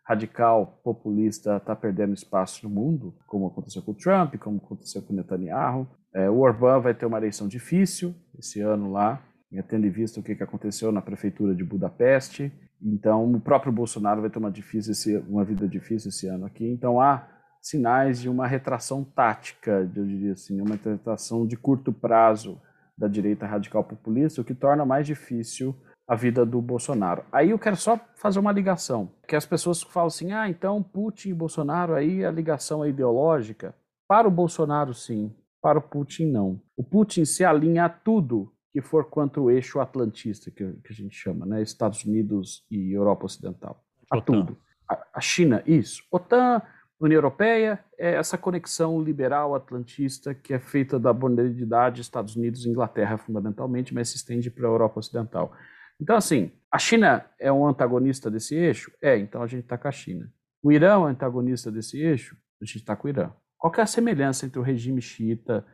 [0.05, 5.13] radical populista está perdendo espaço no mundo, como aconteceu com o Trump, como aconteceu com
[5.13, 5.89] o Netanyahu.
[6.15, 9.21] É, o Orbán vai ter uma eleição difícil esse ano lá,
[9.69, 12.53] tendo visto o que aconteceu na prefeitura de Budapeste.
[12.87, 16.65] Então, o próprio Bolsonaro vai ter uma, difícil esse, uma vida difícil esse ano aqui.
[16.65, 17.27] Então, há
[17.61, 22.61] sinais de uma retração tática, eu diria assim, uma retração de curto prazo
[22.97, 25.75] da direita radical populista, o que torna mais difícil
[26.07, 27.25] a vida do Bolsonaro.
[27.33, 31.31] Aí eu quero só fazer uma ligação, que as pessoas falam assim, ah, então Putin
[31.31, 33.75] e Bolsonaro aí a ligação é ideológica.
[34.09, 35.35] Para o Bolsonaro, sim.
[35.61, 36.61] Para o Putin, não.
[36.77, 40.95] O Putin se alinha a tudo que for contra o eixo atlantista, que, que a
[40.95, 41.63] gente chama, né?
[41.63, 43.83] Estados Unidos e Europa Ocidental.
[44.11, 44.45] A OTAN.
[44.45, 44.59] tudo.
[44.87, 46.03] A, a China, isso.
[46.11, 46.61] OTAN,
[47.01, 52.69] União Europeia, é essa conexão liberal atlantista que é feita da modernidade Estados Unidos e
[52.69, 55.55] Inglaterra, fundamentalmente, mas se estende para a Europa Ocidental.
[55.99, 58.93] Então, assim, a China é um antagonista desse eixo?
[59.01, 60.31] É, então a gente está com a China.
[60.63, 62.37] O Irã é um antagonista desse eixo?
[62.61, 63.33] A gente está com o Irã.
[63.57, 65.65] Qual é a semelhança entre o regime xiita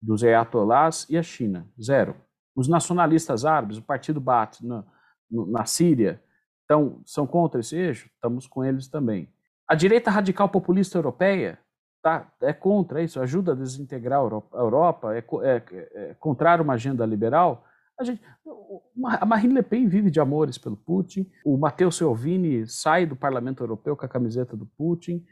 [0.00, 1.66] dos Ayatollahs e a China?
[1.82, 2.14] Zero.
[2.54, 4.84] Os nacionalistas árabes, o partido Baath na,
[5.30, 6.22] na Síria,
[6.64, 8.08] então, são contra esse eixo?
[8.14, 9.28] Estamos com eles também.
[9.68, 11.58] A direita radical populista europeia
[12.02, 15.62] tá, é contra isso, ajuda a desintegrar a Europa, é, é,
[15.94, 17.64] é contrário a uma agenda liberal.
[17.98, 18.22] A, gente,
[19.20, 23.62] a Marine Le Pen vive de amores pelo Putin, o Matteo Salvini sai do Parlamento
[23.62, 25.24] Europeu com a camiseta do Putin.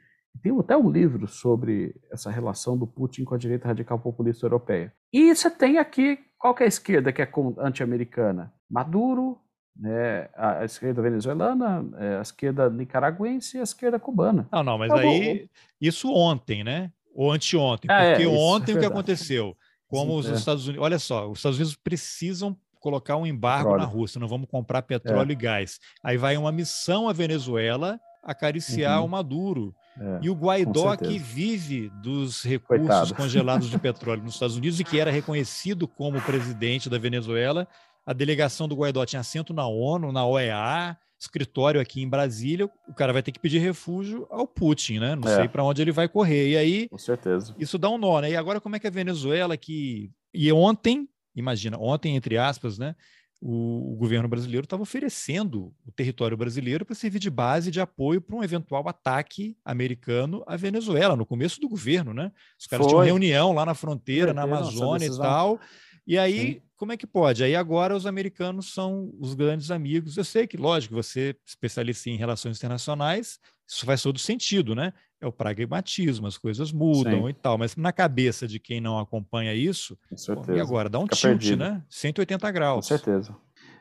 [0.43, 4.93] Tem até um livro sobre essa relação do Putin com a direita radical populista europeia.
[5.13, 8.51] E você tem aqui, qual é a esquerda que é anti-americana?
[8.69, 9.39] Maduro,
[9.77, 14.49] né, a, esquerda venezuelana, é, a esquerda nicaragüense e a esquerda cubana.
[14.51, 16.91] Não, não, mas aí, isso ontem, né?
[17.15, 19.55] Ou anteontem, ah, porque é, ontem é o que aconteceu?
[19.87, 20.33] Como os é.
[20.33, 20.83] Estados Unidos.
[20.83, 23.83] Olha só, os Estados Unidos precisam colocar um embargo petróleo.
[23.83, 25.33] na Rússia, não vamos comprar petróleo é.
[25.33, 25.79] e gás.
[26.03, 29.07] Aí vai uma missão à Venezuela acariciar uhum.
[29.07, 29.75] o Maduro.
[30.01, 33.15] É, e o Guaidó, que vive dos recursos Coitado.
[33.15, 37.69] congelados de petróleo nos Estados Unidos e que era reconhecido como presidente da Venezuela,
[38.07, 42.95] a delegação do Guaidó tinha assento na ONU, na OEA, escritório aqui em Brasília, o
[42.95, 45.15] cara vai ter que pedir refúgio ao Putin, né?
[45.15, 45.37] Não é.
[45.37, 46.49] sei para onde ele vai correr.
[46.49, 47.55] E aí, com certeza.
[47.59, 48.31] Isso dá um nó, né?
[48.31, 51.07] E agora como é que a Venezuela que e ontem,
[51.37, 52.95] imagina, ontem entre aspas, né?
[53.41, 58.21] O, o governo brasileiro estava oferecendo o território brasileiro para servir de base de apoio
[58.21, 62.33] para um eventual ataque americano à Venezuela no começo do governo, né?
[62.59, 62.93] Os caras Foi.
[62.93, 65.59] tinham reunião lá na fronteira, na Amazônia e tal.
[66.07, 66.63] E aí, Sim.
[66.77, 67.43] como é que pode?
[67.43, 70.17] Aí agora os americanos são os grandes amigos.
[70.17, 74.93] Eu sei que, lógico, você especialista em relações internacionais, isso faz todo sentido, né?
[75.21, 77.29] É o pragmatismo, as coisas mudam Sim.
[77.29, 81.03] e tal, mas na cabeça de quem não acompanha isso, pô, e agora dá um
[81.03, 81.59] Fica tilt, perdido.
[81.59, 81.83] né?
[81.91, 82.89] 180 graus.
[82.89, 83.37] Com certeza.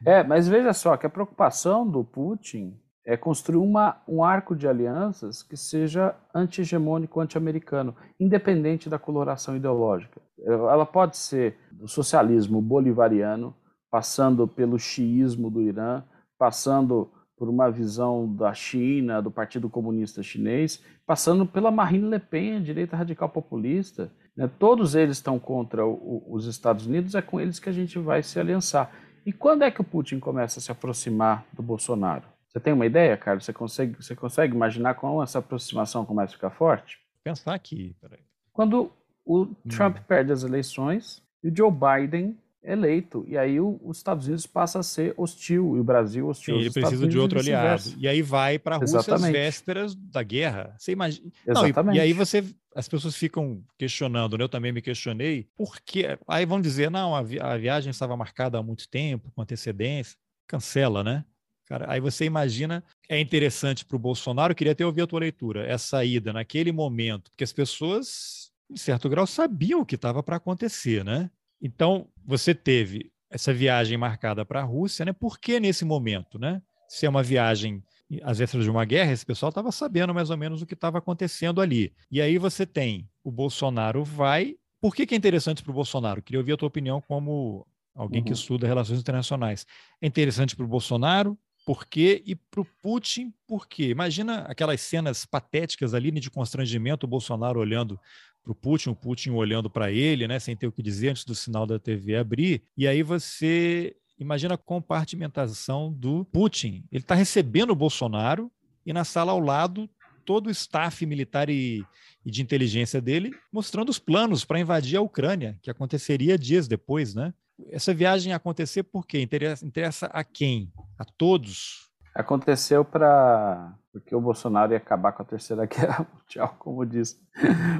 [0.05, 4.67] É, mas veja só que a preocupação do Putin é construir uma, um arco de
[4.67, 10.21] alianças que seja anti-hegemônico, anti-americano, independente da coloração ideológica.
[10.45, 13.55] Ela pode ser do socialismo bolivariano,
[13.89, 16.03] passando pelo xiismo do Irã,
[16.37, 22.57] passando por uma visão da China, do Partido Comunista Chinês, passando pela Marine Le Pen,
[22.57, 24.11] a direita radical populista.
[24.35, 24.49] Né?
[24.59, 28.21] Todos eles estão contra o, os Estados Unidos, é com eles que a gente vai
[28.21, 28.91] se aliançar.
[29.25, 32.25] E quando é que o Putin começa a se aproximar do Bolsonaro?
[32.49, 33.45] Você tem uma ideia, Carlos?
[33.45, 36.99] Você consegue, você consegue imaginar como essa aproximação começa a ficar forte?
[37.23, 38.19] Pensar aqui, peraí.
[38.51, 38.91] Quando
[39.25, 39.55] o hum.
[39.69, 43.23] Trump perde as eleições e o Joe Biden eleito.
[43.27, 46.55] E aí o, os Estados Unidos passa a ser hostil e o Brasil hostil.
[46.55, 47.83] Sim, ele precisa de outro aliado.
[47.97, 50.75] E aí vai para a Rússia às vésperas da guerra.
[50.77, 51.31] Você imagina.
[51.47, 51.85] Exatamente.
[51.85, 52.43] Não, e, e, aí você.
[52.75, 54.43] As pessoas ficam questionando, né?
[54.43, 56.05] eu também me questionei, por que.
[56.27, 60.15] Aí vão dizer, não, a, vi a viagem estava marcada há muito tempo, com antecedência.
[60.47, 61.25] Cancela, né?
[61.65, 65.19] Cara, aí você imagina, é interessante para o Bolsonaro, eu queria até ouvir a tua
[65.19, 70.23] leitura, essa ida naquele momento, porque as pessoas, em certo grau, sabiam o que estava
[70.23, 71.29] para acontecer, né?
[71.61, 75.13] Então, você teve essa viagem marcada para a Rússia, né?
[75.13, 76.61] Por que nesse momento, né?
[76.87, 77.83] Se é uma viagem
[78.23, 80.97] às vésperas de uma guerra, esse pessoal estava sabendo mais ou menos o que estava
[80.97, 81.93] acontecendo ali.
[82.09, 84.55] E aí você tem o Bolsonaro vai.
[84.81, 86.21] Por que, que é interessante para o Bolsonaro?
[86.21, 88.25] Queria ouvir a tua opinião como alguém uhum.
[88.25, 89.67] que estuda relações internacionais.
[90.01, 91.37] É interessante para o Bolsonaro,
[91.69, 92.23] por quê?
[92.25, 93.89] E para o Putin, por quê?
[93.89, 97.99] Imagina aquelas cenas patéticas ali de constrangimento, o Bolsonaro olhando
[98.43, 101.23] para o Putin, o Putin olhando para ele, né, sem ter o que dizer antes
[101.23, 102.63] do sinal da TV abrir.
[102.75, 106.83] E aí você imagina a compartimentação do Putin.
[106.91, 108.51] Ele está recebendo o Bolsonaro
[108.83, 109.87] e na sala ao lado
[110.25, 111.85] todo o staff militar e,
[112.25, 117.13] e de inteligência dele mostrando os planos para invadir a Ucrânia, que aconteceria dias depois,
[117.13, 117.31] né?
[117.71, 119.21] Essa viagem acontecer por quê?
[119.21, 120.71] Interessa, interessa a quem?
[120.97, 121.89] A todos?
[122.15, 127.19] Aconteceu para porque o Bolsonaro ia acabar com a terceira guerra mundial, como diz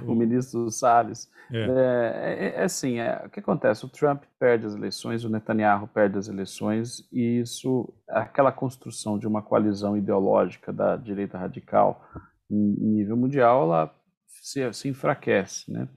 [0.06, 1.30] o ministro Salles.
[1.52, 1.58] É.
[1.58, 3.86] É, é, é assim, é, o que acontece?
[3.86, 9.28] O Trump perde as eleições, o Netanyahu perde as eleições, e isso, aquela construção de
[9.28, 12.04] uma coalizão ideológica da direita radical
[12.50, 13.96] em nível mundial, ela
[14.28, 15.88] se, se enfraquece, né?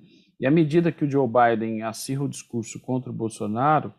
[0.42, 3.94] E à medida que o Joe Biden acirra o discurso contra o Bolsonaro,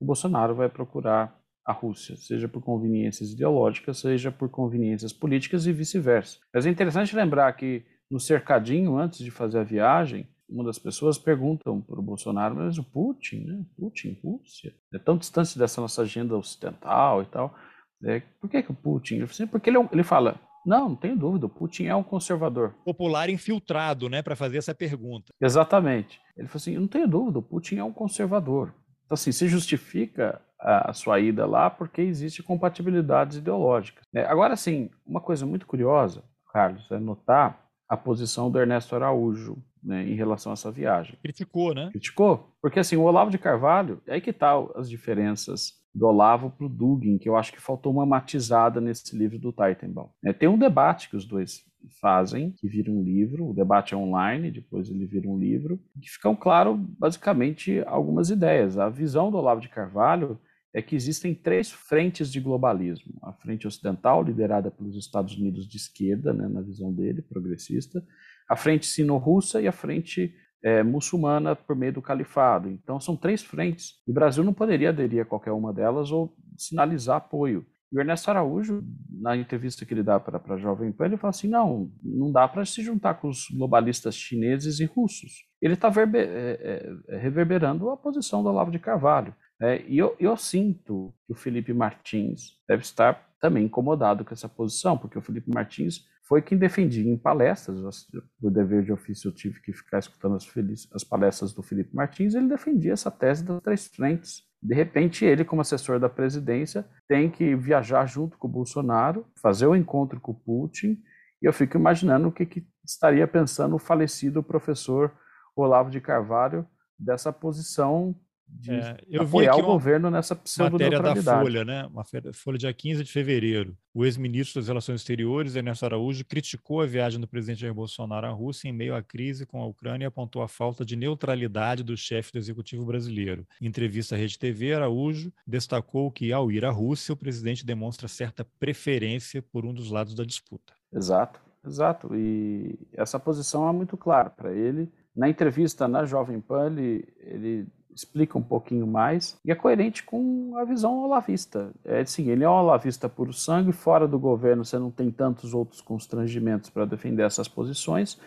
[0.00, 5.72] o Bolsonaro vai procurar a Rússia, seja por conveniências ideológicas, seja por conveniências políticas e
[5.72, 6.38] vice-versa.
[6.52, 11.18] Mas é interessante lembrar que no cercadinho, antes de fazer a viagem, uma das pessoas
[11.18, 13.62] perguntam para o Bolsonaro, mas o Putin, né?
[13.76, 17.54] Putin, Rússia, é tão distante dessa nossa agenda ocidental e tal.
[18.02, 19.16] É, por que, que o Putin?
[19.16, 22.02] Ele assim, porque ele, é ele fala, não, não tenho dúvida, o Putin é um
[22.02, 22.74] conservador.
[22.84, 25.32] Popular infiltrado, né, para fazer essa pergunta.
[25.40, 26.20] Exatamente.
[26.36, 28.74] Ele falou assim, não tenho dúvida, o Putin é um conservador.
[29.04, 34.04] Então, assim, se justifica a, sua ida lá porque existe compatibilidades ideológicas.
[34.14, 36.22] É, agora, sim, uma coisa muito curiosa,
[36.52, 41.18] Carlos, é notar a posição do Ernesto Araújo né, em relação a essa viagem.
[41.20, 41.88] Criticou, né?
[41.90, 42.56] Criticou.
[42.62, 46.66] Porque, assim, o Olavo de Carvalho, é aí que tá as diferenças do Olavo para
[46.66, 50.08] o Dugin, que eu acho que faltou uma matizada nesse livro do Teitenbaum.
[50.24, 51.64] É, tem um debate que os dois
[52.00, 56.08] fazem, que vira um livro, o debate é online, depois ele vira um livro, que
[56.08, 58.78] ficam claro, basicamente, algumas ideias.
[58.78, 60.38] A visão do Olavo de Carvalho
[60.74, 63.12] é que existem três frentes de globalismo.
[63.22, 68.02] A frente ocidental, liderada pelos Estados Unidos de esquerda, né, na visão dele, progressista,
[68.48, 72.68] a frente sino-russa e a frente é, muçulmana por meio do califado.
[72.68, 73.94] Então, são três frentes.
[74.06, 77.66] O Brasil não poderia aderir a qualquer uma delas ou sinalizar apoio.
[77.92, 81.30] E o Ernesto Araújo, na entrevista que ele dá para a Jovem Pan, ele fala
[81.30, 85.44] assim: não, não dá para se juntar com os globalistas chineses e russos.
[85.60, 89.34] Ele está é, é, reverberando a posição do Olavo de Carvalho.
[89.60, 94.48] É, e eu, eu sinto que o Felipe Martins deve estar também incomodado com essa
[94.48, 98.06] posição, porque o Felipe Martins foi quem defendia em palestras,
[98.40, 100.48] do dever de ofício eu tive que ficar escutando as,
[100.94, 104.42] as palestras do Felipe Martins, ele defendia essa tese das três frentes.
[104.62, 109.66] De repente, ele, como assessor da presidência, tem que viajar junto com o Bolsonaro, fazer
[109.66, 111.02] o um encontro com o Putin,
[111.42, 115.12] e eu fico imaginando o que, que estaria pensando o falecido professor
[115.54, 116.66] Olavo de Carvalho
[116.98, 118.16] dessa posição
[118.52, 121.24] de é, eu apoiar o governo nessa pseudo-neutralidade.
[121.24, 121.86] da Folha, né?
[121.86, 122.04] Uma
[122.34, 123.76] Folha dia 15 de fevereiro.
[123.94, 128.30] O ex-ministro das Relações Exteriores, Ernesto Araújo, criticou a viagem do presidente Jair Bolsonaro à
[128.30, 131.96] Rússia em meio à crise com a Ucrânia e apontou a falta de neutralidade do
[131.96, 133.46] chefe do executivo brasileiro.
[133.60, 138.08] Em entrevista à Rede TV, Araújo destacou que, ao ir à Rússia, o presidente demonstra
[138.08, 140.72] certa preferência por um dos lados da disputa.
[140.92, 142.14] Exato, exato.
[142.14, 144.90] E essa posição é muito clara para ele.
[145.14, 150.54] Na entrevista na Jovem Pan, ele, ele explica um pouquinho mais e é coerente com
[150.56, 151.70] a visão olavista.
[151.84, 155.54] É assim, ele é um olavista puro sangue, fora do governo você não tem tantos
[155.54, 158.18] outros constrangimentos para defender essas posições.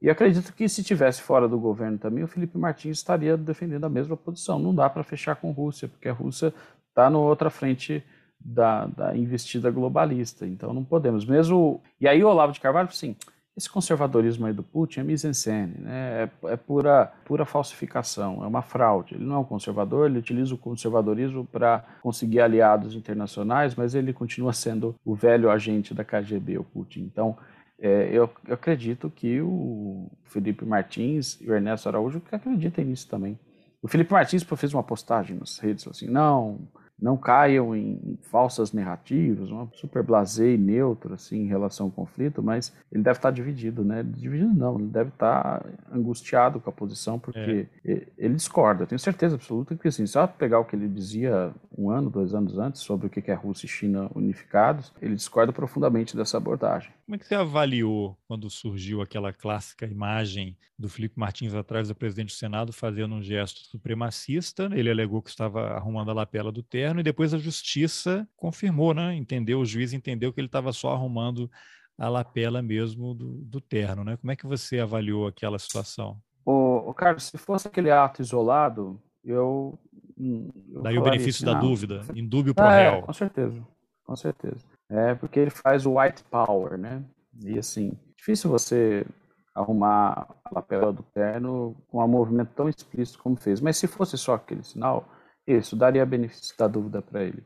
[0.00, 3.88] E acredito que se tivesse fora do governo também, o Felipe Martins estaria defendendo a
[3.88, 4.58] mesma posição.
[4.58, 6.52] Não dá para fechar com a Rússia, porque a Rússia
[6.88, 8.02] está na outra frente
[8.40, 10.44] da, da investida globalista.
[10.44, 11.24] Então não podemos.
[11.24, 13.14] Mesmo e aí o Olavo de Carvalho, sim,
[13.56, 16.30] esse conservadorismo aí do Putin é mise-en-scène, né?
[16.44, 19.14] é, é, pura, pura falsificação, é uma fraude.
[19.14, 24.12] Ele não é um conservador, ele utiliza o conservadorismo para conseguir aliados internacionais, mas ele
[24.12, 27.00] continua sendo o velho agente da KGB, o Putin.
[27.00, 27.36] Então,
[27.78, 33.38] é, eu, eu, acredito que o Felipe Martins e o Ernesto Araújo acreditem nisso também.
[33.82, 36.60] O Felipe Martins fez uma postagem nas redes assim, não,
[37.00, 42.42] não caiam em falsas narrativas, uma super blasé e neutro assim em relação ao conflito,
[42.42, 44.02] mas ele deve estar dividido, né?
[44.02, 48.06] Dividido não, ele deve estar angustiado com a posição porque é.
[48.16, 48.86] ele discorda.
[48.86, 52.58] tenho certeza absoluta que assim, só pegar o que ele dizia um ano, dois anos
[52.58, 56.92] antes sobre o que é Rússia e China unificados, ele discorda profundamente dessa abordagem.
[57.04, 61.94] Como é que você avaliou quando surgiu aquela clássica imagem do Felipe Martins atrás do
[61.94, 64.70] presidente do Senado fazendo um gesto supremacista?
[64.72, 69.14] Ele alegou que estava arrumando a lapela do terno e depois a justiça confirmou, né?
[69.14, 69.60] Entendeu?
[69.60, 71.48] O juiz entendeu que ele estava só arrumando
[71.96, 74.16] a lapela mesmo do, do terno, né?
[74.16, 76.18] Como é que você avaliou aquela situação?
[76.44, 79.78] O, o Carlos, se fosse aquele ato isolado, eu,
[80.18, 83.02] eu Daí o benefício assim, da dúvida, indúbio pro é, réu.
[83.02, 83.62] Com certeza,
[84.04, 84.64] com certeza.
[84.90, 87.04] É porque ele faz o white power, né?
[87.44, 89.06] E assim, difícil você
[89.54, 93.60] arrumar a lapela do terno com um movimento tão explícito como fez.
[93.60, 95.06] Mas se fosse só aquele sinal,
[95.46, 97.44] isso daria benefício da dúvida para ele.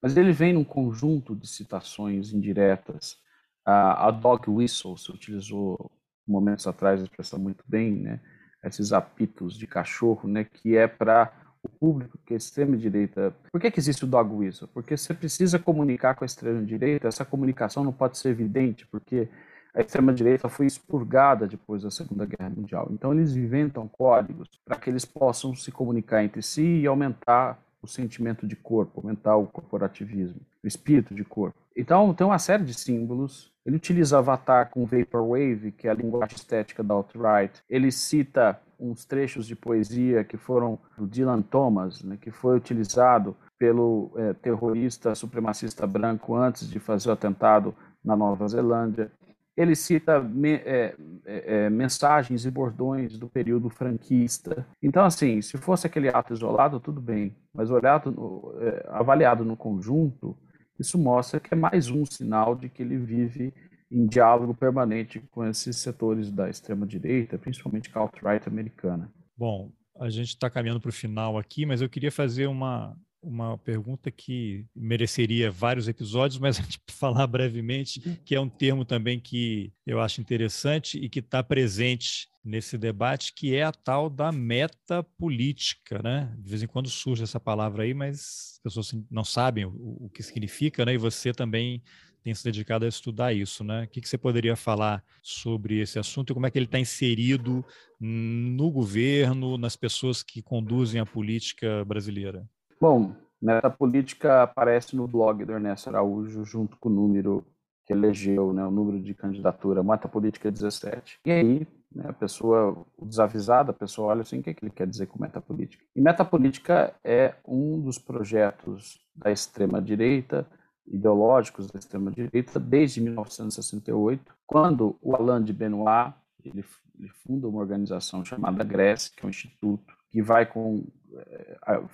[0.00, 3.16] Mas ele vem num conjunto de citações indiretas.
[3.64, 5.90] A, a dog whistle se utilizou
[6.26, 8.20] momentos atrás a expressão muito bem, né?
[8.62, 10.44] Esses apitos de cachorro, né?
[10.44, 13.34] Que é para o público que é extrema-direita.
[13.50, 14.68] Por que, que existe o dog whistle?
[14.68, 19.28] Porque você precisa comunicar com a extrema-direita, essa comunicação não pode ser evidente, porque
[19.74, 22.88] a extrema-direita foi expurgada depois da Segunda Guerra Mundial.
[22.90, 27.86] Então, eles inventam códigos para que eles possam se comunicar entre si e aumentar o
[27.86, 31.56] sentimento de corpo, aumentar o corporativismo, o espírito de corpo.
[31.76, 33.52] Então, tem uma série de símbolos.
[33.64, 37.62] Ele utiliza Avatar com Vaporwave, que é a linguagem estética da alt-right.
[37.68, 43.36] Ele cita uns trechos de poesia que foram do Dylan Thomas, né, que foi utilizado
[43.58, 47.74] pelo é, terrorista supremacista branco antes de fazer o atentado
[48.04, 49.10] na Nova Zelândia.
[49.58, 50.94] Ele cita me, é,
[51.26, 54.64] é, é, mensagens e bordões do período franquista.
[54.80, 59.56] Então, assim, se fosse aquele ato isolado, tudo bem, mas olhado, no, é, avaliado no
[59.56, 60.36] conjunto,
[60.78, 63.52] isso mostra que é mais um sinal de que ele vive
[63.90, 69.10] em diálogo permanente com esses setores da extrema-direita, principalmente com a alt-right americana.
[69.36, 72.96] Bom, a gente está caminhando para o final aqui, mas eu queria fazer uma,
[73.28, 78.16] uma pergunta que mereceria vários episódios, mas a gente falar brevemente, uhum.
[78.24, 83.34] que é um termo também que eu acho interessante e que está presente nesse debate,
[83.34, 86.34] que é a tal da metapolítica, né?
[86.38, 90.10] De vez em quando surge essa palavra aí, mas as pessoas não sabem o, o
[90.10, 90.94] que significa, né?
[90.94, 91.82] E você também
[92.22, 93.84] tem se dedicado a estudar isso, né?
[93.84, 96.78] O que, que você poderia falar sobre esse assunto e como é que ele está
[96.78, 97.64] inserido
[98.00, 102.48] no governo, nas pessoas que conduzem a política brasileira?
[102.80, 107.44] Bom, nessa política aparece no blog do Ernesto Araújo, junto com o número
[107.84, 111.18] que elegeu, né, o número de candidatura, Mata Política 17.
[111.24, 114.64] E aí, né, a pessoa, o desavisado, a pessoa olha assim, o que, é que
[114.64, 115.82] ele quer dizer com metapolítica?
[115.96, 120.46] E metapolítica é um dos projetos da extrema-direita,
[120.86, 126.14] ideológicos da extrema-direita, desde 1968, quando o Alain de Benoit,
[126.44, 126.64] ele,
[126.98, 130.84] ele funda uma organização chamada GRES, que é um instituto que vai com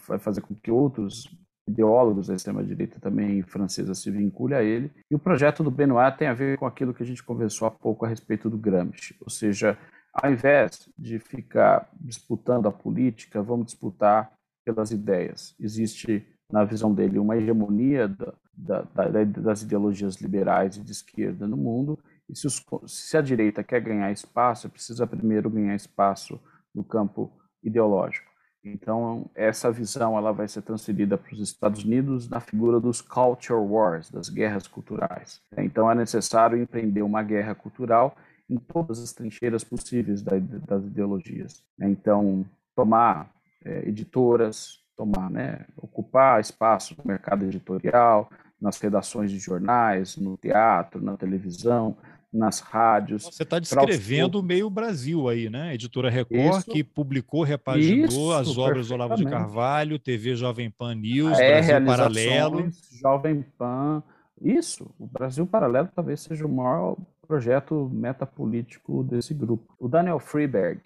[0.07, 1.28] vai fazer com que outros
[1.69, 4.91] ideólogos da extrema-direita também francesa se vinculem a ele.
[5.11, 7.70] E o projeto do Benoit tem a ver com aquilo que a gente conversou há
[7.70, 9.78] pouco a respeito do Gramsci, ou seja,
[10.12, 14.32] ao invés de ficar disputando a política, vamos disputar
[14.65, 15.55] pelas ideias.
[15.59, 21.49] Existe, na visão dele, uma hegemonia da, da, da, das ideologias liberais e de esquerda
[21.49, 26.41] no mundo, e se, os, se a direita quer ganhar espaço, precisa primeiro ganhar espaço
[26.74, 27.32] no campo
[27.62, 28.34] ideológico.
[28.65, 33.61] Então, essa visão ela vai ser transferida para os Estados Unidos na figura dos culture
[33.61, 35.41] wars, das guerras culturais.
[35.57, 38.16] Então, é necessário empreender uma guerra cultural
[38.49, 41.62] em todas as trincheiras possíveis das ideologias.
[41.81, 43.31] Então, tomar
[43.65, 48.31] é, editoras, tomar, né, ocupar espaço no mercado editorial,
[48.61, 51.97] nas redações de jornais, no teatro, na televisão,
[52.35, 53.23] nas rádios.
[53.24, 55.73] Você está descrevendo meio Brasil aí, né?
[55.74, 60.69] Editora Record, isso, que publicou, repaginou isso, as obras do Olavo de Carvalho, TV Jovem
[60.69, 62.70] Pan News, é, Brasil Paralelo.
[63.01, 64.02] Jovem Pan.
[64.43, 66.97] Isso, o Brasil Paralelo talvez seja o maior
[67.27, 69.73] projeto metapolítico desse grupo.
[69.78, 70.81] O Daniel Freeberg,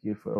[0.00, 0.32] que foi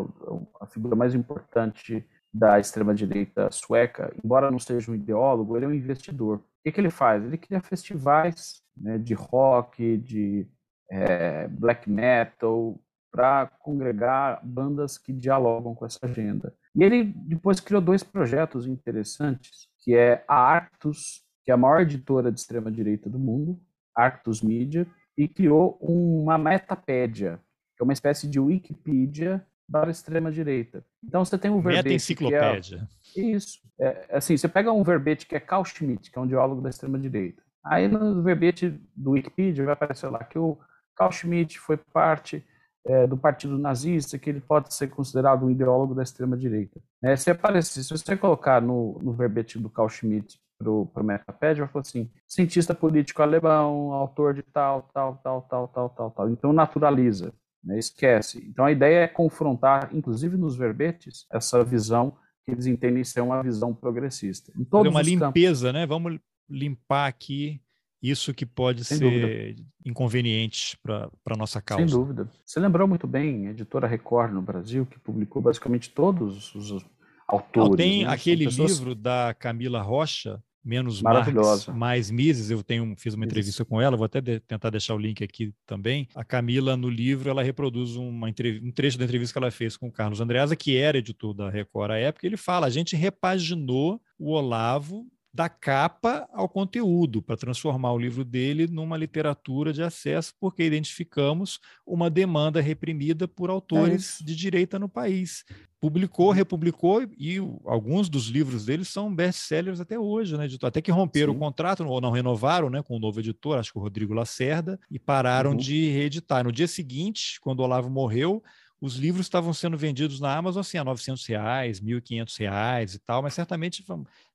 [0.61, 5.75] a figura mais importante da extrema-direita sueca, embora não seja um ideólogo, ele é um
[5.75, 6.39] investidor.
[6.39, 7.23] O que, que ele faz?
[7.23, 10.47] Ele cria festivais né, de rock, de
[10.91, 12.79] é, black metal,
[13.11, 16.53] para congregar bandas que dialogam com essa agenda.
[16.75, 21.83] E ele depois criou dois projetos interessantes, que é a Arctus, que é a maior
[21.83, 23.61] editora de extrema-direita do mundo,
[23.97, 24.85] Arctus Media,
[25.17, 27.39] e criou uma Metapédia,
[27.77, 30.85] que é uma espécie de Wikipedia para a extrema-direita.
[31.03, 31.85] Então você tem um verbete...
[31.85, 32.89] Meta-enciclopédia.
[33.17, 33.61] É, isso.
[33.79, 36.71] É, assim, você pega um verbete que é Carl Schmitt, que é um diálogo da
[36.71, 37.43] extrema-direita.
[37.65, 40.59] Aí no verbete do Wikipedia vai aparecer lá que o
[40.97, 42.45] Carl Schmitt foi parte
[42.87, 46.81] é, do partido nazista, que ele pode ser considerado um ideólogo da extrema-direita.
[47.03, 51.65] É, se, aparecer, se você colocar no, no verbete do Carl Schmitt para o Metapédia,
[51.65, 56.31] vai falar assim, cientista político alemão, autor de tal, tal, tal, tal, tal, tal, tal.
[56.31, 58.45] Então naturaliza, né, esquece.
[58.49, 63.43] Então a ideia é confrontar, inclusive nos verbetes, essa visão que eles entendem ser uma
[63.43, 64.53] visão progressista.
[64.57, 65.81] Em todos uma limpeza, campos.
[65.81, 65.87] né?
[65.87, 67.64] Vamos limpar aqui
[68.11, 69.63] isso que pode Sem ser dúvida.
[69.85, 71.87] inconveniente para a nossa causa.
[71.87, 72.29] Sem dúvida.
[72.45, 76.85] Você lembrou muito bem, a editora Record no Brasil, que publicou basicamente todos os
[77.27, 77.71] autores.
[77.71, 78.11] Não, tem né?
[78.11, 78.79] aquele pessoas...
[78.79, 83.67] livro da Camila Rocha, Menos Marx, Mais Mises, eu tenho, fiz uma entrevista Isso.
[83.67, 86.09] com ela, vou até de, tentar deixar o link aqui também.
[86.15, 89.89] A Camila, no livro, ela reproduz uma um trecho da entrevista que ela fez com
[89.89, 94.01] o Carlos Andreasa, que era editor da Record à época, ele fala, a gente repaginou
[94.19, 100.33] o Olavo da capa ao conteúdo, para transformar o livro dele numa literatura de acesso,
[100.39, 105.45] porque identificamos uma demanda reprimida por autores é de direita no país.
[105.81, 110.69] Publicou, republicou, e alguns dos livros dele são best-sellers até hoje, né, editor?
[110.69, 111.37] Até que romperam Sim.
[111.37, 114.79] o contrato, ou não renovaram né, com o novo editor, acho que o Rodrigo Lacerda,
[114.89, 115.57] e pararam uhum.
[115.57, 116.45] de reeditar.
[116.45, 118.41] No dia seguinte, quando o Olavo morreu,
[118.85, 123.23] os livros estavam sendo vendidos na Amazon assim, a 900 reais, 1.500 reais e tal,
[123.23, 123.83] mas certamente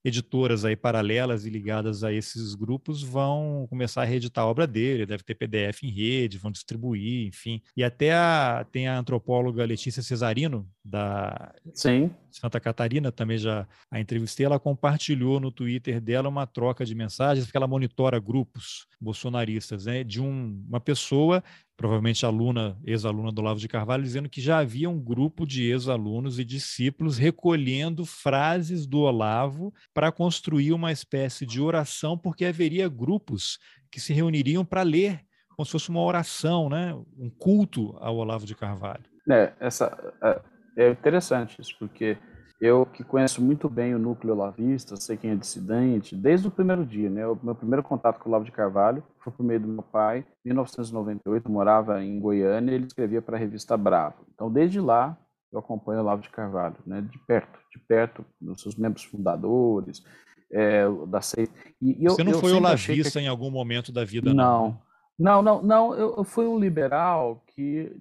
[0.04, 5.06] editoras aí paralelas e ligadas a esses grupos vão começar a reeditar a obra dele,
[5.06, 7.62] deve ter PDF em rede, vão distribuir, enfim.
[7.76, 12.12] E até a, tem a antropóloga Letícia Cesarino, da Sim.
[12.32, 17.46] Santa Catarina, também já a entrevistei, ela compartilhou no Twitter dela uma troca de mensagens,
[17.46, 21.44] porque ela monitora grupos bolsonaristas, né, de um, uma pessoa
[21.80, 26.38] provavelmente aluna, ex-aluna do Olavo de Carvalho, dizendo que já havia um grupo de ex-alunos
[26.38, 33.58] e discípulos recolhendo frases do Olavo para construir uma espécie de oração, porque haveria grupos
[33.90, 35.22] que se reuniriam para ler
[35.56, 36.94] como se fosse uma oração, né?
[37.18, 39.06] um culto ao Olavo de Carvalho.
[39.32, 40.42] É, essa, é,
[40.84, 42.18] é interessante isso, porque
[42.60, 46.86] eu que conheço muito bem o núcleo lavista, sei quem é dissidente, desde o primeiro
[46.86, 47.26] dia, né?
[47.26, 50.26] O meu primeiro contato com o Lavo de Carvalho foi por meio do meu pai.
[50.46, 54.26] Em 1998, morava em Goiânia e ele escrevia para a revista Bravo.
[54.34, 55.18] Então, desde lá,
[55.54, 57.02] eu acompanho o Lavo de Carvalho, né?
[57.02, 60.04] De perto, de perto, dos seus membros fundadores,
[60.52, 61.54] é, da seita.
[61.82, 63.26] E, Você não foi olavista que...
[63.26, 64.78] em algum momento da vida, não?
[65.18, 65.64] Não, não, não.
[65.64, 67.96] não eu, eu fui um liberal que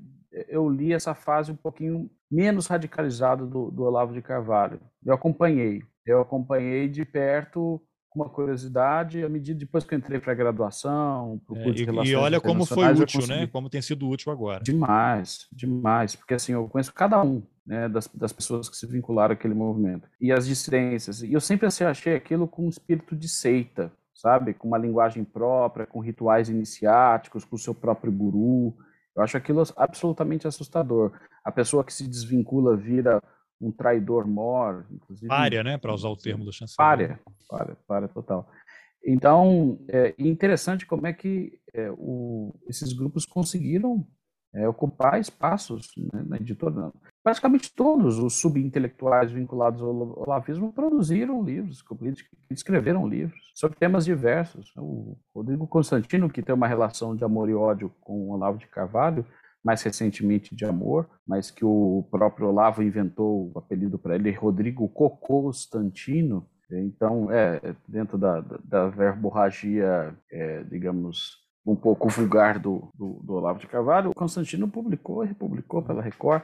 [0.49, 4.81] eu li essa fase um pouquinho menos radicalizado do, do Olavo de Carvalho.
[5.05, 7.81] Eu acompanhei, eu acompanhei de perto
[8.11, 11.71] com uma curiosidade à medida depois que eu entrei para a graduação, para o curso
[11.71, 13.47] é, de relações E olha como foi útil, né?
[13.47, 14.63] Como tem sido útil agora.
[14.63, 19.35] Demais, demais, porque assim eu conheço cada um né, das, das pessoas que se vincularam
[19.35, 21.23] àquele movimento e as dissidências.
[21.23, 24.55] E eu sempre assim, achei aquilo com um espírito de seita, sabe?
[24.55, 28.75] Com uma linguagem própria, com rituais iniciáticos, com o seu próprio guru.
[29.15, 31.13] Eu acho aquilo absolutamente assustador.
[31.49, 33.23] A pessoa que se desvincula vira
[33.59, 35.29] um traidor mor, inclusive.
[35.29, 35.79] Párea, né?
[35.79, 36.77] Para usar o termo do chanceler.
[36.77, 38.47] Párea, párea, párea total.
[39.03, 44.07] Então, é interessante como é que é, o, esses grupos conseguiram
[44.55, 46.93] é, ocupar espaços né, na editora
[47.23, 49.91] praticamente todos os subintelectuais vinculados ao
[50.23, 51.85] olavismo produziram livros,
[52.51, 54.73] escreveram livros sobre temas diversos.
[54.77, 58.67] O Rodrigo Constantino, que tem uma relação de amor e ódio com o Olavo de
[58.67, 59.27] Carvalho,
[59.69, 64.89] mais recentemente de amor, mas que o próprio Olavo inventou o apelido para ele, Rodrigo
[64.89, 66.49] Constantino.
[66.71, 71.37] Então, é, dentro da, da verborragia, é, digamos,
[71.67, 76.01] um pouco vulgar do, do, do Olavo de Carvalho, o Constantino publicou e republicou pela
[76.01, 76.43] Record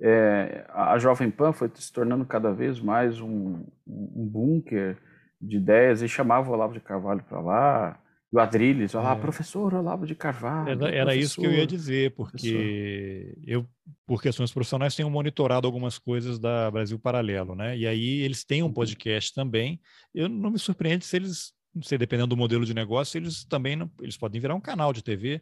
[0.00, 4.98] é, a Jovem Pan foi se tornando cada vez mais um, um bunker
[5.40, 7.98] de ideias e chamava o Olavo de Carvalho para lá,
[8.34, 9.18] e o Adrilles, olha lá, é.
[9.20, 10.70] professor Olavo de Carvalho.
[10.70, 13.44] Era, era isso que eu ia dizer, porque professor.
[13.46, 13.66] eu,
[14.04, 17.78] por questões profissionais, tenho monitorado algumas coisas da Brasil Paralelo, né?
[17.78, 18.72] E aí eles têm um uhum.
[18.72, 19.80] podcast também.
[20.12, 23.76] Eu não me surpreende se eles, não sei, dependendo do modelo de negócio, eles também
[23.76, 25.40] não, eles podem virar um canal de TV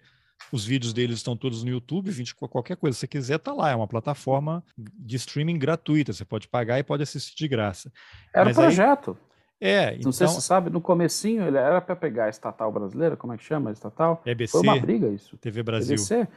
[0.50, 3.70] os vídeos deles estão todos no YouTube, 20, qualquer coisa que você quiser tá lá.
[3.70, 6.12] É uma plataforma de streaming gratuita.
[6.12, 7.92] Você pode pagar e pode assistir de graça.
[8.34, 9.16] Era um projeto.
[9.20, 9.31] Aí,
[9.64, 10.12] é, Não então...
[10.12, 13.36] sei se você sabe, no comecinho ele era para pegar a estatal brasileira, como é
[13.36, 14.20] que chama a estatal?
[14.26, 15.36] EBC, Foi uma briga isso.
[15.36, 15.94] TV Brasil.
[15.94, 16.28] EBC,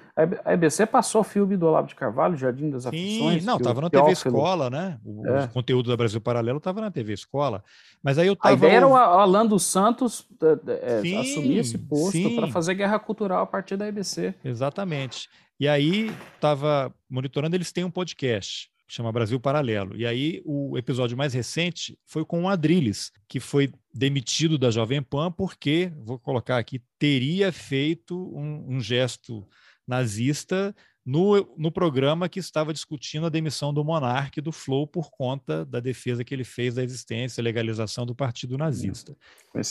[0.45, 3.41] a EBC passou o filme do Olavo de Carvalho, Jardim das Aflições.
[3.41, 4.99] Sim, não, estava na TV Escola, né?
[5.03, 5.47] O, é.
[5.47, 7.63] conteúdo da Brasil Paralelo estava na TV Escola.
[8.03, 8.53] Mas aí eu tava...
[8.53, 10.27] A ideia era o Alan dos Santos
[10.67, 14.35] é, sim, assumir esse posto para fazer guerra cultural a partir da EBC.
[14.43, 15.27] Exatamente.
[15.59, 19.95] E aí estava monitorando, eles têm um podcast chama Brasil Paralelo.
[19.95, 25.01] E aí o episódio mais recente foi com o Adrilles, que foi demitido da Jovem
[25.01, 29.47] Pan porque, vou colocar aqui, teria feito um, um gesto
[29.87, 30.75] nazista
[31.05, 35.79] no, no programa que estava discutindo a demissão do monarca do Flow por conta da
[35.79, 39.15] defesa que ele fez da existência e legalização do partido nazista.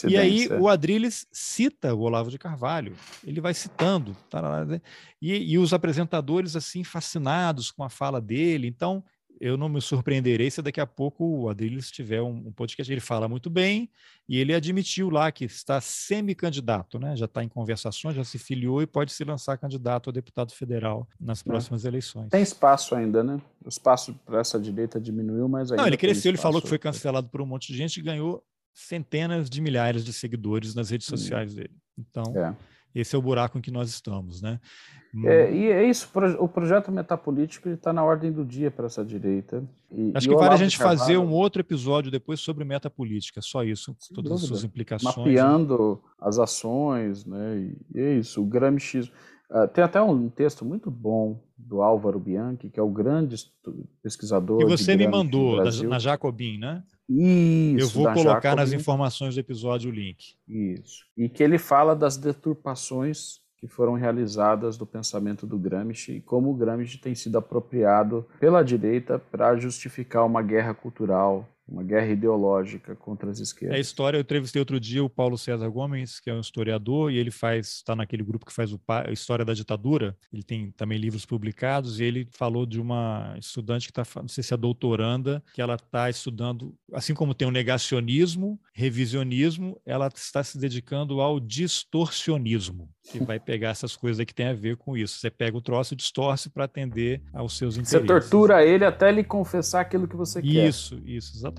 [0.08, 2.94] E aí o Adrilles cita o Olavo de Carvalho,
[3.26, 4.16] ele vai citando,
[4.68, 4.80] né?
[5.20, 9.02] e, e os apresentadores assim fascinados com a fala dele, então
[9.40, 12.92] eu não me surpreenderei se daqui a pouco o Adriles tiver um, um, podcast.
[12.92, 13.90] Ele fala muito bem
[14.28, 17.16] e ele admitiu lá que está semi-candidato, né?
[17.16, 21.08] já está em conversações, já se filiou e pode se lançar candidato a deputado federal
[21.20, 21.44] nas é.
[21.44, 21.88] próximas é.
[21.88, 22.28] eleições.
[22.30, 23.40] Tem espaço ainda, né?
[23.64, 25.82] O espaço para essa direita diminuiu, mas ainda.
[25.82, 28.44] Não, ele cresceu, ele falou que foi cancelado por um monte de gente e ganhou
[28.72, 31.16] centenas de milhares de seguidores nas redes hum.
[31.16, 31.56] sociais hum.
[31.56, 31.76] dele.
[31.98, 32.36] Então.
[32.36, 34.60] É esse é o buraco em que nós estamos, né?
[35.22, 36.10] É, e é isso,
[36.40, 39.62] o projeto metapolítico está na ordem do dia para essa direita.
[39.92, 43.40] E, Acho e que vale a gente Carvalho, fazer um outro episódio depois sobre metapolítica,
[43.40, 44.34] só isso, todas dúvida.
[44.34, 45.16] as suas implicações.
[45.16, 46.10] Mapeando né?
[46.20, 47.70] as ações, né?
[47.94, 49.12] E é isso, o Gramsci.
[49.50, 53.36] Uh, tem até um texto muito bom do Álvaro Bianchi, que é o grande
[54.02, 54.58] pesquisador.
[54.58, 56.82] Que você me mandou, na Jacobin, né?
[57.08, 57.84] Isso.
[57.84, 60.36] Eu vou colocar nas informações do episódio o link.
[60.48, 61.04] Isso.
[61.16, 66.50] E que ele fala das deturpações que foram realizadas do pensamento do Gramsci e como
[66.50, 72.94] o Gramsci tem sido apropriado pela direita para justificar uma guerra cultural uma guerra ideológica
[72.94, 73.74] contra as esquerdas.
[73.74, 77.10] É a história, eu entrevistei outro dia o Paulo César Gomes, que é um historiador,
[77.10, 80.70] e ele faz, está naquele grupo que faz o, a história da ditadura, ele tem
[80.72, 84.56] também livros publicados, e ele falou de uma estudante que está, não sei se é
[84.56, 91.20] doutoranda, que ela está estudando, assim como tem o negacionismo, revisionismo, ela está se dedicando
[91.20, 95.18] ao distorcionismo, que vai pegar essas coisas que tem a ver com isso.
[95.18, 98.00] Você pega o troço e distorce para atender aos seus interesses.
[98.00, 100.68] Você tortura ele até ele confessar aquilo que você quer.
[100.68, 101.53] Isso, isso, exatamente.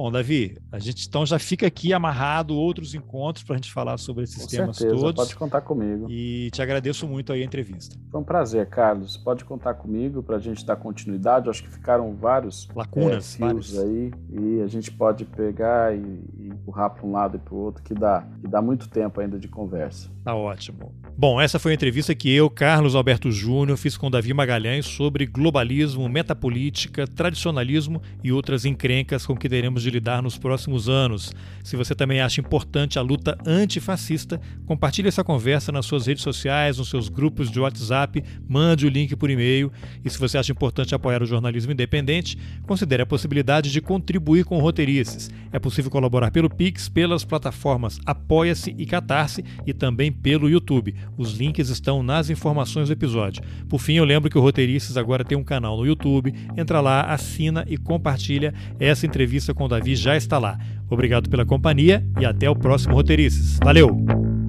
[0.00, 3.98] Bom, Davi, a gente então já fica aqui amarrado outros encontros para a gente falar
[3.98, 5.24] sobre esses Com temas certeza, todos.
[5.24, 6.06] Pode contar comigo.
[6.08, 7.96] E te agradeço muito aí a entrevista.
[8.10, 9.18] Foi um prazer, Carlos.
[9.18, 11.48] Pode contar comigo para a gente dar continuidade.
[11.48, 16.00] Eu acho que ficaram vários lacunas é, fios aí e a gente pode pegar e,
[16.38, 19.20] e empurrar para um lado e para o outro que dá, que dá muito tempo
[19.20, 20.08] ainda de conversa.
[20.24, 20.94] Tá ótimo.
[21.16, 25.26] Bom, essa foi a entrevista que eu, Carlos Alberto Júnior, fiz com Davi Magalhães sobre
[25.26, 31.32] globalismo, metapolítica, tradicionalismo e outras encrencas com que teremos de lidar nos próximos anos.
[31.62, 36.78] Se você também acha importante a luta antifascista, compartilhe essa conversa nas suas redes sociais,
[36.78, 39.70] nos seus grupos de WhatsApp, mande o link por e-mail.
[40.04, 42.36] E se você acha importante apoiar o jornalismo independente,
[42.66, 45.30] considere a possibilidade de contribuir com roteirices.
[45.52, 50.94] É possível colaborar pelo Pix, pelas plataformas Apoia-se e Catarse e também pelo YouTube.
[51.16, 53.42] Os links estão nas informações do episódio.
[53.68, 56.34] Por fim, eu lembro que o Roteirices agora tem um canal no YouTube.
[56.56, 58.52] Entra lá, assina e compartilha.
[58.80, 60.58] Essa entrevista com o Davi já está lá.
[60.88, 63.58] Obrigado pela companhia e até o próximo Roteirices.
[63.62, 64.39] Valeu!